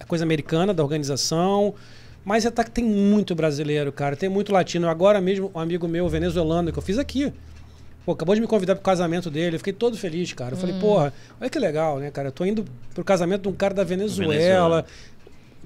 [0.00, 1.72] a coisa americana da organização.
[2.24, 4.16] Mas você tá, tem muito brasileiro, cara.
[4.16, 4.88] Tem muito latino.
[4.88, 7.32] Agora mesmo, um amigo meu, venezuelano, que eu fiz aqui.
[8.04, 9.54] Pô, acabou de me convidar pro casamento dele.
[9.54, 10.54] Eu fiquei todo feliz, cara.
[10.54, 12.28] Eu falei, porra, olha que legal, né, cara?
[12.28, 14.32] Eu tô indo pro casamento de um cara da Venezuela.
[14.32, 14.86] Venezuela.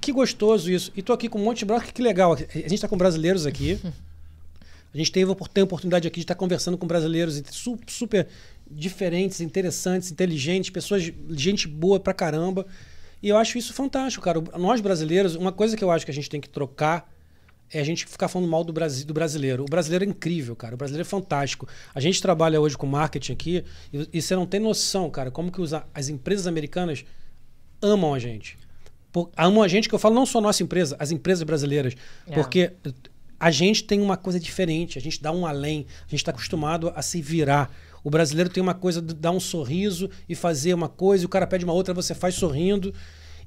[0.01, 0.93] Que gostoso isso.
[0.95, 1.95] E tô aqui com um monte de brasileiros.
[1.95, 2.35] Que legal.
[2.35, 3.81] A gente tá com brasileiros aqui.
[4.93, 8.29] A gente teve tem a oportunidade aqui de estar conversando com brasileiros su- super
[8.71, 12.65] diferentes, interessantes, inteligentes, pessoas, gente boa pra caramba.
[13.25, 14.39] E eu acho isso fantástico, cara.
[14.59, 17.11] Nós brasileiros, uma coisa que eu acho que a gente tem que trocar
[17.73, 19.63] é a gente ficar falando mal do, Brasi do brasileiro.
[19.63, 20.75] O brasileiro é incrível, cara.
[20.75, 21.67] O brasileiro é fantástico.
[21.95, 25.51] A gente trabalha hoje com marketing aqui e, e você não tem noção, cara, como
[25.51, 27.03] que os, as empresas americanas
[27.81, 28.59] amam a gente.
[29.11, 31.95] Por, amam a gente, que eu falo não só nossa empresa, as empresas brasileiras.
[32.27, 32.35] É.
[32.35, 32.73] Porque
[33.41, 36.93] a gente tem uma coisa diferente, a gente dá um além, a gente está acostumado
[36.95, 37.75] a se virar.
[38.05, 41.29] O brasileiro tem uma coisa de dar um sorriso e fazer uma coisa, e o
[41.29, 42.93] cara pede uma outra, você faz sorrindo.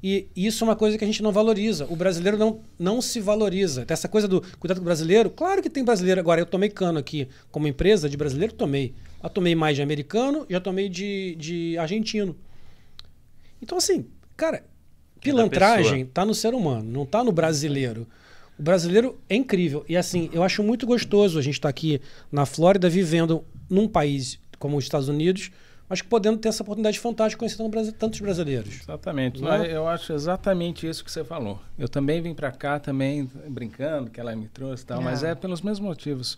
[0.02, 1.86] E isso é uma coisa que a gente não valoriza.
[1.90, 3.86] O brasileiro não, não se valoriza.
[3.86, 6.20] Tem Essa coisa do cuidado com o brasileiro, claro que tem brasileiro.
[6.20, 8.94] Agora, eu tomei cano aqui como empresa de brasileiro, tomei.
[9.22, 12.36] Já tomei mais de americano, já tomei de, de argentino.
[13.62, 14.06] Então, assim,
[14.36, 14.64] cara,
[15.20, 18.08] pilantragem tá no ser humano, não tá no brasileiro.
[18.58, 19.86] O brasileiro é incrível.
[19.88, 22.02] E assim, eu acho muito gostoso a gente estar aqui
[22.32, 25.52] na Flórida vivendo num país como os Estados Unidos,
[25.90, 28.82] mas que podendo ter essa oportunidade fantástica de conhecer tantos brasileiros.
[28.82, 29.42] Exatamente.
[29.42, 29.58] Não é?
[29.60, 31.62] Mas Eu acho exatamente isso que você falou.
[31.80, 35.30] Eu também vim para cá também brincando que ela me trouxe e tal, mas Ah.
[35.30, 36.38] é pelos mesmos motivos.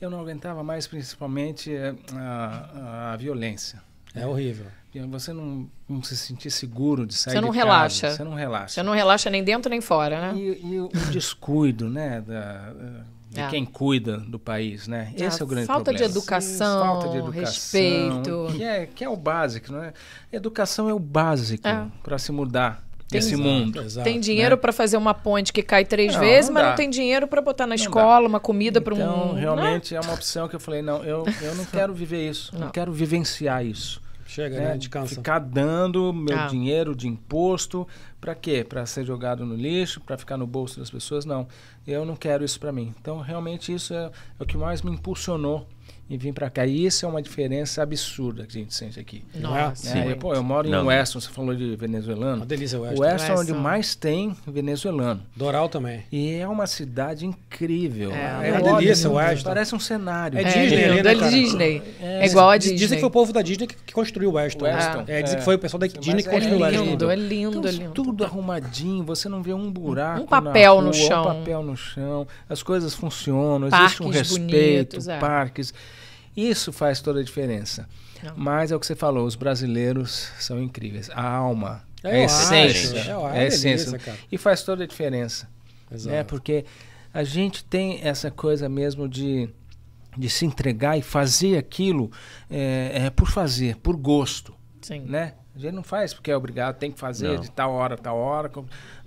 [0.00, 3.80] Eu não aguentava mais, principalmente eh, a, a violência.
[4.14, 4.66] É horrível.
[5.10, 8.10] Você não, não se sentir seguro de sair Você não de casa, relaxa.
[8.10, 8.74] Você não relaxa.
[8.74, 10.38] Você não relaxa nem dentro nem fora, né?
[10.38, 12.72] E, e o descuido, né, da,
[13.30, 13.46] de É.
[13.48, 15.10] quem cuida do país, né?
[15.16, 16.12] Esse é o grande falta de problema.
[16.18, 18.46] educação, falta de educação, respeito.
[18.54, 19.94] que é que é o básico, não é?
[20.30, 21.86] Educação é o básico É.
[22.02, 23.80] para se mudar Tem- esse mundo.
[23.80, 24.04] exato.
[24.04, 26.68] Tem dinheiro pra fazer uma ponte que cai três Não, vezes, não mas dá.
[26.68, 29.34] não tem dinheiro pra botar na Não escola, uma comida pra Então, um.
[29.36, 32.66] realmente é uma opção que eu falei, não, eu, eu não quero viver isso, não,
[32.66, 32.70] Não.
[32.70, 34.01] quero vivenciar isso.
[34.32, 34.68] Chega, né?
[34.70, 34.76] né?
[34.78, 35.14] De cansa.
[35.14, 36.46] Ficar dando meu Ah.
[36.46, 37.86] dinheiro de imposto
[38.18, 38.64] para quê?
[38.66, 41.26] Para ser jogado no lixo, para ficar no bolso das pessoas?
[41.26, 41.46] Não,
[41.86, 42.94] eu não quero isso para mim.
[42.98, 45.66] Então, realmente isso é, é o que mais me impulsionou
[46.12, 46.66] em vir para cá.
[46.66, 49.24] E isso é uma diferença absurda que a gente sente aqui.
[49.34, 49.62] Não é?
[49.68, 50.00] Nossa, né?
[50.02, 50.10] muito.
[50.10, 50.84] Eu, pô, eu moro Não.
[50.84, 52.36] em Weston, você falou de venezuelano.
[52.36, 52.98] Uma delícia o O West.
[53.00, 53.58] Weston é onde Weston.
[53.62, 55.22] mais tem venezuelano.
[55.34, 56.02] Doral também.
[56.12, 58.12] E é uma cidade incrível.
[58.12, 59.48] É, é uma olho, delícia o Weston.
[59.48, 60.38] Parece um cenário.
[60.38, 61.30] É É, Disney lindo, ali, né, é?
[61.30, 61.82] Disney.
[62.00, 62.76] É, É igual a Disney.
[62.76, 64.64] Dizem que foi o povo da Disney que, que construiu o Weston.
[64.64, 65.38] Weston, É, dizem é.
[65.38, 66.84] que foi o pessoal da Mas Disney que é construiu o Weston.
[66.84, 67.92] lindo, é lindo, Então, é lindo.
[67.92, 70.22] Tudo arrumadinho, você não vê um buraco.
[70.22, 71.22] Um papel na no rua, chão.
[71.22, 72.26] Um papel no chão.
[72.48, 75.18] As coisas funcionam, existe um Parques respeito, bonitos, é.
[76.36, 77.88] Isso faz toda a diferença.
[78.22, 78.34] Não.
[78.36, 81.10] Mas é o que você falou, os brasileiros são incríveis.
[81.10, 82.96] A alma, É, a acho, essência.
[82.96, 84.00] é, acho, é a essência.
[84.30, 85.48] E faz toda a diferença.
[85.90, 86.16] Exato.
[86.16, 86.24] né?
[86.24, 86.64] Porque
[87.12, 89.48] a gente tem essa coisa mesmo de,
[90.16, 92.10] de se entregar e fazer aquilo
[92.50, 95.00] é, é, por fazer, por gosto Sim.
[95.00, 95.34] né?
[95.54, 97.40] A gente não faz porque é obrigado, tem que fazer Não.
[97.40, 98.50] de tal hora, tal hora.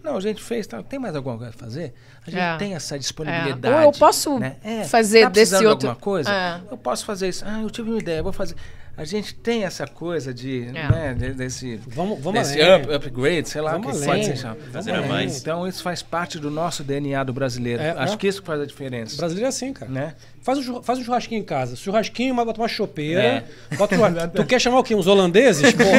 [0.03, 0.83] Não, a gente fez, tal.
[0.83, 1.95] tem mais alguma coisa a fazer?
[2.27, 2.57] A gente É.
[2.57, 2.97] tem essa É.
[2.97, 3.75] disponibilidade.
[3.75, 4.55] Ou eu posso né?
[4.63, 5.87] É, fazer tá desse de outro.
[5.89, 6.31] alguma coisa?
[6.31, 6.59] É.
[6.71, 7.43] Eu posso fazer isso.
[7.47, 8.55] Ah, eu tive uma ideia, vou fazer.
[8.97, 10.71] A gente tem essa coisa de, É.
[10.89, 14.23] né, de- desse, Vamos, vamos desse up- upgrade, sei lá o Vamos que além.
[14.23, 15.37] pode ser Fazer mais.
[15.41, 17.83] Então isso faz parte do nosso DNA do brasileiro.
[17.83, 18.17] É, Acho é.
[18.17, 19.17] que isso que faz a O diferença.
[19.17, 19.91] brasileiro é assim, cara.
[19.91, 20.13] Né?
[20.41, 21.75] Faz um, faz um churrasquinho em casa.
[21.75, 23.21] Churrasquinho, mas bota uma chopeira.
[23.21, 23.43] É.
[23.75, 23.99] Bota um
[24.33, 24.95] tu quer chamar o quê?
[24.95, 25.73] Uns holandeses?
[25.75, 25.97] Porra.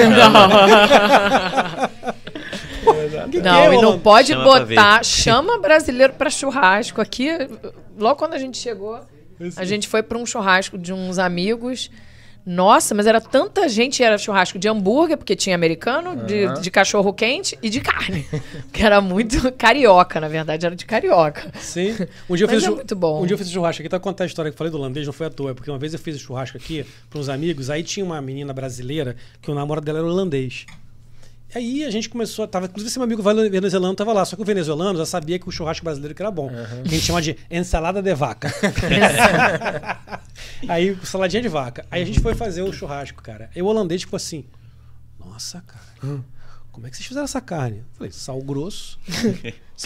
[2.25, 2.26] Que
[3.31, 5.05] que Não, é e não pode Chama botar.
[5.05, 7.01] Chama brasileiro pra churrasco.
[7.01, 7.31] Aqui,
[7.99, 9.01] logo quando a gente chegou,
[9.57, 11.91] a gente foi pra um churrasco de uns amigos.
[12.49, 16.61] Nossa, mas era tanta gente, era churrasco de hambúrguer, porque tinha americano, de, Aham.
[16.61, 18.25] de cachorro quente e de carne.
[18.73, 21.51] que era muito carioca, na verdade, era de carioca.
[21.59, 21.97] Sim.
[22.31, 23.21] Um dia eu Mas fiz é muito bom.
[23.21, 25.05] Um dia eu fiz churrasco aqui, tá contando a história que eu falei do holandês,
[25.05, 27.83] não foi à toa, porque uma vez eu fiz churrasco aqui para uns amigos, aí
[27.83, 30.67] tinha uma menina brasileira que o namorado dela era holandês.
[31.55, 34.43] E aí a gente começou, tava, inclusive esse meu amigo venezuelano tava lá, só que
[34.43, 36.51] o venezuelano já sabia que o churrasco brasileiro que era bom.
[36.83, 38.53] Que a gente chama de ensalada de vaca.
[40.69, 41.87] aí, saladinha de vaca.
[41.91, 43.51] Aí a gente foi fazer o churrasco, cara.
[43.55, 44.45] E o holandês ficou assim:
[45.19, 46.23] Nossa, cara,
[46.77, 47.79] como é que vocês fizeram essa carne?
[47.79, 48.99] Eu falei, sal grosso.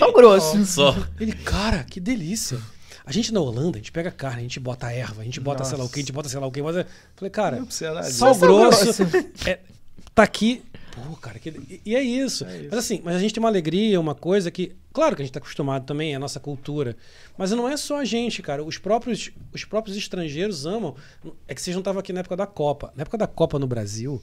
[0.01, 0.65] O grosso.
[0.67, 0.97] Só.
[1.21, 2.59] Ele, cara, que delícia.
[3.05, 5.65] A gente na Holanda, a gente pega carne, a gente bota erva, a gente bota
[5.65, 6.61] sei lá o que, a gente bota sei lá o que.
[6.61, 9.03] Falei, cara, Não precisa nada sal grosso,
[9.47, 9.61] é,
[10.15, 10.63] tá aqui.
[10.93, 12.45] Pô, cara, que, e, e é, isso.
[12.69, 15.33] Mas assim, mas a gente tem uma alegria, uma coisa que, claro que a gente
[15.33, 16.97] tá acostumado também, é a nossa cultura.
[17.39, 18.63] Mas não é só a gente, cara.
[18.65, 20.95] Os próprios, os próprios estrangeiros amam.
[21.47, 22.93] É que vocês não estavam aqui na época da Copa.
[22.97, 24.21] Na época da Copa no Brasil,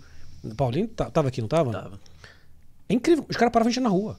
[0.56, 1.72] Paulinho ta- tava aqui, não tava?
[1.72, 2.00] Tava.
[2.90, 3.26] É incrível.
[3.30, 4.18] Os caras paravam a gente na rua.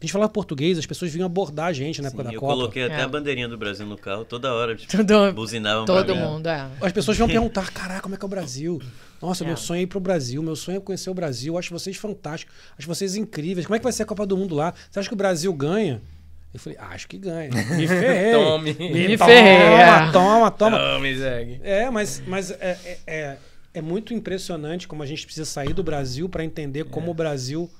[0.00, 2.40] A gente falava português, as pessoas vinham abordar a gente na época Sim, da eu
[2.40, 2.54] Copa.
[2.54, 3.02] coloquei até É.
[3.02, 4.74] a bandeirinha do Brasil no carro toda hora.
[4.74, 6.70] Tipo, Todo, buzinavam todo mundo, é.
[6.80, 8.80] As pessoas vão perguntar, caraca, como é que é o Brasil?
[9.20, 9.46] Nossa, É.
[9.46, 12.54] meu sonho é ir pro Brasil, meu sonho é conhecer o Brasil, acho vocês fantásticos,
[12.78, 13.66] acho vocês incríveis.
[13.66, 14.72] Como é que vai ser a Copa do Mundo lá?
[14.90, 16.00] Você acha que o Brasil ganha?
[16.54, 17.50] Eu falei, acho que ganha.
[17.76, 18.32] Me ferrei.
[18.32, 18.72] Tome.
[18.72, 20.10] Me toma, ferrei, é.
[20.12, 20.78] Toma, toma.
[20.78, 21.60] Não, me segue.
[21.62, 23.36] É, mas, mas é, é, é,
[23.74, 27.70] é muito impressionante como a gente precisa sair do Brasil para entender como o Brasil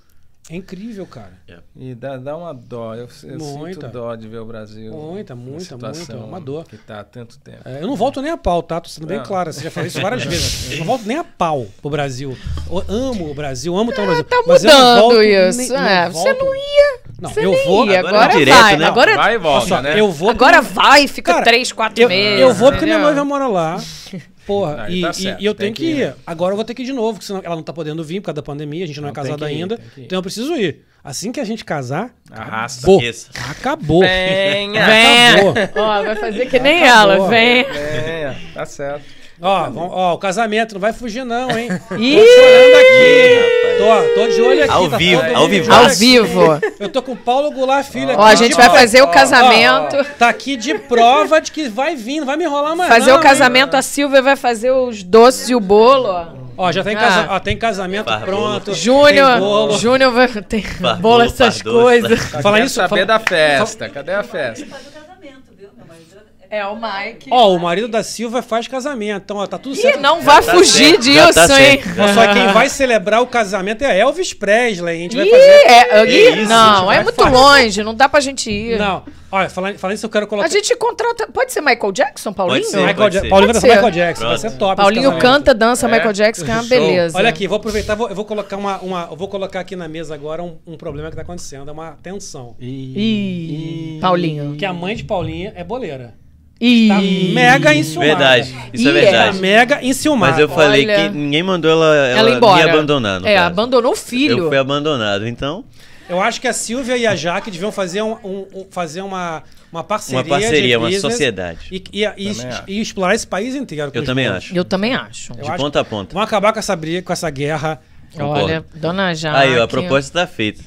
[0.50, 1.32] é incrível, cara.
[1.76, 2.94] E dá, dá uma dó.
[2.94, 3.80] Eu, eu Muita.
[3.86, 4.92] sinto dó de ver o Brasil.
[4.92, 6.26] Muita, muita, situação muita.
[6.28, 6.64] Uma dor.
[6.64, 7.60] Que tá há tanto tempo.
[7.64, 8.80] É, eu não volto nem a pau, tá?
[8.80, 9.24] Tô sendo bem Não.
[9.24, 9.52] claro.
[9.52, 10.72] Você já falou isso várias vezes.
[10.72, 12.36] Eu não volto nem a pau pro Brasil.
[12.68, 14.24] Eu amo o Brasil, amo estar no Brasil.
[14.24, 15.58] Tá mas eu não mudando volto isso.
[15.58, 17.00] nem- é, você volto- não ia.
[17.20, 17.86] Não, você eu vou.
[17.86, 17.98] ia.
[18.00, 18.76] agora Agora, é direto, vai.
[18.78, 18.84] né?
[18.86, 20.00] Agora, Vai e volta, só, né?
[20.00, 20.30] eu vou.
[20.30, 22.40] agora vai, fica Cara, três, quatro eu, meses.
[22.40, 23.76] eu vou porque minha noiva mora lá.
[24.46, 25.98] Porra, Aí e, tá e- certo, e eu tenho que que ir.
[26.08, 26.14] ir.
[26.26, 28.20] Agora eu vou ter que ir de novo, porque senão ela não tá podendo vir
[28.20, 29.78] por causa da pandemia, a gente não, é Não, tem casado ainda.
[29.96, 30.02] ir.
[30.04, 30.84] Então eu preciso ir.
[31.02, 32.80] Assim que a gente casar, Arrasta.
[32.82, 33.00] acabou.
[33.00, 33.30] Esqueça.
[33.50, 34.00] Acabou.
[34.00, 34.84] Venha.
[34.84, 35.82] Acabou.
[35.82, 37.12] Ó, vai fazer que nem Acabou.
[37.14, 37.64] ela, vem.
[37.64, 38.36] Venha.
[38.52, 39.04] Tá certo.
[39.42, 41.68] Ó, vamos- ó, o casamento não vai fugir não, hein?
[41.98, 43.34] Ih, Olhando aqui.
[43.40, 43.78] Rapaz.
[43.80, 44.72] Tô, tô de olho aqui.
[44.72, 45.72] Ao tá vivo, ao vivo.
[45.72, 45.94] ao aqui.
[45.96, 46.60] vivo.
[46.78, 48.20] Eu tô com o Paulo Goulart Filho aqui.
[48.20, 48.78] Ó, a gente vai prova.
[48.80, 49.96] fazer o ó, casamento.
[50.18, 53.18] Tá aqui de prova de que vai vir, não vai me enrolar mais Fazer não,
[53.18, 56.08] o casamento, a Silvia vai fazer os doces e o bolo.
[56.08, 56.22] ó.
[56.22, 56.28] hein?
[56.58, 57.00] Ó, já tem, Ah.
[57.00, 57.26] casa...
[57.30, 58.74] ó, tem casamento pronto.
[58.74, 59.72] Júnior.
[59.78, 60.66] Júnior vai ter
[61.00, 62.20] bolo, essas coisas.
[62.42, 63.88] Falar Quero isso, saber fala- da festa.
[63.88, 64.66] Cadê a festa?
[64.66, 65.70] Faz o casamento, viu?
[65.74, 66.20] Meu marido
[66.50, 67.30] É o Mike.
[67.30, 70.00] Ó, o marido da Silva faz casamento, então ó, tá tudo Ih, certo.
[70.00, 71.80] não vai tá fugir certo, já tá disso, hein?
[71.96, 74.96] Ó, Só quem vai celebrar o casamento é Elvis Presley.
[74.96, 75.44] A gente vai Ih, fazer.
[75.70, 77.30] é, Que ih, isso, não, vai é muito fazer.
[77.36, 78.76] longe, não dá pra gente ir.
[78.80, 80.48] Não, olha, falando, falando isso, eu quero colocar.
[80.48, 81.28] A gente contrata.
[81.28, 82.64] Pode ser Michael Jackson, Paulinho?
[82.64, 82.78] ser.
[82.78, 83.28] Michael pode Ja- ser.
[83.28, 83.74] Paulinho vai Pode ser ser.
[83.76, 84.50] Michael Jackson, vai Pronto.
[84.52, 84.76] ser top.
[84.82, 85.90] Paulinho canta, dança É.
[85.92, 86.68] Michael Jackson, que é uma Show.
[86.68, 87.16] beleza.
[87.16, 89.86] Olha aqui, vou aproveitar, vou- eu vou colocar uma, uma- eu vou colocar aqui na
[89.86, 92.56] mesa agora um, um problema que tá acontecendo, é uma tensão.
[92.58, 94.56] Ih, Paulinho.
[94.56, 96.14] Que a mãe de Paulinha é boleira.
[96.60, 97.00] Tá
[97.32, 98.08] mega enciumada.
[98.10, 99.38] Verdade, isso é Ih, Tá verdade.
[99.38, 100.32] mega enciumada.
[100.32, 100.96] Mas eu falei Olha.
[101.10, 102.62] que ninguém mandou ela, ela, Ela embora.
[102.64, 103.46] me abandonar, no É, caso.
[103.46, 104.38] abandonou o filho.
[104.38, 105.64] Eu fui abandonado, então...
[106.08, 109.44] Eu acho que a Silvia e a Jaque deviam fazer, um, um- um- fazer uma,
[109.72, 110.18] uma parceria.
[110.20, 111.60] Uma parceria, de uma sociedade.
[111.70, 113.92] E, e, e- e explorar esse país inteiro.
[113.92, 114.52] com Eu também acho.
[114.54, 115.32] Eu também acho.
[115.32, 116.12] Eu De acho- ponta a ponta.
[116.12, 117.80] Vamos acabar com essa briga, com essa guerra.
[118.12, 118.44] Concordo.
[118.44, 119.36] Olha, dona Jaque.
[119.36, 120.62] Aí, ó, a proposta tá feita.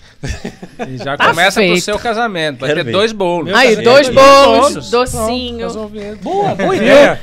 [0.88, 1.84] E já Tá começa pro feito.
[1.84, 2.60] seu casamento.
[2.60, 2.92] Vai Quero ter ver.
[2.92, 3.54] dois bolos.
[3.54, 5.58] Aí, dois bolos, docinho.
[5.66, 6.18] Resolvido.
[6.22, 7.20] Boa, boa ideia.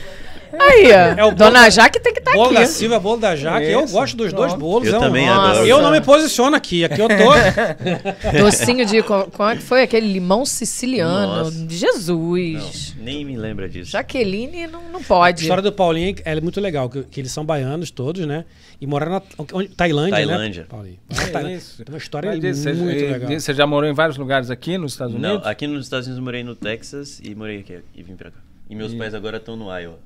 [0.59, 1.21] Aí, ó.
[1.21, 2.69] É o dona bolo- Jaque tem que estar Bolo da aqui.
[2.71, 3.67] Silvia, bolo da Jaque.
[3.67, 4.61] Eu Isso, gosto dos dois pronto.
[4.61, 4.89] bolos.
[4.89, 5.51] Eu é um- também Nossa.
[5.53, 5.67] adoro.
[5.67, 6.85] Eu não me posiciono aqui.
[6.85, 7.15] Aqui eu tô.
[8.39, 9.03] Docinho de.
[9.03, 9.83] co- Como é que foi?
[9.83, 11.45] Aquele limão siciliano.
[11.45, 11.67] Nossa.
[11.69, 12.95] Jesus.
[12.99, 13.91] Nem me lembra disso.
[13.91, 15.43] Jaqueline não, não A pode.
[15.43, 18.45] história do Paulinho é muito legal, que, que eles são baianos todos, né?
[18.81, 19.23] E moraram na
[19.53, 20.61] onde- Tailândia, Tailândia.
[20.63, 20.67] né?
[20.69, 20.99] Paulinho.
[21.11, 21.61] É Tailândia.
[21.77, 23.31] Tem uma história Mas muito você, legal.
[23.41, 25.47] você já morou em vários lugares aqui nos Estados Não, Unidos?
[25.47, 28.39] aqui nos Estados Unidos eu morei no Texas e morei aqui e vim pra cá.
[28.69, 29.99] E meus E- pais agora estão no Iowa.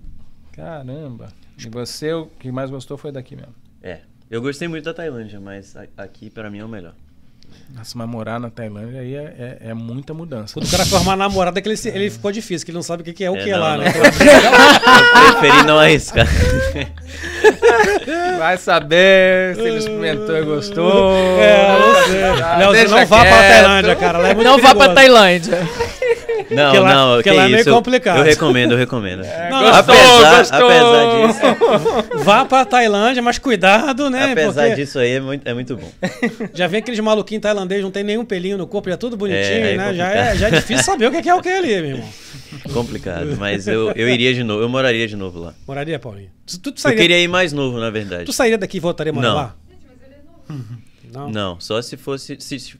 [0.55, 1.29] Caramba.
[1.59, 3.55] E você, o que mais gostou foi daqui mesmo.
[3.83, 3.99] É.
[4.31, 6.95] Eu gostei muito da Tailândia, mas aqui pra mim é o melhor.
[7.73, 10.55] Nossa, mas morar na Tailândia aí é, é, é muita mudança.
[10.55, 13.03] Quando o cara formar namorada, que ele, se- ele ficou difícil, que ele não sabe
[13.03, 13.85] o que, é o É, que não, lá, não.
[13.85, 13.93] né?
[13.95, 16.27] Eu preferi não arriscar.
[18.39, 21.13] Vai saber se ele experimentou e gostou.
[21.41, 22.23] É, não sei.
[22.43, 23.39] Ah, deixa não vá pra.
[23.39, 24.29] Tailândia, cara.
[24.29, 24.95] É Não vá pra.
[24.95, 25.59] Tailândia.
[26.51, 27.69] Não, Porque lá- não, porque que lá é meio isso.
[27.69, 28.19] eu- complicado.
[28.19, 29.23] Eu, recomendo, eu recomendo.
[29.51, 30.69] Não, Gostou, apesar, gostou.
[30.69, 34.33] apesar disso, Vá pra Tailândia, mas cuidado, né?
[34.33, 35.91] apesar Porque disso aí é muito, é muito bom.
[36.55, 39.43] já vem aqueles maluquinhos tailandês, não tem nenhum pelinho no corpo, já é tudo bonitinho,
[39.43, 39.95] É, é né?
[39.95, 40.39] Já é, complicado.
[40.39, 42.09] já é difícil saber o que que é o que é ali, meu irmão.
[42.73, 45.55] Complicado, mas eu, eu iria de novo, eu moraria de novo lá.
[45.67, 46.31] Moraria, Paulinho?
[46.47, 48.25] Tu, tu, Eu sairia, queria ir mais novo, na verdade.
[48.25, 49.35] tu sairia daqui e voltaria a morar Não.
[49.35, 49.57] lá?
[51.13, 51.31] Não.
[51.31, 52.77] Não, só se fosse se, se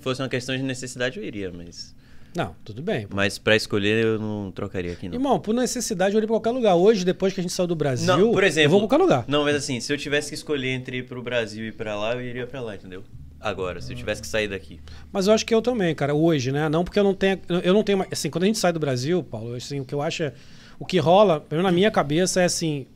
[0.00, 1.93] fosse uma questão de necessidade eu iria, mas
[2.36, 3.06] Não, tudo bem.
[3.10, 5.14] mas para escolher eu não trocaria aqui não.
[5.14, 6.74] Irmão, por necessidade eu iria pra qualquer lugar.
[6.74, 9.02] Hoje, depois que a gente saiu do Brasil, Não, por exemplo, eu vou pra qualquer
[9.04, 9.24] lugar.
[9.28, 11.94] Não, mas assim, se eu tivesse que escolher entre ir pro Brasil e ir pra
[11.96, 13.04] lá, eu iria pra lá, entendeu?
[13.40, 14.80] Agora, se eu tivesse que sair daqui.
[15.12, 16.66] Mas eu acho que eu também, cara, hoje, né?
[16.68, 17.38] Não porque eu não tenho.
[17.62, 17.98] Eu não tenho.
[17.98, 20.32] mais- Assim, quando a gente sai do Brasil, Paulo, assim, o que eu acho é.
[20.78, 22.86] O que rola, pelo menos na minha cabeça, é assim.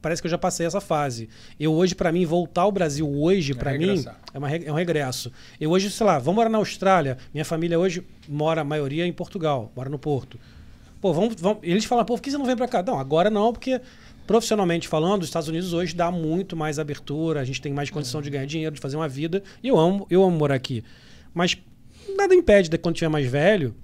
[0.00, 1.28] Parece que eu já passei essa fase.
[1.58, 4.20] Eu hoje, pra mim, voltar ao Brasil hoje, pra mim, regressar.
[4.32, 5.32] é, uma é um regresso.
[5.60, 7.18] Eu hoje, sei lá, vamos morar na Austrália.
[7.32, 10.38] Minha família hoje mora, a maioria, em Portugal, mora no Porto.
[11.00, 11.58] Pô, vamos, vamos.
[11.62, 12.82] Eles falam, pô, por que você não vem pra cá?
[12.82, 13.80] Não, agora não, porque
[14.26, 18.20] profissionalmente falando, os Estados Unidos hoje dá muito mais abertura, a gente tem mais condição
[18.20, 19.42] de ganhar dinheiro, de fazer uma vida.
[19.62, 20.84] E eu amo, eu amo morar aqui.
[21.32, 21.56] Mas
[22.16, 23.74] nada impede de quando tiver mais velho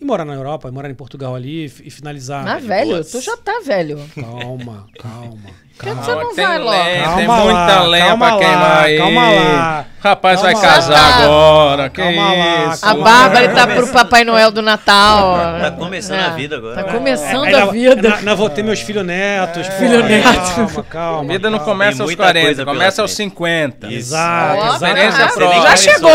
[0.00, 2.46] e morar na Europa, morar em Portugal ali e e finalizar.
[2.46, 3.10] Ah, velho, boas.
[3.10, 3.98] tu já tá velho.
[4.14, 5.50] Calma, calma.
[5.80, 6.02] Por que calma.
[6.02, 6.70] você não tem vai logo?
[6.70, 8.98] lenha, tem Calma muita lá, lenha calma pra queimar lá, aí.
[8.98, 9.84] calma lá.
[10.02, 10.74] Rapaz vai Calma lá.
[10.74, 11.24] casar tá.
[11.24, 11.90] agora.
[11.90, 12.86] Que Calma lá, isso?
[12.86, 15.36] A Bárbara tá pro Papai Noel do Natal.
[15.60, 16.74] Tá começando É, a vida agora.
[16.82, 17.94] Tá começando Ainda- a vida.
[17.94, 19.68] Ainda, ainda vou ter meus filhos netos.
[19.68, 19.74] pô.
[19.74, 20.54] Filho neto.
[20.54, 21.20] Calma, calma.
[21.20, 21.72] A vida não calma.
[21.72, 23.28] começa Tem aos muita 40, coisa pela começa aos frente.
[23.30, 23.86] 50.
[23.88, 23.96] Isso.
[23.96, 24.74] Exato, Ó, exato.
[24.86, 25.60] experiência própria.
[25.62, 26.10] já chegou.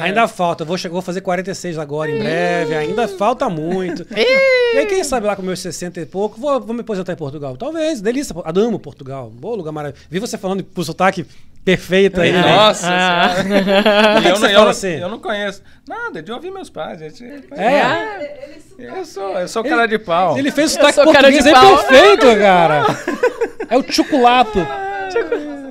[0.00, 4.06] Ainda falta, eu vou, fazer 46 agora em breve, ainda falta muito.
[4.16, 7.16] E aí, quem sabe lá com meus 60 e pouco, vou, vou me aposentar em
[7.16, 7.58] Portugal.
[7.58, 8.34] Talvez, delícia.
[8.56, 10.06] Amo Portugal, bom lugar maravilhoso.
[10.10, 11.26] Vi você falando com o sotaque
[11.64, 12.32] perfeito aí.
[12.32, 12.40] né?
[12.40, 13.34] Nossa Ah.
[14.24, 14.88] Eu, não, você eu, assim?
[15.00, 15.62] eu não conheço.
[15.86, 16.98] Nada, de ouvir meus pais.
[16.98, 17.24] Gente.
[17.52, 17.82] É,
[18.78, 20.38] Eu sou, eu sou cara de pau.
[20.38, 22.84] ele fez Eu sotaque português de é perfeito, cara.
[23.70, 24.58] É o chocolato.
[24.60, 25.68] disso?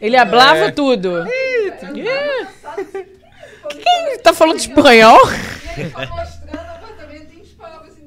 [0.00, 0.70] Ele hablava É.
[0.70, 1.16] tudo.
[1.16, 2.04] Assim,
[3.82, 5.18] Quem tá falando espanhol?
[5.76, 8.02] E ele foi mostrando o apartamento e a gente falava assim,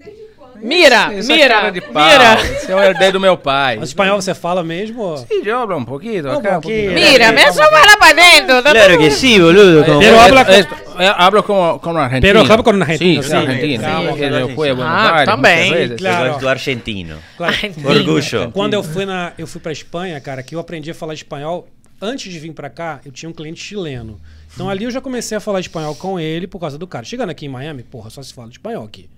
[0.64, 2.04] Mira, Isso é mira, cara de pau.
[2.06, 2.36] mira.
[2.42, 3.78] Esse é o herdeiro do meu pai.
[3.78, 5.18] Mas espanhol você fala mesmo?
[5.18, 6.30] Sí, yo hablo un poquito.
[6.30, 6.94] Un acá, poquito.
[6.94, 8.64] Mira, me eso para para dentro.
[8.64, 9.84] Claro que sí, boludo.
[9.86, 10.66] como- Pero habla Eh,
[11.00, 12.22] eh, hablo como, como argentino.
[12.34, 13.84] Pero habla con argentino, Sí, argentino.
[13.84, 14.40] Sí, porque sí.
[14.40, 15.70] yo fui a Buenos Ah, Aires também.
[15.70, 15.98] muchas veces.
[16.02, 16.24] Claro.
[16.26, 17.16] Eu gosto do argentino.
[17.36, 17.56] Claro.
[17.86, 18.52] Orgulho.
[18.54, 21.68] Quando eu fui na, eu fui para Espanha, cara, que eu aprendi a falar espanhol.
[22.02, 24.20] Antes de vir para cá, eu tinha um cliente chileno.
[24.54, 27.04] Então ali eu já comecei a falar espanhol com ele por causa do cara.
[27.06, 29.10] Chegando aqui em Miami, porra, só se fala espanhol aqui.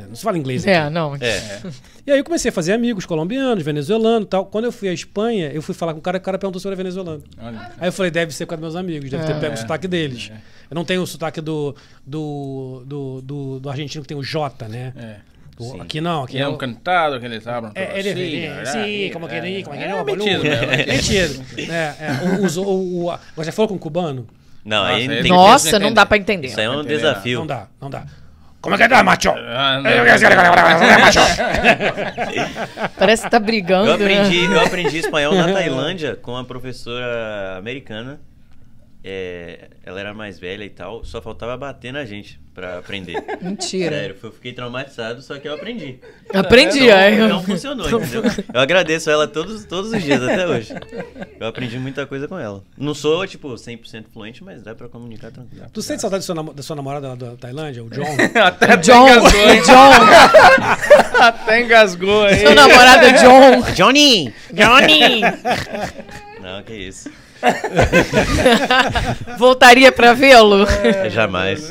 [0.00, 0.06] Né?
[0.08, 0.70] Não se fala inglês aqui.
[0.70, 1.14] É, não.
[1.20, 1.60] É.
[2.06, 4.46] E aí eu comecei a fazer amigos colombianos, venezuelanos e tal.
[4.46, 6.66] Quando eu fui à Espanha, eu fui falar com o cara, o cara perguntou se
[6.66, 7.22] eu era venezuelano.
[7.40, 7.72] Olha.
[7.78, 9.38] Aí eu falei, deve ser dos meus amigos, deve ter É.
[9.38, 10.30] pego o sotaque deles.
[10.70, 11.74] Eu não tenho o sotaque do,
[12.06, 14.92] do, do, do, do argentino que tem o J, né?
[14.96, 15.16] É.
[15.62, 15.78] Sim.
[15.78, 18.72] aqui não, aqui E é um cantado que eles hablam É, ele assim, é, ¿verdad?
[18.72, 21.54] sim, como que É, como que é, é metido, né?
[21.68, 22.12] É, é.
[22.40, 24.26] O, uso- o, o, você já falou com um cubano?
[24.64, 26.48] Não, Nossa, aí não ele- tem Nossa, não dá pra entender.
[26.48, 27.40] Isso aí é um desafio.
[27.40, 28.06] Não dá, não dá.
[28.60, 29.30] Como é que dá, macho?
[29.30, 29.90] Ah, não.
[32.98, 33.88] Parece que tá brigando.
[33.88, 34.56] Eu aprendi, né?
[34.56, 38.20] eu aprendi espanhol na Tailândia com uma professora americana.
[39.02, 43.14] É, ela era mais velha e tal, só faltava bater na gente pra aprender.
[43.40, 43.96] Mentira.
[43.96, 45.98] Sério, eu fiquei traumatizado, só que eu aprendi.
[46.34, 47.16] Aprendi, Não, aí.
[47.16, 48.22] não funcionou, entendeu?
[48.52, 50.74] Eu agradeço ela todos, todos os dias até hoje.
[51.40, 52.62] Eu aprendi muita coisa com ela.
[52.76, 55.64] Não sou, tipo, 100% fluente, mas dá pra comunicar tranquilo.
[55.72, 58.04] Tu sente saudade da sua namorada lá da Tailândia, o John?
[58.44, 59.30] Até John, engasgou?
[59.64, 62.38] John, Até engasgou aí.
[62.40, 63.72] seu namorado é John.
[63.74, 64.34] Johnny!
[64.52, 65.20] Johnny!
[66.42, 67.10] Não, que isso.
[69.38, 70.66] Voltaria pra vê-lo?
[71.10, 71.70] Jamais.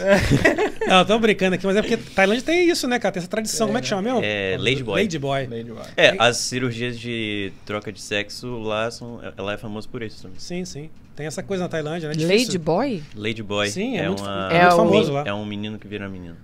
[0.87, 3.11] Não, tô brincando aqui, mas é porque Tailândia tem isso, né, cara?
[3.13, 3.67] Tem essa tradição.
[3.67, 4.21] Como é que chama mesmo?
[4.23, 5.01] É Ladyboy.
[5.03, 5.47] Ladyboy.
[5.47, 5.83] Ladyboy.
[5.95, 9.19] É, as cirurgias de troca de sexo lá são.
[9.37, 10.39] Ela é famosa por isso também.
[10.39, 10.89] Sim, sim.
[11.15, 12.15] Tem essa coisa na Tailândia, né?
[12.15, 12.45] Difícil.
[12.47, 13.03] Ladyboy?
[13.15, 15.23] Ladyboy Sim, é, muito, uma, é É muito o- famoso lá.
[15.25, 16.37] é um menino que vira menino.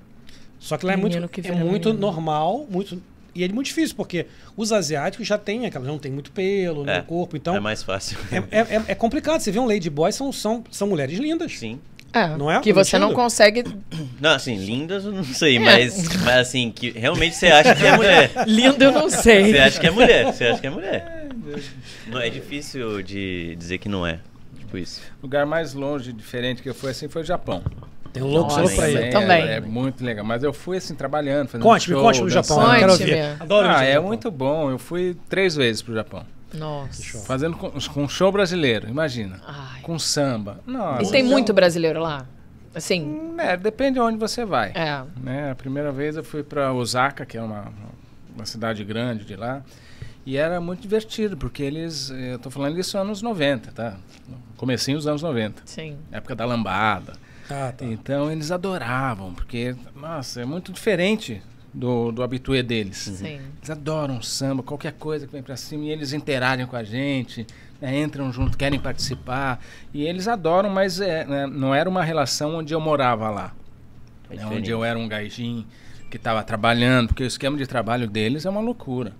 [0.59, 2.01] Só que lá é muito, Menino é muito menino.
[2.07, 3.01] normal, muito.
[3.35, 6.99] E é muito difícil, porque os asiáticos já têm aquela, não tem muito pelo É,
[6.99, 8.17] no corpo, então é mais fácil.
[8.31, 9.41] é, é, é- é complicado.
[9.41, 11.51] Você vê um ladyboy, são, são, são mulheres lindas.
[11.57, 11.79] Sim.
[12.13, 12.61] É, Não é?
[12.61, 13.65] que você não consegue.
[14.21, 17.97] Não, assim, lindas eu não sei, mas, mas assim, que realmente você acha que é
[17.97, 18.31] mulher.
[18.47, 19.51] Lindo, eu não sei.
[19.51, 21.27] Você acha que é mulher, você acha que é mulher.
[22.07, 24.19] Não, é difícil de dizer que não é.
[24.59, 25.01] Tipo isso.
[25.21, 27.61] O lugar mais longe, diferente que eu fui assim foi o Japão.
[28.15, 29.11] Tem um louco só pra eu ir.
[29.11, 29.43] também.
[29.43, 30.25] É, é muito legal.
[30.25, 32.61] Mas eu fui assim, trabalhando, fazendo Conte-me, show, conte do Japão.
[32.73, 33.35] eu quero ver.
[33.41, 34.07] Adoro Ah, é Japão.
[34.07, 34.69] muito bom.
[34.71, 36.25] Eu fui três vezes pro Japão.
[36.53, 37.19] Nossa.
[37.25, 39.41] Fazendo com, com show brasileiro, imagina.
[39.45, 39.81] Ai.
[39.81, 40.61] Com samba.
[40.65, 41.03] Nossa.
[41.03, 42.25] E tem muito brasileiro lá?
[42.73, 44.71] Assim, É, depende de onde você vai.
[44.75, 45.01] é.
[45.21, 45.51] né?
[45.51, 47.71] A primeira vez eu fui para Osaka, que é uma,
[48.33, 49.61] uma cidade grande de lá,
[50.25, 53.95] e era muito divertido, porque eles, eu tô falando isso anos 90, tá?
[54.57, 55.97] Comecinho dos anos 90, Sim.
[56.11, 57.13] época da lambada.
[57.49, 57.85] Ah, tá.
[57.85, 61.41] Então eles adoravam, porque, nossa, é muito diferente
[61.73, 62.97] do, do habitué deles.
[62.97, 63.39] Sim.
[63.57, 67.45] Eles adoram samba, qualquer coisa que vem pra cima, e eles interagem com a gente,
[67.81, 69.59] né, entram junto, querem participar,
[69.93, 73.53] e eles adoram, mas é, né, não era uma relação onde eu morava lá
[74.29, 75.65] É né, onde eu era um gaijin
[76.09, 79.11] que estava trabalhando, porque o esquema de trabalho deles é uma loucura.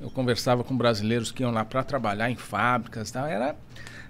[0.00, 3.56] Eu conversava com brasileiros que iam lá para trabalhar em fábricas, e tal, era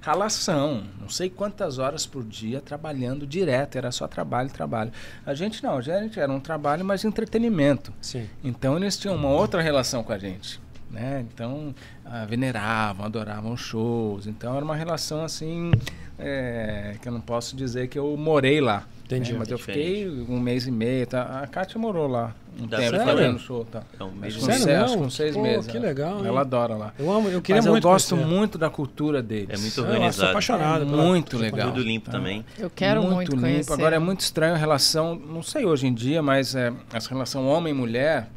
[0.04, 4.92] ralação, não sei quantas horas por dia trabalhando direto, era só trabalho, trabalho.
[5.24, 7.90] A gente não, a gente era um trabalho, mas entretenimento.
[8.02, 8.28] Sim.
[8.42, 10.60] Então eles tinham uma outra relação com a gente.
[10.90, 11.24] Né?
[11.32, 11.74] Então
[12.04, 14.26] ah, veneravam, adoravam shows.
[14.26, 15.72] Então era uma relação assim
[16.18, 18.86] é, que eu não posso dizer que eu morei lá.
[19.04, 19.32] Entendi.
[19.32, 19.38] né?
[19.40, 19.84] Mas eu Diferente.
[19.86, 21.06] fiquei um mês e meio.
[21.06, 21.40] Tá?
[21.42, 23.64] A Kátia morou lá um Dá tempo fazendo show.
[23.64, 23.82] Tá?
[23.98, 25.66] É um mês uns Sério seis- uns seis Pô, meses.
[25.70, 26.26] que ela- legal, hein?
[26.26, 26.94] Ela adora lá.
[26.98, 28.30] Eu amo, eu queria Mas eu muito gosto conhecer.
[28.34, 29.50] muito da cultura deles.
[29.50, 30.30] É muito Eu sou organizado.
[30.30, 30.82] apaixonado.
[30.82, 31.68] É muito pela- legal.
[31.70, 32.12] Tudo limpo Tá.
[32.12, 32.44] também.
[32.58, 33.42] Eu quero muito, limpo.
[33.42, 33.72] conhecer.
[33.72, 37.46] Agora é muito estranho a relação, não sei hoje em dia, mas é, essa relação
[37.46, 38.28] homem-mulher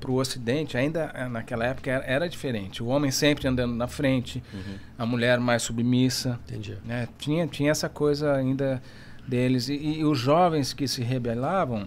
[0.00, 2.82] para o Ocidente, ainda é, naquela época era, era diferente.
[2.82, 4.74] O homem sempre andando na frente, Uhum.
[4.98, 6.38] a mulher mais submissa.
[6.48, 6.78] Entendi.
[6.86, 7.06] né?
[7.18, 8.80] Tinha, tinha essa coisa ainda
[9.26, 9.68] deles.
[9.68, 11.86] E, e os jovens que se rebelavam,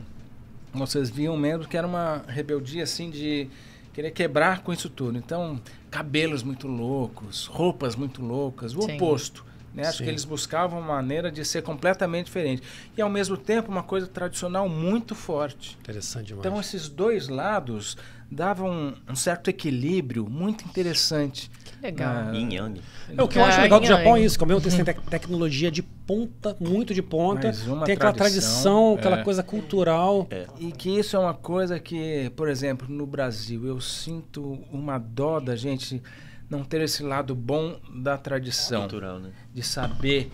[0.73, 3.47] vocês viam mesmo que era uma rebeldia assim de
[3.93, 5.17] querer quebrar com isso tudo.
[5.17, 5.59] Então,
[5.89, 8.95] cabelos muito loucos, roupas muito loucas, o Sim.
[8.95, 9.46] oposto.
[9.77, 9.87] Né?
[9.87, 10.03] Acho Sim.
[10.05, 12.63] que eles buscavam uma maneira de ser completamente diferente.
[12.97, 15.77] E ao mesmo tempo uma coisa tradicional muito forte.
[15.79, 16.45] Interessante demais.
[16.45, 17.95] Então esses dois lados
[18.29, 21.49] davam um, um certo equilíbrio muito interessante.
[21.63, 22.11] Que legal.
[22.29, 22.81] Ah, Yang.
[23.15, 23.85] É, o que eu acho Ah, legal do.
[23.85, 27.51] Japão é isso, que ao mesmo tempo tem tec- tecnologia de ponta, muito de ponta,
[27.85, 29.23] tem aquela tradição, tradição, aquela é.
[29.23, 30.27] coisa cultural.
[30.31, 30.47] É.
[30.59, 35.39] E que isso é uma coisa que, por exemplo, no Brasil, eu sinto uma dó
[35.39, 36.01] da gente
[36.49, 39.31] não ter esse lado bom da tradição, Cultural, né?
[39.53, 40.31] de saber,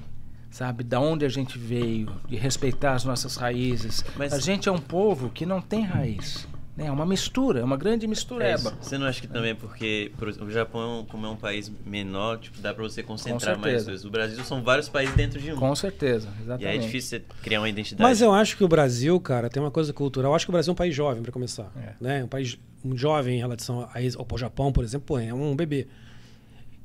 [0.51, 4.03] sabe, da onde a gente veio, de respeitar as nossas raízes.
[4.15, 6.47] Mas- A gente é um povo que não tem raiz.
[6.75, 6.87] Né?
[6.87, 8.55] É uma mistura, é uma grande É mistureba.
[8.69, 8.77] isso.
[8.81, 11.71] Você não acha que também é porque por exemplo, o Japão, como é um país
[11.85, 14.05] menor, tipo, dá pra você concentrar mais coisas.
[14.05, 15.55] O Brasil são vários países dentro de um.
[15.55, 16.67] Com certeza, E exatamente.
[16.67, 18.01] aí é difícil você criar uma identidade.
[18.03, 20.31] Mas eu acho que o Brasil, cara, tem uma coisa cultural.
[20.31, 21.71] Eu acho que o Brasil é um país jovem, para começar.
[21.75, 21.93] É.
[21.99, 22.23] Né?
[22.23, 25.87] Um país um jovem em relação a ao Japão, por exemplo, pô, é um bebê.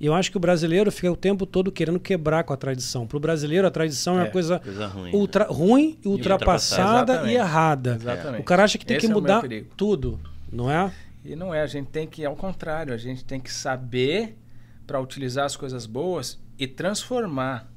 [0.01, 3.07] E eu acho que o brasileiro fica o tempo todo querendo quebrar com a tradição.
[3.07, 5.11] Para o brasileiro, a tradição é, uma É, coisa Coisa ruim.
[5.13, 6.83] ultra, ruim, ultrapassada.
[7.13, 7.35] ultrapassada e Exatamente.
[7.37, 7.95] errada.
[8.01, 8.41] Exatamente.
[8.41, 9.71] O cara acha que tem Esse que é mudar perigo.
[9.77, 10.21] tudo,
[10.53, 10.93] não é?
[11.25, 14.37] E não é, a gente tem que, ao contrário, a gente tem que saber
[14.87, 17.69] para utilizar as coisas boas e transformar,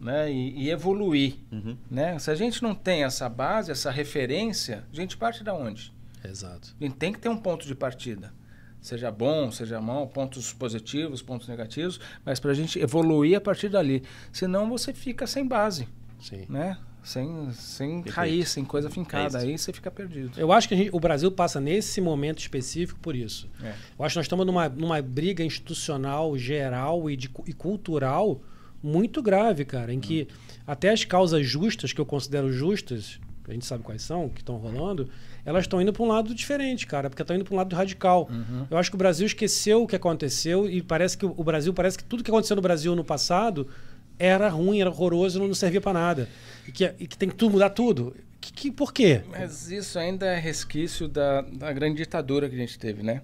[0.00, 0.30] né?
[0.30, 1.76] E, e evoluir, Uhum.
[1.90, 2.18] né?
[2.18, 5.92] Se a gente não tem essa base, essa referência, a gente parte da onde?
[6.28, 6.74] Exato.
[6.80, 8.32] A gente tem que ter um ponto de partida.
[8.80, 13.68] Seja bom, seja mal, pontos positivos, pontos negativos, mas para a gente evoluir a partir
[13.68, 14.02] dali.
[14.32, 15.86] Senão você fica sem base,
[16.18, 16.46] Sim.
[16.48, 16.78] né?
[17.02, 18.14] Sem, sem Perfeito.
[18.14, 19.38] raiz, sem coisa fincada.
[19.38, 19.42] É.
[19.42, 20.32] Aí você fica perdido.
[20.38, 23.48] Eu acho que a gente- o Brasil passa nesse momento específico por isso.
[23.62, 23.74] É.
[23.98, 28.40] Eu acho que nós estamos numa, numa briga institucional, geral e, de, e cultural
[28.82, 30.28] muito grave, cara, em que
[30.66, 34.56] até as causas justas, que eu considero justas, a gente sabe quais são, que estão
[34.56, 35.08] rolando,
[35.50, 38.30] elas estão indo para um lado diferente, cara, porque estão indo para um lado radical.
[38.70, 41.98] Eu acho que o Brasil esqueceu o que aconteceu e parece que o Brasil, parece
[41.98, 43.68] que tudo que aconteceu no Brasil no passado
[44.16, 46.28] era ruim, era horroroso, não servia para nada.
[46.68, 48.14] E que, e que tem que tudo mudar tudo.
[48.40, 49.22] Que, que, por quê?
[49.28, 53.22] Mas isso ainda é resquício da, da grande ditadura que a gente teve, né?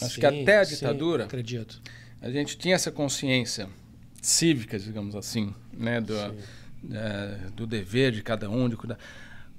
[0.00, 1.82] Acho Sim, que até a sim, ditadura acredito.
[2.22, 3.68] a gente tinha essa consciência
[4.22, 6.00] cívica, digamos assim, né?
[6.00, 8.98] Do, eh, do dever de cada um de cuidar.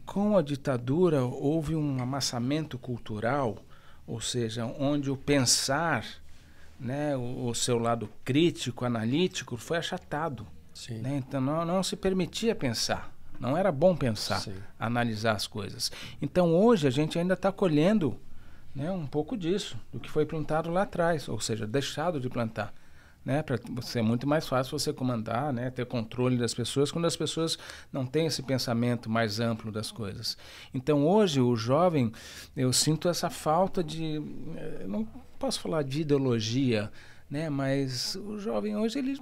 [0.10, 3.60] Com a ditadura houve um amassamento cultural,
[4.08, 6.04] ou seja, onde o pensar,
[6.80, 10.48] né, o, o seu lado crítico, analítico, foi achatado.
[10.74, 10.98] Sim.
[10.98, 11.18] né?
[11.18, 13.14] Então não, não se permitia pensar.
[13.40, 14.56] Não era bom pensar, Sim.
[14.80, 15.92] analisar as coisas.
[16.20, 18.20] Então hoje a gente ainda está colhendo
[18.74, 22.74] né, um pouco disso, do que foi plantado lá atrás, ou seja, deixado de plantar.
[23.30, 27.16] Né, para ser muito mais fácil você comandar, né, ter controle das pessoas, quando as
[27.16, 27.60] pessoas
[27.94, 30.36] não têm esse pensamento mais amplo das coisas.
[30.74, 32.12] Então hoje o jovem,
[32.58, 34.16] eu sinto essa falta de,
[34.58, 35.06] eh, não
[35.38, 36.92] posso falar de ideologia,
[37.30, 39.22] né, mas o jovem hoje ele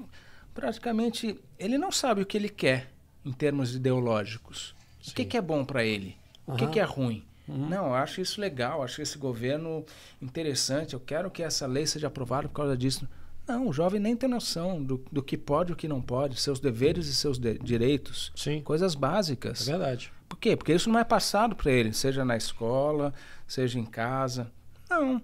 [0.54, 2.90] praticamente ele não sabe o que ele quer
[3.26, 4.74] em termos ideológicos.
[5.06, 5.28] O que, Sim.
[5.28, 6.16] que é bom para ele?
[6.46, 7.26] O que, que é ruim?
[7.46, 9.86] Não, eu acho isso legal, acho esse governo
[10.22, 13.06] interessante, eu quero que essa lei seja aprovada por causa disso.
[13.48, 16.40] Não, o jovem nem tem noção do, do que pode e o que não pode,
[16.40, 18.62] seus deveres e seus de- direitos, Sim.
[18.62, 19.66] coisas É básicas.
[19.66, 20.12] verdade.
[20.28, 20.56] Por quê?
[20.58, 23.14] Porque isso não é passado para ele, seja na escola,
[23.48, 24.52] seja em casa.
[24.90, 25.22] Não.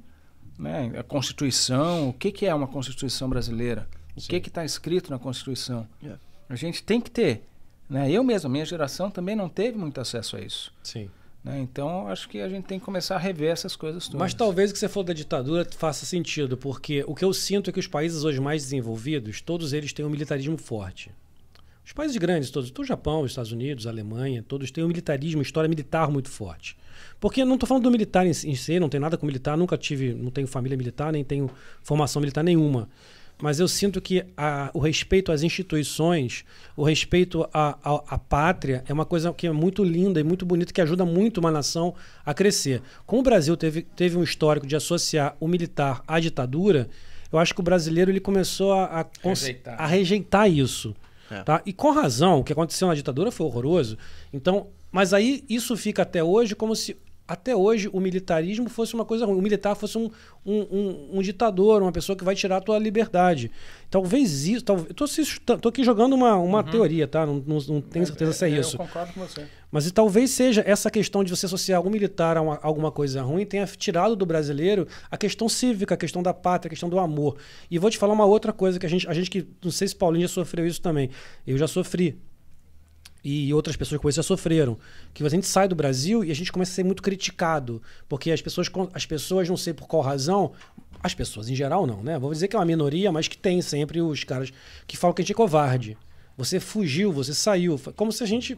[0.57, 0.93] Né?
[0.97, 3.87] A Constituição, o que, que é uma Constituição brasileira?
[4.15, 4.27] O Sim.
[4.29, 5.87] que que está escrito na Constituição?
[6.01, 6.21] Yeah.
[6.47, 7.43] A gente tem que ter.
[7.89, 8.09] Né?
[8.11, 10.71] Eu mesmo, a minha geração também não teve muito acesso a isso.
[10.83, 11.09] Sim.
[11.43, 11.59] Né?
[11.59, 14.19] Então, acho que a gente tem que começar a rever essas coisas todas.
[14.19, 17.69] Mas talvez o que você falou da ditadura faça sentido, porque o que eu sinto
[17.69, 21.11] é que os países hoje mais desenvolvidos, todos eles têm um militarismo forte.
[21.85, 25.39] Os países grandes, todos, o Japão, os Estados Unidos, a Alemanha, todos têm um militarismo,
[25.39, 26.77] uma história militar muito forte.
[27.19, 29.77] Porque não estou falando do militar em, em si, não tem nada com militar, nunca
[29.77, 31.49] tive, não tenho família militar, nem tenho
[31.81, 32.87] formação militar nenhuma.
[33.41, 36.45] Mas eu sinto que a- o respeito às instituições,
[36.77, 40.45] o respeito à, à- à pátria é uma coisa que é muito linda e muito
[40.45, 41.93] bonita, que ajuda muito uma nação
[42.25, 42.81] a crescer.
[43.05, 46.89] Como o Brasil teve, teve um histórico de associar o militar à ditadura,
[47.31, 49.81] eu acho que o brasileiro ele começou a, a, Rejeitar.
[49.81, 50.95] a rejeitar isso.
[51.31, 51.41] É.
[51.41, 51.61] Tá?
[51.65, 53.97] E com razão, o que aconteceu na ditadura foi horroroso.
[54.31, 56.95] Então, mas aí isso fica até hoje como se
[57.27, 59.37] até hoje o militarismo fosse uma coisa ruim.
[59.37, 60.09] O militar fosse um,
[60.45, 63.49] um, um- um ditador, uma pessoa que vai tirar a tua liberdade.
[63.89, 64.63] Talvez isso.
[64.65, 67.25] Tal, eu tô, se- tô aqui jogando uma, uma teoria, tá?
[67.25, 68.77] Não, não, não tenho certeza se é eu isso.
[68.77, 69.45] concordo com você.
[69.71, 73.45] Mas talvez seja essa questão de você associar algum militar a uma- alguma coisa ruim
[73.45, 77.37] tenha tirado do brasileiro a questão cívica, a questão da pátria, a questão do amor.
[77.71, 79.87] E vou te falar uma outra coisa que a gente, a gente que não sei
[79.87, 81.09] se Paulinho já sofreu isso também.
[81.47, 82.17] Eu já sofri.
[83.23, 84.77] E outras pessoas que conheço já sofreram.
[85.13, 87.81] Que a gente sai do Brasil e a gente começa a ser muito criticado.
[88.09, 90.51] Porque as pessoas, as pessoas não sei por qual razão,
[91.01, 92.19] as pessoas em geral não, né?
[92.19, 94.51] Vou dizer que é uma minoria, mas que tem sempre os caras
[94.85, 95.97] que falam que a gente é covarde.
[96.37, 97.79] Você fugiu, você saiu.
[97.95, 98.57] Como se a gente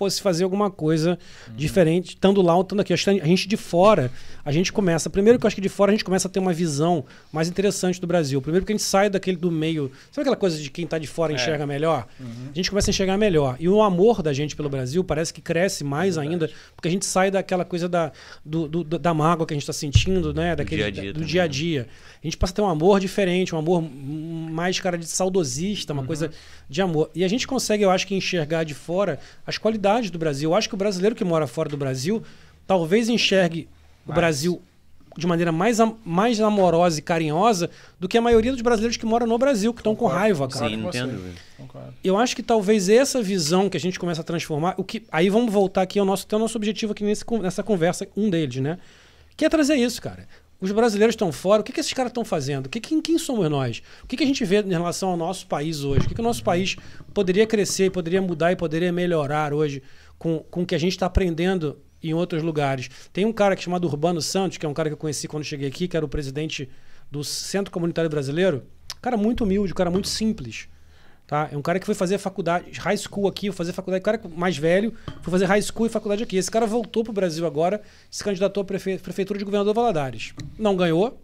[0.00, 1.18] fosse fazer alguma coisa
[1.54, 2.92] diferente, estando lá ou estando aqui.
[2.92, 4.10] A gente de fora,
[4.44, 5.10] a gente começa.
[5.10, 7.48] Primeiro que eu acho que de fora a gente começa a ter uma visão mais
[7.48, 8.40] interessante do Brasil.
[8.40, 9.92] Primeiro que a gente sai daquele do meio.
[10.10, 12.06] Sabe aquela coisa de quem está de fora enxerga melhor?
[12.18, 13.56] A gente começa a enxergar melhor.
[13.60, 17.04] E o amor da gente pelo Brasil parece que cresce mais ainda, porque a gente
[17.04, 18.10] sai daquela coisa da,
[18.44, 20.56] do, do- da mágoa que a gente está sentindo, né?
[20.56, 21.48] Daquele, dia a dia do também, dia a né?
[21.48, 21.86] dia.
[22.22, 26.04] A gente passa a ter um amor diferente, um amor mais cara de saudosista, uma
[26.04, 26.30] coisa
[26.70, 27.10] de amor.
[27.12, 30.50] E a gente consegue, eu acho que enxergar de fora as qualidades do Brasil.
[30.50, 32.22] Eu acho que o brasileiro que mora fora do Brasil
[32.64, 33.68] talvez enxergue
[34.06, 34.16] o Mais.
[34.16, 34.62] Brasil
[35.18, 37.68] de maneira mais, mais amorosa e carinhosa
[37.98, 40.68] do que a maioria dos brasileiros que moram no Brasil, que estão com raiva, cara.
[40.68, 41.34] Sim.
[41.56, 41.94] Concordo.
[42.04, 45.28] Eu acho que talvez essa visão que a gente começa a transformar, o que aí
[45.28, 48.62] vamos voltar aqui ao nosso, até o nosso objetivo aqui nesse, nessa conversa, um deles,
[48.62, 48.78] né?
[49.36, 50.28] Que é trazer isso, cara.
[50.60, 52.66] Os brasileiros estão fora, o que, que esses caras estão fazendo?
[52.66, 53.82] O que, quem, somos nós?
[54.04, 56.04] O que, que a gente vê em relação ao nosso país hoje?
[56.04, 56.76] O que, que o nosso país
[57.14, 59.82] poderia crescer, poderia mudar e poderia melhorar hoje
[60.18, 62.90] com, com o que a gente está aprendendo em outros lugares?
[63.10, 65.66] Tem um cara chamado Urbano Santos, que é um cara que eu conheci quando cheguei
[65.66, 66.68] aqui, que era o presidente
[67.10, 68.62] do Centro Comunitário Brasileiro.
[69.00, 70.68] Cara muito humilde, um cara muito simples.
[71.30, 71.48] Tá?
[71.52, 74.20] É um cara que foi fazer faculdade, high school aqui, foi fazer faculdade, um cara
[74.36, 74.92] mais velho,
[75.22, 76.36] foi fazer high school e faculdade aqui.
[76.36, 77.80] Esse cara voltou pro Brasil agora,
[78.10, 80.34] se candidatou à prefe- prefeitura de governador Valadares.
[80.58, 81.22] Não ganhou,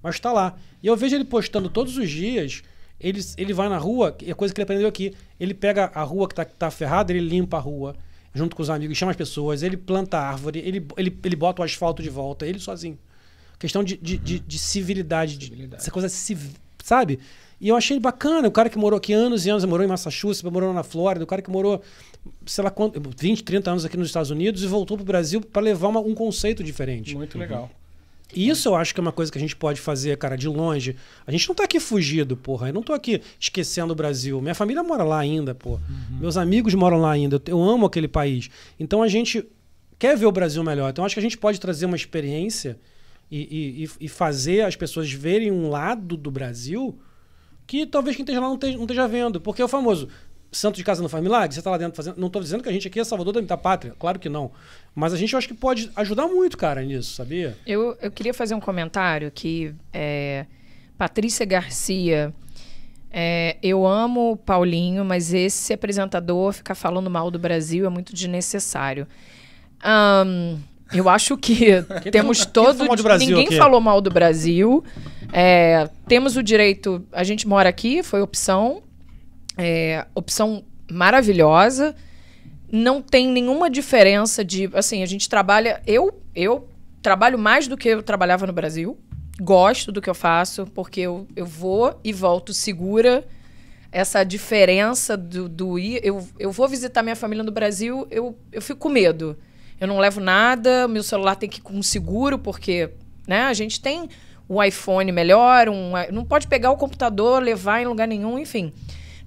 [0.00, 0.56] mas está lá.
[0.80, 2.62] E eu vejo ele postando todos os dias,
[3.00, 6.28] ele, ele vai na rua, é coisa que ele aprendeu aqui, ele pega a rua
[6.28, 7.96] que tá, que tá ferrada, ele limpa a rua,
[8.32, 11.64] junto com os amigos, chama as pessoas, ele planta árvore, ele, ele, ele bota o
[11.64, 12.96] asfalto de volta, ele sozinho.
[13.58, 15.82] Questão de, de, de, de civilidade, de, Civilidade.
[15.82, 16.52] essa coisa civ,
[16.84, 17.18] sabe?
[17.60, 20.48] E eu achei bacana, o cara que morou aqui anos e anos, morou em Massachusetts,
[20.50, 21.82] morou na Flórida, o cara que morou,
[22.46, 25.60] sei lá quanto, 20, 30 anos aqui nos Estados Unidos e voltou pro Brasil para
[25.62, 27.16] levar uma- um conceito diferente.
[27.16, 27.68] Muito legal.
[28.34, 30.46] E isso eu acho que é uma coisa que a gente pode fazer, cara, de
[30.46, 30.94] longe.
[31.26, 32.68] A gente não tá aqui fugido, porra.
[32.68, 34.38] Eu não tô aqui esquecendo o Brasil.
[34.42, 35.80] Minha família mora lá ainda, pô.
[36.20, 37.36] Meus amigos moram lá ainda.
[37.36, 38.50] Eu, eu amo aquele país.
[38.78, 39.42] Então a gente
[39.98, 40.90] quer ver o Brasil melhor.
[40.90, 42.78] Então acho que a gente pode trazer uma experiência
[43.30, 46.98] e- e- e fazer as pessoas verem um lado do Brasil
[47.68, 49.40] que talvez quem esteja lá não esteja, não esteja vendo.
[49.40, 50.08] Porque é o famoso.
[50.50, 52.16] Santo de casa não faz milagre, você tá lá dentro fazendo.
[52.16, 54.50] Não tô dizendo que a gente aqui é salvador da, da pátria, claro que não.
[54.94, 57.54] Mas a gente eu acho que pode ajudar muito, cara, nisso, sabia?
[57.66, 60.46] Eu, eu queria fazer um comentário que é,
[60.96, 62.32] Patrícia Garcia.
[63.10, 68.14] é, eu amo o Paulinho, mas esse apresentador ficar falando mal do Brasil é muito
[68.14, 69.06] desnecessário.
[69.84, 70.56] Ahn,
[70.92, 72.84] eu acho que temos todo.
[73.18, 73.56] Ninguém aqui?
[73.56, 74.84] falou mal do Brasil.
[75.32, 77.04] É, temos o direito.
[77.12, 78.82] A gente mora aqui, foi opção.
[79.56, 81.94] É, opção maravilhosa.
[82.70, 84.70] Não tem nenhuma diferença de.
[84.74, 85.82] Assim, a gente trabalha.
[85.86, 86.68] Eu, eu
[87.02, 88.98] trabalho mais do que eu trabalhava no Brasil.
[89.40, 93.24] Gosto do que eu faço, porque eu, eu vou e volto segura.
[93.90, 96.00] Essa diferença do, do ir.
[96.02, 99.38] Eu, eu vou visitar minha família no Brasil, eu, eu fico com medo.
[99.80, 102.90] Eu não levo nada, meu celular tem que ir com seguro, porque
[103.26, 104.08] né, a gente tem
[104.48, 108.72] um iPhone melhor, um, não pode pegar o computador, levar em lugar nenhum, enfim.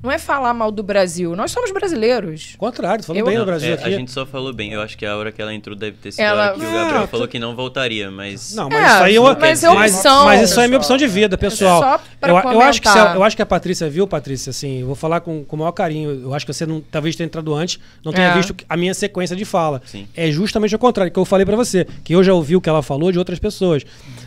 [0.03, 1.35] Não é falar mal do Brasil.
[1.35, 2.55] Nós somos brasileiros.
[2.57, 3.83] Contrário, tô falando Eu- bem Não, do Brasil é, aqui.
[3.83, 4.73] A gente só falou bem.
[4.73, 7.03] Eu acho que a hora que ela entrou deve ter sido Ela- que o Gabriel
[7.03, 8.55] Ah, falou que não voltaria, mas.
[8.55, 10.25] Não, mas É, isso aí eu, mas é mas, opção.
[10.25, 11.81] mas isso aí é minha opção de vida, pessoal.
[11.81, 14.79] Só pra eu, eu acho que a- eu acho que a Patrícia viu, Patrícia, assim,
[14.81, 16.09] eu vou falar com, com o maior carinho.
[16.23, 18.33] Eu acho que você não, talvez tenha entrado antes, não tenha É.
[18.33, 19.83] visto a minha sequência de fala.
[19.85, 20.07] Sim.
[20.15, 22.67] É justamente o contrário que eu falei pra você, que eu já ouvi o que
[22.69, 23.83] ela falou de outras pessoas.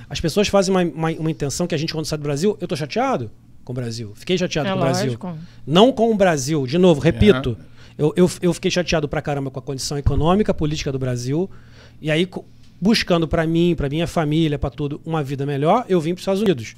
[0.08, 2.68] As pessoas fazem uma, uma, uma intenção que a gente quando sai do Brasil, eu
[2.68, 3.28] tô chateado
[3.64, 4.12] com o Brasil.
[4.14, 5.18] Fiquei chateado É com o Brasil.
[5.66, 7.56] Não com o Brasil, de novo, repito.
[7.96, 11.48] Eu, eu, eu fiquei chateado pra caramba com a condição econômica, política do Brasil.
[12.00, 12.28] E aí,
[12.80, 16.42] buscando pra mim, pra minha família, pra tudo, uma vida melhor, eu vim pros Estados
[16.42, 16.74] Unidos.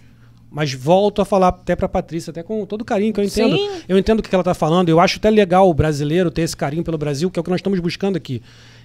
[0.51, 3.57] Mas volto a falar até pra Patrícia, até com todo carinho que eu entendo.
[3.57, 3.69] Sim.
[3.89, 4.89] Eu entendo o que ela tá falando.
[4.89, 7.51] Eu acho até legal o brasileiro ter esse carinho pelo Brasil, que é o que
[7.51, 8.41] nós estamos buscando aqui.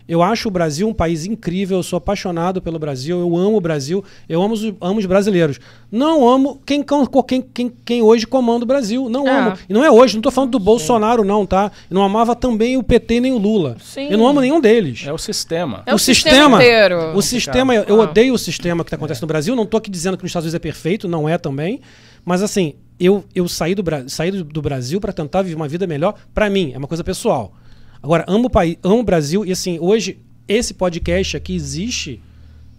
[0.07, 3.61] Eu acho o Brasil um país incrível, eu sou apaixonado pelo Brasil, eu amo o
[3.61, 5.59] Brasil, eu amo os, amo os brasileiros.
[5.91, 6.83] Não amo quem,
[7.27, 9.09] quem, quem, quem hoje comanda o Brasil.
[9.09, 9.39] Não É.
[9.39, 9.53] amo.
[9.69, 11.71] E não é hoje, não tô falando do Bolsonaro, não, tá?
[11.89, 13.77] Eu não amava também o PT nem o Lula.
[13.81, 14.07] Sim.
[14.09, 15.03] Eu não amo nenhum deles.
[15.05, 15.83] É o sistema.
[15.85, 17.15] É o sistema inteiro.
[17.15, 18.03] O sistema, eu, eu Ah.
[18.05, 19.55] odeio o sistema que acontece no Brasil.
[19.55, 21.81] Não tô aqui dizendo que nos Estados Unidos é perfeito, não é também.
[22.25, 26.13] Mas assim, eu, eu saí, do, saí do Brasil para tentar viver uma vida melhor
[26.33, 27.53] para mim, é uma coisa pessoal.
[28.01, 30.17] Agora, amo o país, amo o Brasil e assim, hoje
[30.47, 32.19] esse podcast aqui existe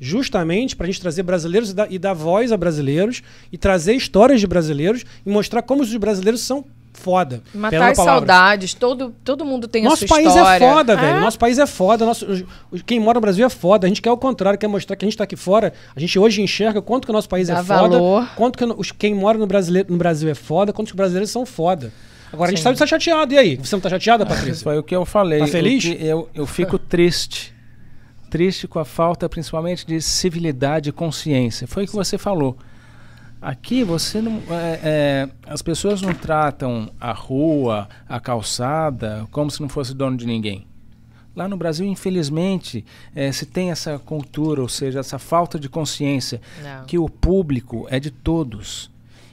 [0.01, 3.23] justamente para a gente trazer brasileiros e dar, e dar voz a brasileiros
[3.53, 7.41] e trazer histórias de brasileiros e mostrar como os brasileiros são foda.
[7.55, 8.75] Matar a saudades.
[8.75, 10.57] Todo, todo mundo tem a Nosso sua país história.
[10.65, 11.17] é foda, velho.
[11.19, 11.21] É?
[11.21, 12.05] Nosso país é foda.
[12.05, 13.87] Nosso, os- os- quem mora no Brasil é foda.
[13.87, 15.73] A gente quer o contrário, quer mostrar que a gente tá aqui fora.
[15.97, 18.29] A gente hoje enxerga quanto que o nosso país Dá é foda, valor.
[18.37, 21.31] quanto que os, quem mora no, brasileiro, no Brasil é foda, quanto que os brasileiros
[21.31, 21.93] são foda.
[22.33, 22.65] Agora, a gente Sim.
[22.65, 23.35] sabe que tá chateado.
[23.35, 23.57] E aí?
[23.57, 24.63] Você não tá chateada, Patrícia?
[24.65, 25.41] Foi o que eu falei.
[25.41, 25.85] Tá feliz?
[25.85, 27.55] Que Eu, eu fico triste.
[28.31, 31.67] Triste com a falta, principalmente, de civilidade e consciência.
[31.67, 32.57] Foi o que você falou.
[33.43, 34.41] Aqui você não.
[34.49, 40.17] é, é, as pessoas não tratam a rua, a calçada, como se não fosse dono
[40.17, 40.67] de ninguém.
[41.35, 42.85] Lá no Brasil, infelizmente,
[43.15, 46.85] é, se tem essa cultura, ou seja, essa falta de consciência Não.
[46.85, 48.91] que o público é de todos.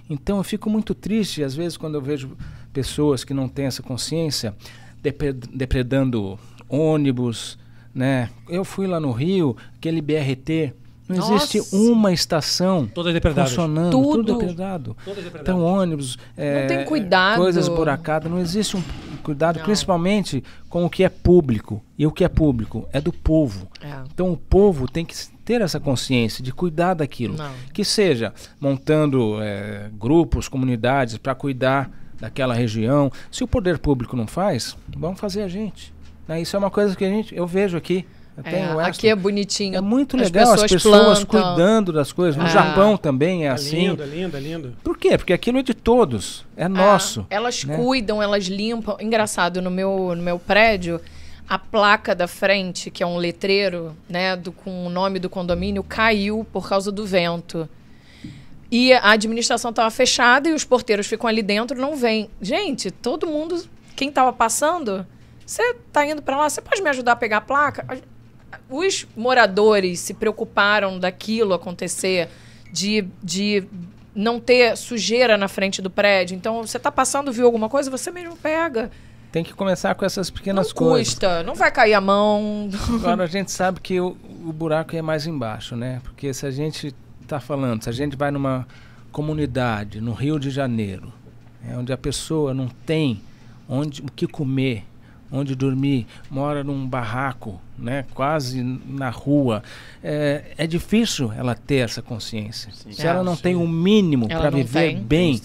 [0.09, 2.35] Então eu fico muito triste, às vezes, quando eu vejo
[2.73, 4.55] pessoas que não têm essa consciência
[5.01, 6.37] depre- depredando
[6.67, 7.57] ônibus,
[7.93, 8.29] né?
[8.47, 10.73] Eu fui lá no Rio, aquele BRT
[11.07, 11.57] Não Nossa.
[11.57, 12.87] existe uma estação
[13.33, 14.23] funcionando, Tudo.
[14.25, 14.95] tudo depredado.
[15.41, 17.39] Então, ônibus, é, tem cuidado.
[17.41, 18.83] coisas buracadas, não existe um
[19.23, 19.65] cuidado, Não.
[19.65, 21.83] principalmente com o que é público.
[21.97, 23.67] E o que é público é do povo.
[23.81, 23.91] É.
[24.13, 27.35] Então, o povo tem que ter essa consciência de cuidar daquilo.
[27.35, 27.51] Não.
[27.73, 28.31] Que seja
[28.61, 31.89] montando é, grupos, comunidades para cuidar
[32.19, 33.11] daquela região.
[33.31, 35.93] Se o poder público não faz, vamos fazer a gente.
[36.27, 36.41] né?
[36.41, 38.05] Isso é uma coisa que a gente, eu vejo aqui.
[38.37, 38.43] Eu
[38.79, 39.75] É, aqui é bonitinho.
[39.75, 41.55] é muito As legal as pessoas pessoas plantam.
[41.55, 42.37] cuidando das coisas.
[42.37, 42.49] No É.
[42.49, 43.89] Japão também é É assim.
[43.89, 44.73] lindo, é lindo, é lindo.
[44.83, 45.17] Por quê?
[45.17, 47.25] Porque aquilo é de todos, é nosso.
[47.29, 47.75] É, elas né?
[47.75, 48.95] cuidam, elas limpam.
[49.01, 51.01] Engraçado, no meu, no meu prédio,
[51.49, 55.83] a placa da frente, que é um letreiro, né, do, com o nome do condomínio,
[55.83, 57.67] caiu por causa do vento.
[58.71, 62.29] E a administração estava fechada e os porteiros ficam ali dentro, não vêm.
[62.41, 63.63] Gente, todo mundo,
[63.95, 65.05] quem estava passando,
[65.45, 67.99] você está indo para lá, você pode me ajudar a pegar a placa?
[68.69, 72.29] Os moradores se preocuparam daquilo acontecer,
[72.71, 73.63] de, de
[74.13, 76.35] não ter sujeira na frente do prédio.
[76.35, 78.91] Então, você está passando, viu alguma coisa, você mesmo pega.
[79.31, 81.13] Tem que começar com essas pequenas não coisas.
[81.13, 82.69] custa, não vai cair a mão.
[82.95, 86.01] Agora a gente sabe que o, o buraco é mais embaixo, né?
[86.03, 86.95] Porque se a gente
[87.29, 88.67] está falando, se a gente vai numa
[89.11, 91.13] comunidade no Rio de Janeiro,
[91.67, 93.21] é, onde a pessoa não tem
[93.67, 94.83] onde o que comer,
[95.31, 98.03] onde dormir, mora num barraco, né?
[98.15, 99.61] Quase na rua,
[100.03, 102.71] é, é difícil ela ter essa consciência.
[102.73, 102.91] Sim.
[102.91, 103.43] Se É, ela não sim.
[103.43, 105.03] tem o mínimo Ela para não viver tem.
[105.03, 105.39] bem,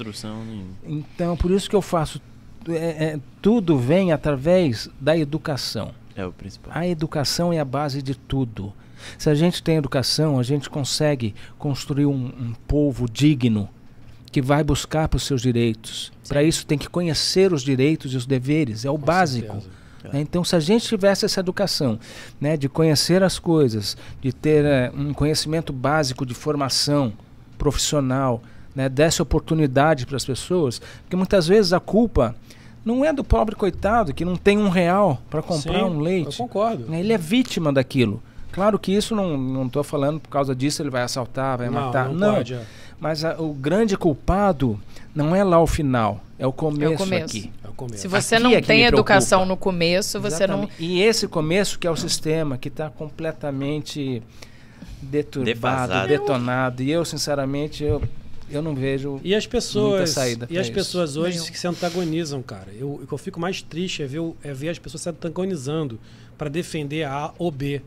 [0.86, 2.19] então por isso que eu faço
[2.66, 2.73] é,
[3.05, 5.90] é, tudo vem através da educação.
[6.16, 6.73] É o principal.
[6.74, 8.73] A educação é a base de tudo.
[9.18, 13.68] Se a gente tem educação, a gente consegue construir um, um povo digno
[14.31, 16.12] que vai buscar para os seus direitos.
[16.28, 19.52] Para isso tem que conhecer os direitos e os deveres, é o Com básico.
[19.52, 19.70] certeza.
[20.12, 20.20] né?
[20.20, 21.98] Então, se a gente tivesse essa educação,
[22.40, 27.12] né, de conhecer as coisas, de ter eh, um conhecimento básico de formação
[27.56, 28.43] profissional,
[28.74, 32.35] né, desse oportunidade para as pessoas, porque muitas vezes a culpa
[32.85, 36.39] não é do pobre coitado que não tem um real para comprar Sim, um leite.
[36.40, 36.93] Eu concordo.
[36.93, 38.22] Ele é vítima daquilo.
[38.55, 41.72] Claro que isso não não estou falando por causa disso ele vai assaltar, vai não,
[41.86, 42.09] matar.
[42.09, 42.55] não, Não, pode.
[42.55, 42.62] É.
[43.01, 44.81] mas a- o grande culpado
[45.14, 47.24] não é lá o final, é o começo, começo.
[47.36, 47.51] aqui.
[47.64, 48.02] É o começo.
[48.02, 49.55] Se você Aqui não é tem educação preocupa.
[49.55, 50.59] no começo, você não.
[50.64, 50.85] Exatamente.
[50.85, 54.22] E esse começo que é o sistema que está completamente
[55.02, 56.09] deturbado, Defasado.
[56.09, 56.82] detonado.
[56.82, 58.02] E eu, sinceramente, eu,
[58.51, 59.20] eu não vejo.
[59.22, 60.74] E as Muita pessoas, saída e as isso.
[60.74, 61.51] pessoas hoje Nenhum.
[61.51, 62.68] que se antagonizam, cara.
[62.78, 65.09] Eu, o que eu fico mais triste é ver, o- é ver as pessoas se
[65.09, 65.98] antagonizando
[66.39, 67.82] para defender a A ou B.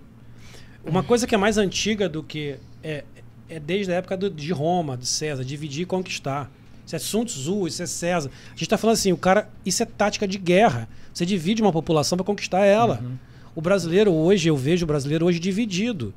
[0.87, 3.03] Uma coisa que é mais antiga do que é,
[3.49, 6.49] é desde a época do- de Roma, de César, dividir e conquistar.
[6.85, 8.29] Isso é Sun Tzu, isso é César.
[8.47, 10.87] A gente está falando assim, o cara, isso é tática de guerra.
[11.13, 13.03] Você divide uma população para conquistar ela.
[13.53, 16.13] O brasileiro hoje, eu vejo o brasileiro hoje dividido.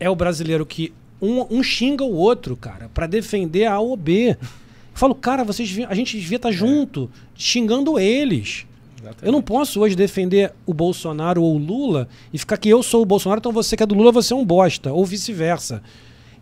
[0.00, 3.96] É o brasileiro que um, um xinga o outro, cara, para defender a A ou
[3.96, 4.30] B.
[4.30, 4.36] Eu
[4.94, 8.66] falo, cara, vocês, a gente devia estar junto, xingando eles.
[9.22, 13.02] Eu não posso hoje defender o Bolsonaro ou o Lula e ficar que eu sou
[13.02, 15.82] o Bolsonaro, então você que é do Lula, você é um bosta, ou vice-versa.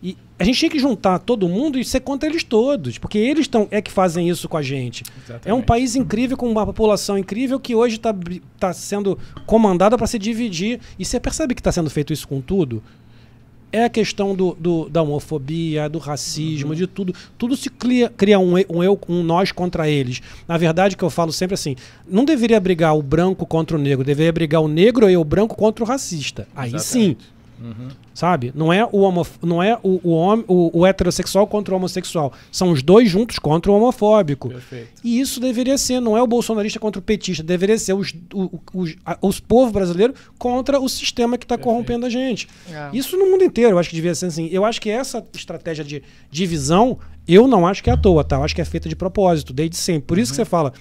[0.03, 3.47] E a gente tem que juntar todo mundo e ser contra eles todos, porque eles
[3.47, 5.03] tão, é que fazem isso com a gente.
[5.43, 8.13] É um país incrível, com uma população incrível, que hoje está
[8.59, 10.79] tá sendo comandada para se dividir.
[10.99, 12.83] E você percebe que está sendo feito isso com tudo?
[13.75, 17.13] É a questão do, do- da homofobia, do racismo, de tudo.
[17.37, 20.21] Tudo se cria, cria um, um eu, um nós contra eles.
[20.47, 21.75] Na verdade, que eu falo sempre assim,
[22.07, 25.55] não deveria brigar o branco contra o negro, deveria brigar o negro e o branco
[25.55, 26.47] contra o racista.
[26.55, 27.17] Aí sim.
[28.13, 28.51] Sabe?
[28.55, 32.31] Não é o, homo, não é o, o, hom- o, o heterossexual contra o homossexual.
[32.51, 34.49] São os dois juntos contra o homofóbico.
[34.49, 34.89] Perfeito.
[35.03, 38.59] E isso deveria ser, não é o bolsonarista contra o petista, deveria ser os, o-
[38.73, 42.47] os, a- os povos brasileiros contra o sistema que está corrompendo a gente.
[42.71, 42.89] É.
[42.93, 44.47] Isso no mundo inteiro, eu acho que devia ser assim.
[44.51, 48.35] Eu acho que essa estratégia de divisão, eu não acho que é à toa, tá?
[48.37, 50.03] Eu acho que é feita de propósito, desde sempre.
[50.03, 50.73] Por isso que você fala.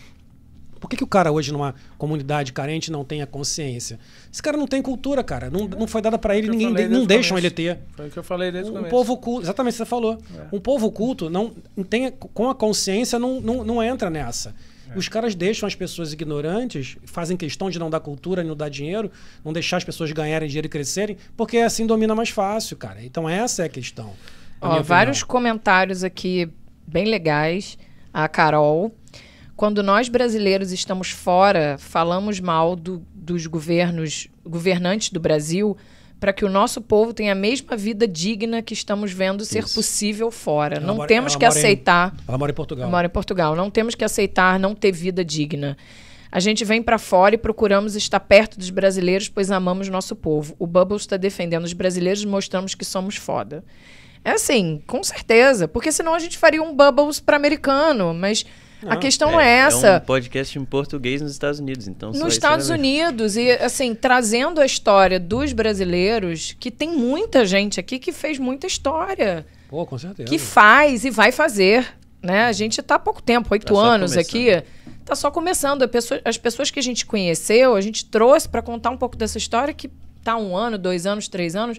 [0.84, 3.98] Por que, que o cara hoje numa comunidade carente não tem a consciência?
[4.30, 5.48] Esse cara não tem cultura, cara.
[5.48, 7.78] Não, não foi dada para ele, eu ninguém falei não deixam ele ter.
[7.96, 10.18] Foi o que eu falei desde o Um povo culto, exatamente o que você falou.
[10.52, 11.54] Um povo culto não
[11.88, 14.54] tem com a consciência não, não, não entra nessa.
[14.94, 19.10] Os caras deixam as pessoas ignorantes, fazem questão de não dar cultura, não dar dinheiro,
[19.42, 23.02] não deixar as pessoas ganharem dinheiro e crescerem, porque assim domina mais fácil, cara.
[23.02, 24.12] Então essa é a questão.
[24.60, 25.32] Ó, vários opinião.
[25.32, 26.46] comentários aqui
[26.86, 27.78] bem legais.
[28.12, 28.94] A Carol.
[29.56, 35.76] Quando nós brasileiros estamos fora, falamos mal do- dos governos, governantes do Brasil,
[36.18, 39.74] para que o nosso povo tenha a mesma vida digna que estamos vendo ser Isso.
[39.74, 40.76] possível fora.
[40.76, 42.14] Ela não mora- temos que mora em- aceitar.
[42.26, 42.86] Ela mora em Portugal.
[42.86, 43.54] Eu moro em Portugal.
[43.54, 45.76] Não temos que aceitar não ter vida digna.
[46.32, 50.56] A gente vem pra fora e procuramos estar perto dos brasileiros, pois amamos nosso povo.
[50.58, 53.64] O Bubbles está defendendo os brasileiros e mostramos que somos foda.
[54.24, 55.68] É assim, com certeza.
[55.68, 58.12] Porque senão a gente faria um Bubbles para americano.
[58.14, 58.44] Mas
[58.88, 59.86] a questão não é essa.
[59.88, 63.50] É um podcast em português nos Estados Unidos, então Nos isso Estados é- Unidos, e
[63.52, 69.46] assim, trazendo a história dos brasileiros, que tem muita gente aqui que fez muita história,
[69.68, 70.28] Pô, com certeza.
[70.28, 71.86] que faz e vai fazer.
[72.22, 72.46] Né?
[72.46, 74.20] A gente está há pouco tempo, oito Tá anos começando.
[74.30, 74.62] aqui.
[75.04, 75.86] Tá só começando.
[75.86, 79.36] Pessoa- as pessoas que a gente conheceu, a gente trouxe para contar um pouco dessa
[79.36, 79.90] história que
[80.22, 81.78] tá um ano, dois anos, três anos.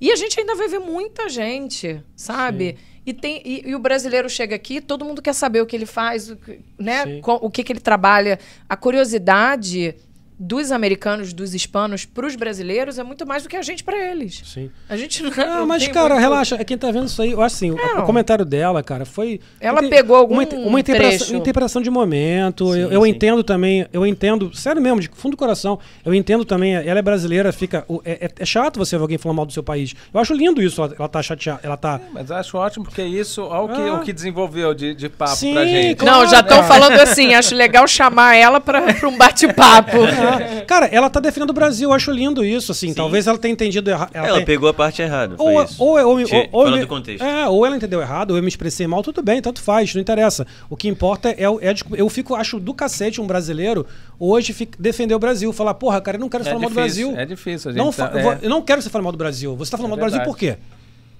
[0.00, 2.76] E a gente ainda vai ver muita gente, sabe?
[3.06, 5.86] E, tem, e, e o brasileiro chega aqui, todo mundo quer saber o que ele
[5.86, 6.36] faz, o
[6.76, 7.04] né?
[7.04, 7.20] Sim.
[7.24, 8.38] O que, que ele trabalha.
[8.68, 9.94] A curiosidade
[10.38, 13.96] dos americanos, dos hispanos, para os brasileiros é muito mais do que a gente para
[13.96, 14.42] eles.
[14.44, 14.70] Sim.
[14.88, 15.30] A gente não.
[15.36, 16.62] Ah, não mas, cara, muito- relaxa.
[16.64, 19.40] Quem tá vendo isso aí, eu acho assim, o- o comentário dela, cara, foi.
[19.60, 22.74] Ela inte- pegou algum uma, inte- uma interpretação, interpretação de momento.
[22.76, 23.08] eu Sim, eu sim.
[23.08, 27.02] entendo também, eu entendo, sério mesmo, de fundo do coração, eu entendo também, ela é
[27.02, 27.86] brasileira, fica.
[28.04, 29.94] É, é- é chato você ver alguém falando mal do seu país.
[30.12, 31.60] Eu acho lindo isso, ela, tá chateada.
[31.62, 32.00] Ela tá.
[32.12, 33.94] Mas acho ótimo porque isso, olha o que, Ah.
[33.94, 35.96] o que desenvolveu de, de papo Sim, pra gente.
[35.96, 36.20] claro.
[36.20, 36.62] Não, já estão É.
[36.64, 37.34] falando assim.
[37.34, 39.96] Acho legal chamar ela para um bate-papo.
[40.66, 42.92] Cara, ela tá defendendo o Brasil, eu acho lindo isso, assim.
[42.94, 44.10] Talvez ela tenha entendido errado.
[44.14, 45.82] Ela tenha- pegou a parte errada, Ou, isso.
[45.82, 46.08] ou, ou, ou,
[46.52, 46.76] ou- ou-.
[47.20, 50.00] É, ou ela entendeu errado, ou eu me expressei mal, tudo bem, tanto faz, não
[50.00, 50.46] interessa.
[50.70, 53.86] O que importa é, o- é eu fico, acho do cacete um brasileiro
[54.18, 55.52] hoje fica- defender o Brasil.
[55.52, 57.22] Falar, porra, cara, eu não quero É falar mal do difícil, Brasil.
[57.22, 58.38] é difícil, a gente não, tá- eu é.
[58.42, 59.54] Eu não quero você falar mal do Brasil.
[59.56, 60.56] Você tá falando É mal do Brasil por quê?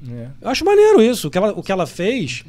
[0.08, 0.26] É.
[0.42, 1.28] Eu acho maneiro isso.
[1.28, 2.44] O que ela, o que ela fez,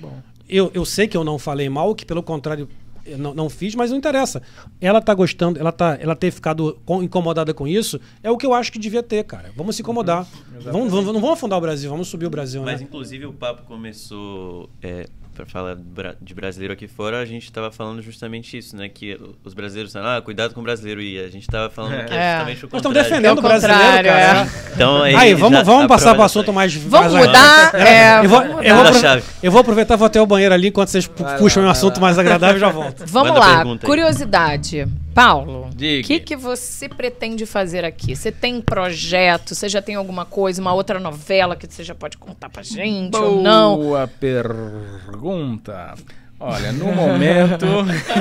[0.50, 2.68] eu, eu sei que eu não falei mal, que pelo contrário
[3.08, 4.42] eu não, não fiz, mas não interessa.
[4.82, 8.46] Ela tá gostando, ela, tá, ela ter ficado com- incomodada com isso, é o que
[8.46, 9.52] eu acho que devia ter, cara.
[9.56, 10.26] Vamos se incomodar.
[10.64, 12.88] vamos, vamos- não vamos afundar o Brasil, vamos subir o Brasil, Mas né?
[12.88, 15.08] inclusive o papo começou é,
[15.38, 15.78] para falar
[16.20, 18.90] de brasileiro aqui fora, a gente tava falando justamente isso, né?
[18.90, 21.00] Que os brasileiros falam, ah, cuidado com o brasileiro.
[21.00, 22.32] E a gente tava falando que é É.
[22.32, 23.04] justamente o Nós estamos contrário.
[23.10, 24.42] defendendo É o o brasileiro, cara.
[24.42, 24.48] é.
[24.74, 26.74] Então aí, Aí, vamos, já vamos passar para o assunto mais.
[26.76, 27.76] Vamos mais mudar.
[27.76, 29.22] é, eu, vou, vamos eu, vou mudar.
[29.44, 31.96] eu vou aproveitar, vou até o banheiro ali enquanto vocês Vai puxam lá, um assunto
[31.98, 32.02] lá.
[32.02, 33.04] mais agradável e já volto.
[33.06, 34.88] Vamos Manda lá, curiosidade.
[35.18, 38.16] Paulo, o que, que você pretende fazer aqui?
[38.16, 39.56] Você tem projeto?
[39.56, 43.18] Você já tem alguma coisa, uma outra novela que você já pode contar pra gente
[43.18, 43.78] ou não?
[43.78, 45.96] Boa pergunta.
[46.40, 47.66] Olha, no momento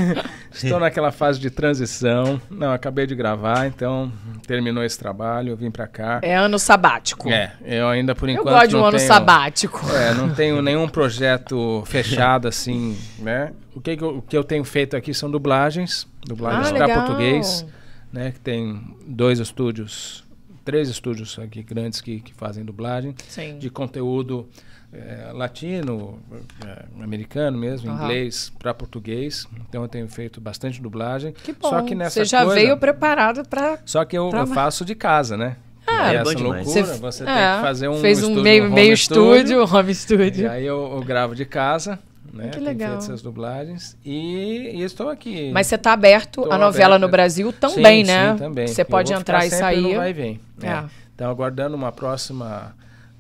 [0.51, 2.41] estou naquela fase de transição.
[2.51, 4.11] Não, acabei de gravar, então
[4.47, 6.21] terminou esse trabalho, eu vim pra cá.
[6.23, 7.29] É ano sabático.
[7.29, 9.87] É, eu ainda por Eu enquanto gosto de um ano tenho, sabático.
[9.91, 13.53] É, não tenho nenhum projeto fechado assim, né?
[13.75, 16.95] O que, que eu, o que eu tenho feito aqui são dublagens, dublagens Ah, para
[16.95, 17.67] português,
[18.13, 18.33] né?
[18.33, 20.25] Que tem dois estúdios,
[20.65, 23.59] três estúdios aqui grandes que, que fazem dublagem Sim.
[23.59, 24.49] de conteúdo
[24.93, 26.19] é, latino,
[26.65, 28.05] é, americano mesmo, Aham.
[28.05, 29.47] inglês para português.
[29.69, 31.33] Então eu tenho feito bastante dublagem.
[31.33, 31.69] Que bom.
[31.69, 33.79] Só que nessa você já coisa- veio preparado pra.
[33.85, 35.57] Só que eu, Pra- eu faço de casa, né?
[35.87, 36.67] Ah, e é essa demais.
[36.67, 39.37] loucura, Você- você, é, tem que fazer um Fez um estúdio, meio, home meio studio,
[39.37, 40.51] estúdio, home E estúdio.
[40.51, 41.99] aí eu, eu gravo de casa,
[42.37, 42.51] né?
[42.51, 42.91] Que legal.
[42.91, 45.51] feito essas dublagens e, e estou aqui.
[45.53, 48.33] Mas você tá aberto à novela no Brasil também, Sim, né?
[48.33, 48.67] sim, também.
[48.67, 49.97] Você pode entrar e sempre no sair.
[49.97, 50.41] Vai e vem.
[50.63, 50.69] É.
[50.69, 50.85] É.
[51.15, 52.75] Então aguardando uma próxima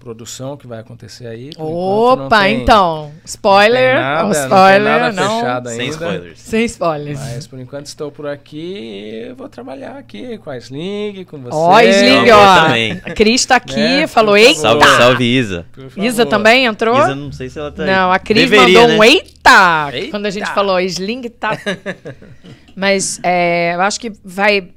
[0.06, 1.50] produção que vai acontecer aí.
[1.58, 3.10] Não Opa, tem- então.
[3.24, 3.96] Spoiler.
[3.96, 5.40] Não tem nada, um não tem spoiler, nada não.
[5.40, 5.92] fechado Sem ainda.
[5.92, 6.38] spoilers.
[6.38, 7.18] Sem spoilers.
[7.18, 11.50] Mas por enquanto estou por aqui e vou trabalhar aqui com a Sling, com você.
[11.56, 12.64] Ó, Sling, Amor, ó.
[12.66, 12.92] também.
[13.04, 14.60] A Cris tá aqui, Né, falou, eita!
[14.60, 15.66] Salve, salve, Isa.
[15.96, 16.96] Isa também entrou?
[16.96, 17.90] Isa, não sei se ela tá aí.
[17.90, 19.08] Não, a Cris mandou um né?
[19.08, 20.10] eita, Eita!
[20.12, 21.58] quando a gente falou Sling tá.
[22.76, 24.68] Mas é, eu acho que vai,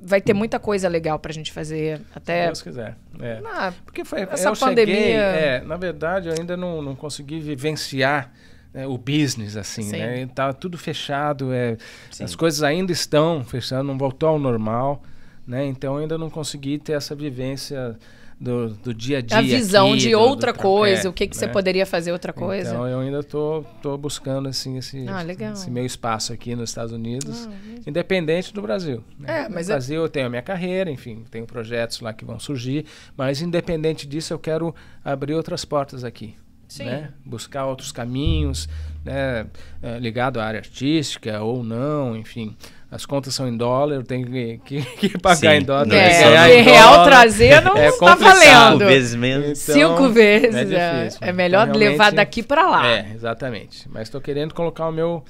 [0.00, 1.98] vai ter muita coisa legal pra gente fazer.
[1.98, 2.46] Se Até.
[2.46, 2.96] Deus quiser.
[3.20, 3.40] É.
[3.44, 7.40] Ah, Porque foi, Essa eu pandemia- cheguei, é, na verdade, eu ainda não, não consegui
[7.40, 8.32] vivenciar
[8.72, 9.96] né, o business, assim, Sim.
[9.98, 10.28] né?
[10.34, 11.76] Tá tudo fechado, é,
[12.10, 12.24] Sim.
[12.24, 15.02] as coisas ainda estão fechando, não voltou ao normal,
[15.46, 15.64] né?
[15.66, 17.96] Então eu ainda não consegui ter essa vivência
[18.40, 21.10] do, do dia a dia a visão aqui, de do- do outra tra- coisa, é,
[21.10, 21.52] o que, que você né?
[21.52, 22.70] poderia fazer outra coisa.
[22.70, 26.92] Então eu ainda tô, tô buscando assim esse, Ah, esse meu espaço aqui nos Estados
[26.92, 27.48] Unidos,
[27.86, 29.02] independente do Brasil.
[29.18, 29.44] né?
[29.44, 32.38] É, no é- Brasil eu tenho a minha carreira, enfim, tenho projetos lá que vão
[32.38, 32.84] surgir,
[33.16, 34.74] mas independente disso eu quero
[35.04, 36.34] abrir outras portas aqui.
[36.68, 36.84] Sim.
[36.84, 37.10] Né?
[37.24, 38.68] Buscar outros caminhos,
[39.02, 39.46] né?
[39.82, 42.54] eh, ligado à área artística ou não, enfim.
[42.90, 45.92] As contas são em dólar, eu tenho que, que- que pagar Sim, em dólar.
[45.92, 47.04] É, é em real dólar.
[47.06, 48.18] trazer não É tá complicado.
[48.38, 48.78] valendo.
[48.78, 49.68] Cinco vezes menos.
[49.68, 50.54] Então, Cinco vezes.
[50.54, 51.18] é É, difícil.
[51.20, 52.86] é melhor Então, levar daqui pra lá.
[52.86, 53.86] É, exatamente.
[53.90, 55.22] Mas estou querendo colocar o meu,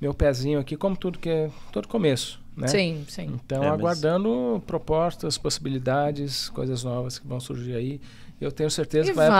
[0.00, 2.40] meu pezinho aqui, como tudo que é todo começo.
[2.56, 2.66] né?
[2.66, 3.30] Sim, sim.
[3.44, 8.00] Então, É, mas- aguardando propostas, possibilidades, coisas novas que vão surgir aí.
[8.40, 9.38] Eu tenho certeza E que vai, vai,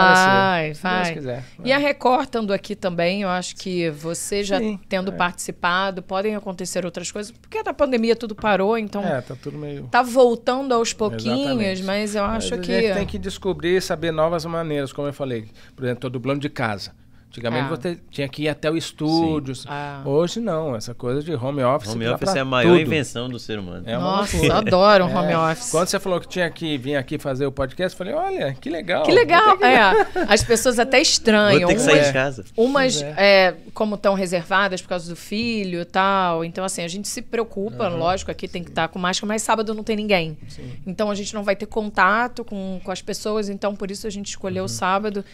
[0.70, 0.74] aparecer.
[0.76, 1.02] Se vai.
[1.02, 1.44] Deus quiser.
[1.64, 5.14] E a Record estando aqui também, eu acho que você já Sim, tendo é.
[5.14, 9.88] participado, podem acontecer outras coisas, porque na pandemia tudo parou, então É, tá tudo meio...
[9.90, 11.82] tá voltando aos pouquinhos, Exatamente.
[11.82, 12.80] mas eu Mas acho a que.
[12.82, 15.48] gente tem que descobrir, saber novas maneiras, como eu falei.
[15.74, 16.92] Por exemplo, tô dublando de casa.
[17.34, 17.68] Antigamente Ah.
[17.76, 19.54] você tinha que ir até o estúdio.
[19.66, 20.02] Ah.
[20.04, 21.90] Hoje não, essa coisa de home office.
[21.92, 22.80] Home office é a maior tudo.
[22.80, 23.82] invenção do ser humano.
[23.86, 24.58] É Nossa, loucura.
[24.58, 25.16] adoro um É.
[25.18, 25.70] home office.
[25.72, 28.70] Quando você falou que tinha que vir aqui fazer o podcast, eu falei, olha, que
[28.70, 29.02] legal.
[29.02, 30.06] Que legal, é.
[30.32, 31.62] As pessoas até estranham.
[31.62, 32.44] Vou ter que Umas- sair de casa.
[32.56, 36.44] Umas, Pois é, como estão reservadas por causa do filho e tal.
[36.44, 39.74] Então, assim, a gente se preocupa, lógico, aqui tem que estar com máscara, mas sábado
[39.74, 40.38] não tem ninguém.
[40.86, 44.10] Então, a gente não vai ter contato com, com as pessoas, então, por isso a
[44.10, 45.24] gente escolheu o sábado.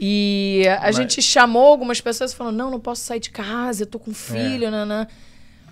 [0.00, 3.86] E a Mas- gente chamou algumas pessoas falando: não, não posso sair de casa, eu
[3.86, 5.06] tô com filho, nanã.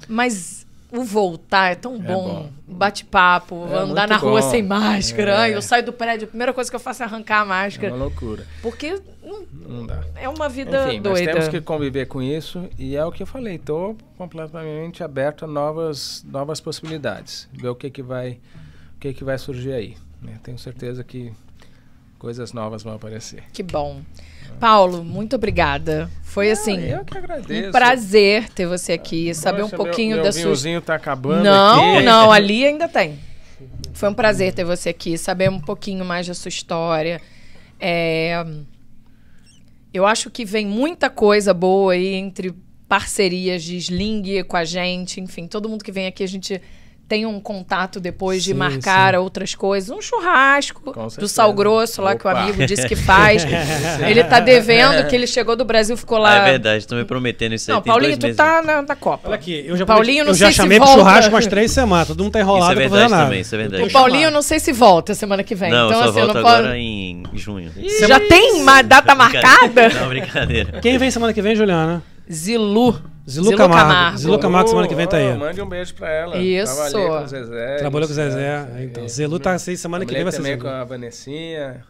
[0.07, 2.51] Mas o voltar é tão bom.
[2.67, 2.75] bom.
[2.77, 4.51] Bate-papo, É andar na rua bom.
[4.51, 5.49] sem máscara.
[5.49, 5.55] É.
[5.55, 7.95] eu saio do prédio, a primeira coisa que eu faço é arrancar a É máscara.
[7.95, 8.47] uma loucura.
[8.63, 10.03] Porque não- Não dá.
[10.15, 11.25] é uma vida Enfim, doida.
[11.25, 13.57] nós temos que conviver com isso e é o que eu falei.
[13.57, 17.49] Estou completamente aberto a novas, novas possibilidades.
[17.53, 18.39] Ver o que que vai,
[18.97, 19.97] o que que vai surgir aí.
[20.23, 20.39] né?
[20.43, 21.33] Tenho certeza que
[22.19, 23.43] coisas novas vão aparecer.
[23.53, 24.01] Que bom.
[24.59, 26.11] Paulo, muito obrigada.
[26.23, 27.69] Foi assim, eu que agradeço.
[27.69, 30.95] um prazer ter você aqui, saber um Poxa, pouquinho meu, da meu sua vinhozinho tá
[30.95, 32.05] acabando Não, aqui.
[32.05, 33.19] não, ali ainda tem.
[33.93, 37.21] Foi um prazer ter você aqui, saber um pouquinho mais da sua história.
[37.81, 38.45] É,
[39.93, 42.55] Eu acho que vem muita coisa boa aí entre
[42.89, 46.61] parcerias de Sling com a gente, enfim, todo mundo que vem aqui a gente
[47.09, 52.15] tem um contato depois de Sim, marcar outras coisas, um churrasco do sal grosso lá
[52.15, 52.41] que o Opa.
[52.43, 53.47] amigo disse que faz.
[54.07, 56.35] ele tá devendo que ele chegou do Brasil, ficou lá.
[56.35, 57.75] Ah, é verdade, estão me prometendo isso aí.
[57.75, 58.37] Não, tem Paulinho, dois tu meses.
[58.37, 59.29] tá na, na Copa.
[59.29, 61.01] Olha aqui, eu já, Paulinho, não eu já sei se chamei pro volta.
[61.01, 62.09] churrasco umas três semanas.
[62.09, 63.25] Todo mundo tá enrolado Isso é pra fazer verdade nada.
[63.25, 63.83] também, isso é verdade.
[63.85, 65.71] O Paulinho, não sei se volta semana que vem.
[65.71, 66.79] Não, então, só assim, volto não agora pode.
[66.79, 67.73] em junho.
[68.07, 69.89] Já tem uma data marcada?
[69.89, 70.79] Não, brincadeira.
[70.83, 72.03] Quem vem semana que vem, Juliana?
[72.31, 73.01] Zilu.
[73.29, 74.17] Zilu Camargo.
[74.19, 75.33] Zilu Camargo semana que vem tá aí.
[75.33, 76.37] Oh, mande um beijo pra ela.
[76.39, 76.75] Isso.
[76.75, 77.77] Trabalhei com o Zezé.
[77.77, 78.69] Trabalhou com o Zezé.
[78.75, 78.85] aí.
[78.87, 81.85] Então, Zelu tá assim, semana que vem vai ser também com a Vanessinha.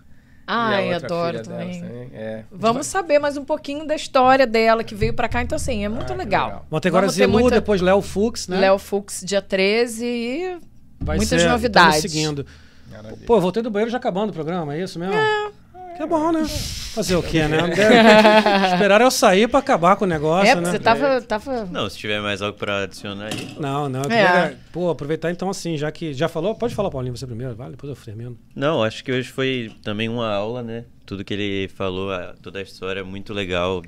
[0.51, 2.11] Ai, e a outra adoro filha delas também.
[2.15, 2.43] É.
[2.51, 5.43] Vamos saber mais um pouquinho da história dela que veio pra cá.
[5.43, 6.47] Então, assim, é muito Ah, legal.
[6.47, 6.67] legal.
[6.71, 8.59] Vamos ter agora Vamos ter Zelu, muita- depois Léo Fux, né?
[8.59, 10.59] Léo Fux, dia 13 e
[11.01, 12.01] Vai muitas ser- novidades.
[12.01, 12.47] tamo seguindo.
[12.91, 13.27] Maravilha.
[13.27, 15.15] Pô, voltei do banheiro já acabando o programa, é isso mesmo?
[15.15, 15.51] É.
[15.99, 16.47] Que é bom, né?
[16.47, 17.59] Fazer o quê, né?
[18.73, 20.61] Esperaram eu sair pra acabar com o negócio, é, né?
[20.63, 21.65] porque você tava, tava...
[21.67, 23.57] Não, se tiver mais algo pra adicionar aí.
[23.59, 24.03] Não, não.
[24.03, 24.05] É.
[24.05, 27.73] queria, pô, aproveitar então assim, já que já falou, pode falar, Paulinho, você primeiro, vale,
[27.73, 28.39] depois eu termino.
[28.55, 30.85] Não, acho que hoje foi também uma aula, né?
[31.05, 33.83] Tudo que ele falou, a- toda a história é muito legal.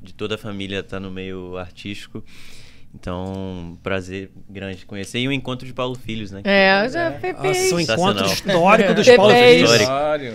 [0.00, 2.22] De toda a família tá no meio artístico.
[2.98, 5.18] Então, prazer grande conhecer.
[5.18, 6.40] E o encontro de Paulo Filhos, né?
[6.44, 7.46] É, já Pepe.
[7.46, 8.12] Nossa, o Sensacional.
[8.14, 9.06] encontro histórico dos.
[9.16, 9.70] Paulo Filhos.
[9.70, 9.92] Histórico.
[9.92, 10.34] Olha,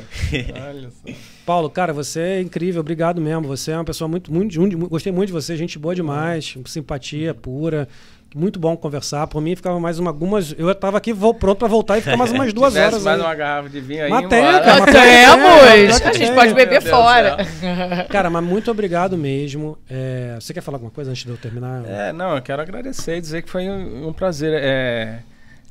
[0.70, 1.14] olha só.
[1.46, 3.48] Paulo, cara, você é incrível, obrigado mesmo.
[3.48, 7.34] Você é uma pessoa muito, muito, muito- gostei muito de você, gente boa demais, simpatia
[7.34, 7.88] pura.
[8.34, 9.28] Muito bom conversar.
[9.28, 10.56] Por mim, ficava mais uma, algumas.
[10.58, 13.04] Eu tava aqui vou, pronto pra voltar e ficar mais umas duas horas.
[13.04, 13.26] mais aí.
[13.26, 14.10] uma garrafa de vinho aí.
[14.10, 14.42] Mas embora.
[14.42, 16.00] tem, cara, Nós mas temos!
[16.00, 17.38] tem, A gente pode beber fora.
[18.10, 19.78] Cara, mas muito obrigado mesmo.
[19.90, 21.84] É, você quer falar alguma coisa antes de eu terminar?
[21.86, 24.54] É, não, eu quero agradecer e dizer que foi um, um prazer.
[24.54, 25.20] É,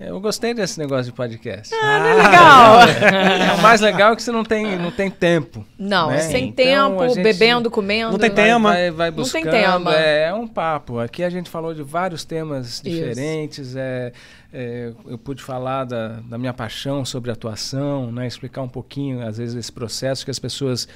[0.00, 1.74] eu gostei desse negócio de podcast.
[1.74, 2.80] Ah, legal.
[3.50, 5.64] É, o mais legal é que você não tem, não tem tempo.
[5.78, 6.20] Não, né?
[6.20, 8.12] sem Então, tempo, bebendo, comendo.
[8.12, 8.70] Não tem Vai- tema.
[8.72, 9.94] Vai, vai Não tem buscando, tema.
[9.94, 10.98] É, é um papo.
[10.98, 13.76] Aqui a gente falou de vários temas diferentes.
[13.76, 14.12] É,
[14.52, 18.26] é, eu pude falar da, da minha paixão sobre atuação, né?
[18.26, 20.88] explicar um pouquinho, às vezes, esse processo que as pessoas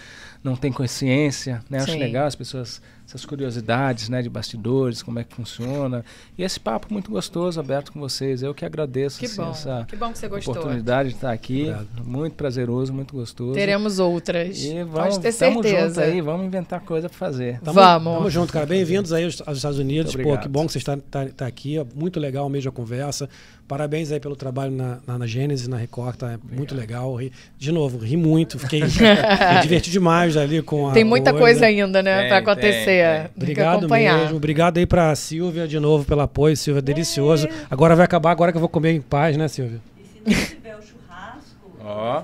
[0.43, 1.63] não têm consciência.
[1.71, 1.79] Né?
[1.79, 2.81] Acho legal as pessoas,
[3.15, 4.20] essas curiosidades né?
[4.20, 6.05] de bastidores, como é que funciona.
[6.36, 8.43] E esse papo muito gostoso, aberto com vocês.
[8.43, 9.51] Eu que agradeço Que assim, bom.
[9.53, 10.55] essa Que bom que você gostou.
[10.55, 11.62] oportunidade de estar aqui.
[11.62, 12.05] Obrigado.
[12.05, 13.53] Muito prazeroso, muito gostoso.
[13.55, 14.61] Teremos outras.
[14.61, 16.03] E vamos, Pode ter tamo junto certeza.
[16.03, 17.61] aí, vamos inventar coisa pra fazer.
[17.61, 18.15] Tamo, Vamos.
[18.15, 18.66] Tamo junto, cara.
[18.66, 20.16] Bem-vindos aí aos, aos Estados Unidos.
[20.16, 21.77] Pô, que bom que você está tá, tá aqui.
[21.95, 23.28] Muito legal mesmo a conversa.
[23.66, 26.16] Parabéns aí pelo trabalho na, na, na Gênesis, na Record.
[26.16, 27.15] Tá muito legal.
[27.16, 28.59] Ri- de novo, ri muito.
[28.59, 30.93] Fiquei me diverti demais ali com a.
[30.93, 32.85] Tem muita coisa ainda, né, tem, acontecer.
[32.85, 33.20] tem.
[33.23, 34.19] Tem que Obrigado acompanhar.
[34.19, 34.36] mesmo.
[34.36, 36.57] Obrigado aí pra Silvia de novo pelo apoio.
[36.57, 37.49] Silvia, delicioso.
[37.70, 39.81] Agora vai acabar, agora que eu vou comer em paz, né, Silvia?
[40.27, 42.23] E se não tiver o churrasco, Ó.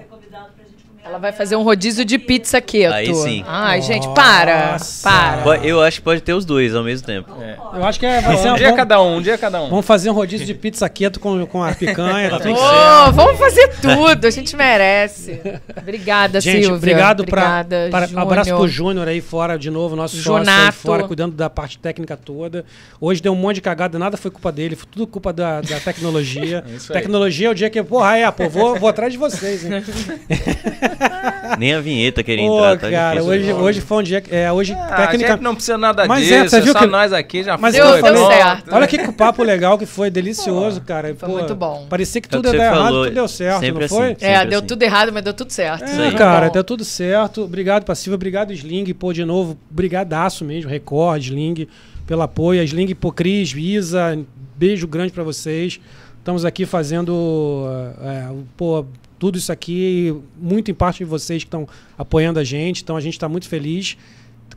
[1.10, 2.94] Ela vai fazer um rodízio de pizza keto.
[2.94, 3.42] Aí sim.
[3.44, 4.72] Ai, gente, para.
[4.74, 5.10] Nossa.
[5.42, 5.66] Para.
[5.66, 7.28] Eu acho que pode ter os dois ao mesmo tempo.
[7.74, 9.68] Eu acho que é, vai ser Um dia cada um, um dia cada um.
[9.70, 12.30] vamos fazer um rodízio de pizza quieto com, com a picanha.
[12.30, 12.54] tá tudo.
[12.54, 15.40] Ô, vamos fazer tudo, a gente merece.
[15.76, 16.76] Obrigada, Gente, Silvia.
[16.76, 18.22] obrigado pra, Obrigada, pra- Júnior.
[18.22, 20.78] abraço pro Júnior aí fora de novo, nosso sócio aí Jonato.
[20.78, 22.64] fora, cuidando da parte técnica toda.
[23.00, 25.80] Hoje deu um monte de cagada, nada foi culpa dele, foi tudo culpa da, da
[25.80, 26.62] tecnologia.
[26.70, 27.00] É isso aí.
[27.00, 29.82] tecnologia é o dia que, porra, é, pô, vou, vou atrás de vocês, hein?
[31.59, 33.32] Nem a vinheta queria Pô, entrar, tá cara, difícil.
[33.32, 35.32] hoje, hoje foi um dia, que- é, hoje Ah, a técnica...
[35.32, 37.74] gente não precisa nada Mas disso, é, você viu só que- nós aqui já Mas
[37.74, 38.74] Deu- eu deu falei, certo.
[38.74, 41.14] olha que papo legal que foi, delicioso, cara.
[41.14, 41.86] Foi Pô, muito bom.
[41.89, 44.12] Parecia que É o tudo que ia dar errado, tudo deu certo, sempre não foi?
[44.12, 44.24] assim.
[44.24, 44.66] É, Sempre deu assim.
[44.68, 45.85] tudo errado, mas deu tudo certo.
[45.85, 46.52] É, cara, Bom.
[46.52, 47.43] deu tudo certo.
[47.44, 48.14] Obrigado, Passiva.
[48.14, 48.93] Obrigado, Sling.
[48.94, 50.70] Pô, de novo, brigadaço mesmo.
[50.70, 51.66] Record, Sling,
[52.06, 52.60] pelo apoio.
[52.60, 54.18] A Sling, pô, Cris, Isa,
[54.56, 55.81] beijo grande pra vocês.
[56.18, 57.66] Estamos aqui fazendo,
[58.05, 58.85] é, pô,
[59.20, 62.82] tudo isso aqui, muito em parte de vocês que estão apoiando a gente.
[62.82, 63.97] Então, a gente está muito feliz.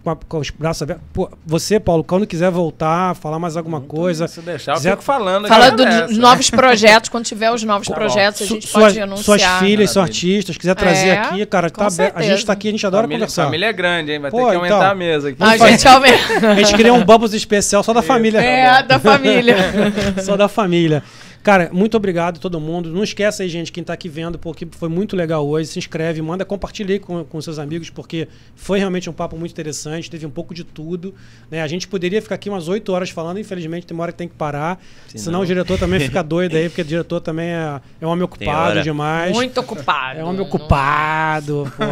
[0.04, 1.06] Com, a- com os braços abertos.
[1.14, 4.28] Pô, você, Paulo, quando quiser voltar, falar mais alguma coisa.
[4.28, 5.48] Se deixar, eu Quiser- fico falando.
[5.48, 6.14] Fala já dos nessa.
[6.16, 8.00] novos projetos, quando tiver os novos Tá bom.
[8.02, 9.24] projetos, a Su- gente suas, pode anunciar.
[9.40, 12.46] suas filhas são artistas, quiser trazer É, aqui, cara, tá a gente certeza.
[12.48, 13.46] tá aqui, a gente adora família, conversar.
[13.46, 14.20] família é grande, hein?
[14.20, 14.92] Vai Pô, ter que aumentar então.
[14.92, 15.38] a mesa aqui.
[15.42, 16.18] A gente aumenta.
[16.52, 18.40] A gente criou um Bubbles especial só da família.
[18.42, 19.56] É, da família.
[20.22, 21.02] Só da família.
[21.44, 22.90] Cara, muito obrigado a todo mundo.
[22.90, 25.68] Não esqueça aí, gente, quem tá aqui vendo, porque foi muito legal hoje.
[25.68, 29.52] Se inscreve, manda, compartilha aí com, com seus amigos, porque foi realmente um papo muito
[29.52, 30.10] interessante.
[30.10, 31.14] Teve um pouco de tudo.
[31.52, 31.62] Né?
[31.62, 34.28] A gente poderia ficar aqui umas 8 horas falando, infelizmente tem uma hora que tem
[34.30, 34.82] que parar.
[35.10, 38.10] Senão- Senão o diretor também fica doido aí, porque o diretor também é, é um
[38.10, 39.34] homem ocupado demais.
[39.36, 40.20] Muito ocupado.
[40.20, 41.84] É homem Não- ocupado, pô.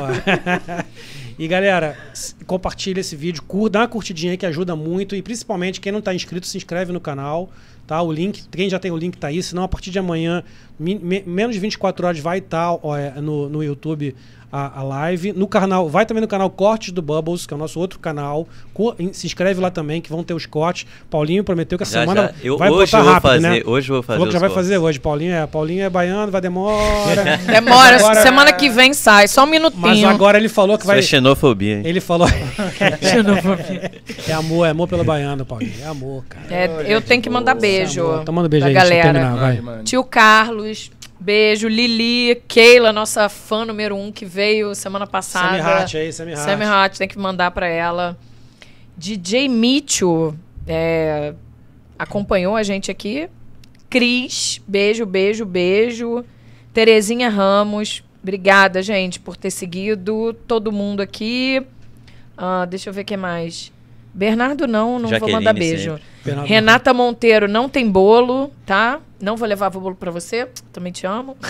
[1.37, 1.97] e galera,
[2.47, 5.13] compartilha esse vídeo, dá uma curtidinha aí que ajuda muito.
[5.13, 7.51] E principalmente quem não tá inscrito, se inscreve no canal.
[7.91, 8.01] Tá?
[8.01, 10.45] O link, quem já tem o link tá aí, senão a partir de amanhã,
[10.79, 12.79] menos de 24 horas, vai estar
[13.21, 14.15] no, no YouTube
[14.51, 15.33] a, a live.
[15.33, 18.47] No canal, vai também no canal Cortes do Bubbles, que é o nosso outro canal.
[18.73, 20.85] Co- em- se inscreve lá também, que vão ter os cortes.
[21.09, 22.33] Paulinho prometeu que a Já, semana já.
[22.43, 23.61] Eu, vai hoje botar eu vou rápido, fazer, né?
[23.65, 24.65] hoje eu vou fazer Falou que já vai cortes.
[24.67, 24.99] fazer hoje.
[24.99, 27.37] Paulinho é, Paulinho é baiano, vai demora.
[27.47, 29.81] Demora, Agora- semana que vem sai, só um minutinho.
[29.81, 31.01] Mas agora ele falou que Isso é vai.
[31.03, 31.81] xenofobia, hein?
[31.85, 32.27] Ele falou.
[34.27, 35.73] é amor, é amor pelo baiano, Paulinho.
[35.81, 36.45] É amor, cara.
[36.49, 38.19] É, eu tenho que mandar beijo.
[38.21, 39.03] Então manda beijo pra aí, galera.
[39.13, 39.83] terminar, vai.
[39.83, 40.91] Tio Carlos,
[41.21, 41.67] beijo.
[41.67, 45.57] Lili, Keila, nossa fã número um que veio semana passada.
[45.57, 46.39] Sammy Hatch aí, Sammy Hatch.
[46.39, 48.17] Sammy Hatch, tem que mandar pra ela.
[48.97, 50.35] DJ Mitchell
[50.67, 51.33] é,
[51.97, 53.29] acompanhou a gente aqui.
[53.89, 56.25] Cris, beijo, beijo, beijo.
[56.73, 60.33] Terezinha Ramos, obrigada, gente, por ter seguido.
[60.47, 61.61] Todo mundo aqui.
[62.37, 63.71] Ah, deixa eu ver o que mais.
[64.13, 65.99] Bernardo não, não vou Jaqueline mandar beijo.
[66.45, 68.99] Renata Monteiro, não tem bolo, tá?
[69.19, 71.37] Não vou levar bolo pra você, também te amo.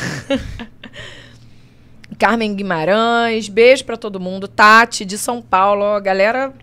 [2.19, 4.47] Carmen Guimarães, beijo pra todo mundo.
[4.47, 6.53] Tati, de São Paulo, ó, galera.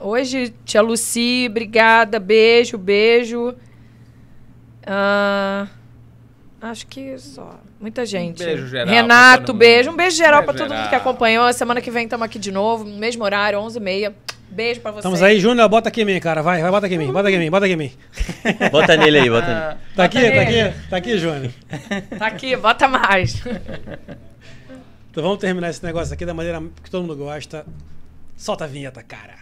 [0.00, 3.54] Hoje, tia Luci, obrigada, beijo, beijo.
[4.84, 5.68] Ah,
[6.60, 7.60] acho que só.
[7.80, 8.42] Muita gente.
[8.42, 9.90] beijo geral Renato, beijo.
[9.90, 11.52] Um beijo geral pra todo mundo que acompanhou.
[11.52, 14.12] Semana que vem estamos aqui de novo, no mesmo horário, 11h30.
[14.58, 15.04] Beijo pra vocês.
[15.04, 16.42] Estamos aí, Júnior, bota aqui em mim, cara.
[16.42, 17.92] Vai, vai, bota aqui em mim, bota aqui em mim, bota aqui em mim.
[18.72, 19.80] Bota nele aí, bota nele.
[19.94, 21.52] Tá aqui, tá aqui, tá aqui, Júnior.
[22.18, 23.40] Tá aqui, bota mais.
[25.10, 27.66] Então vamos terminar esse negócio aqui da maneira que todo mundo gosta.
[28.36, 29.34] Solta a vinheta, cara.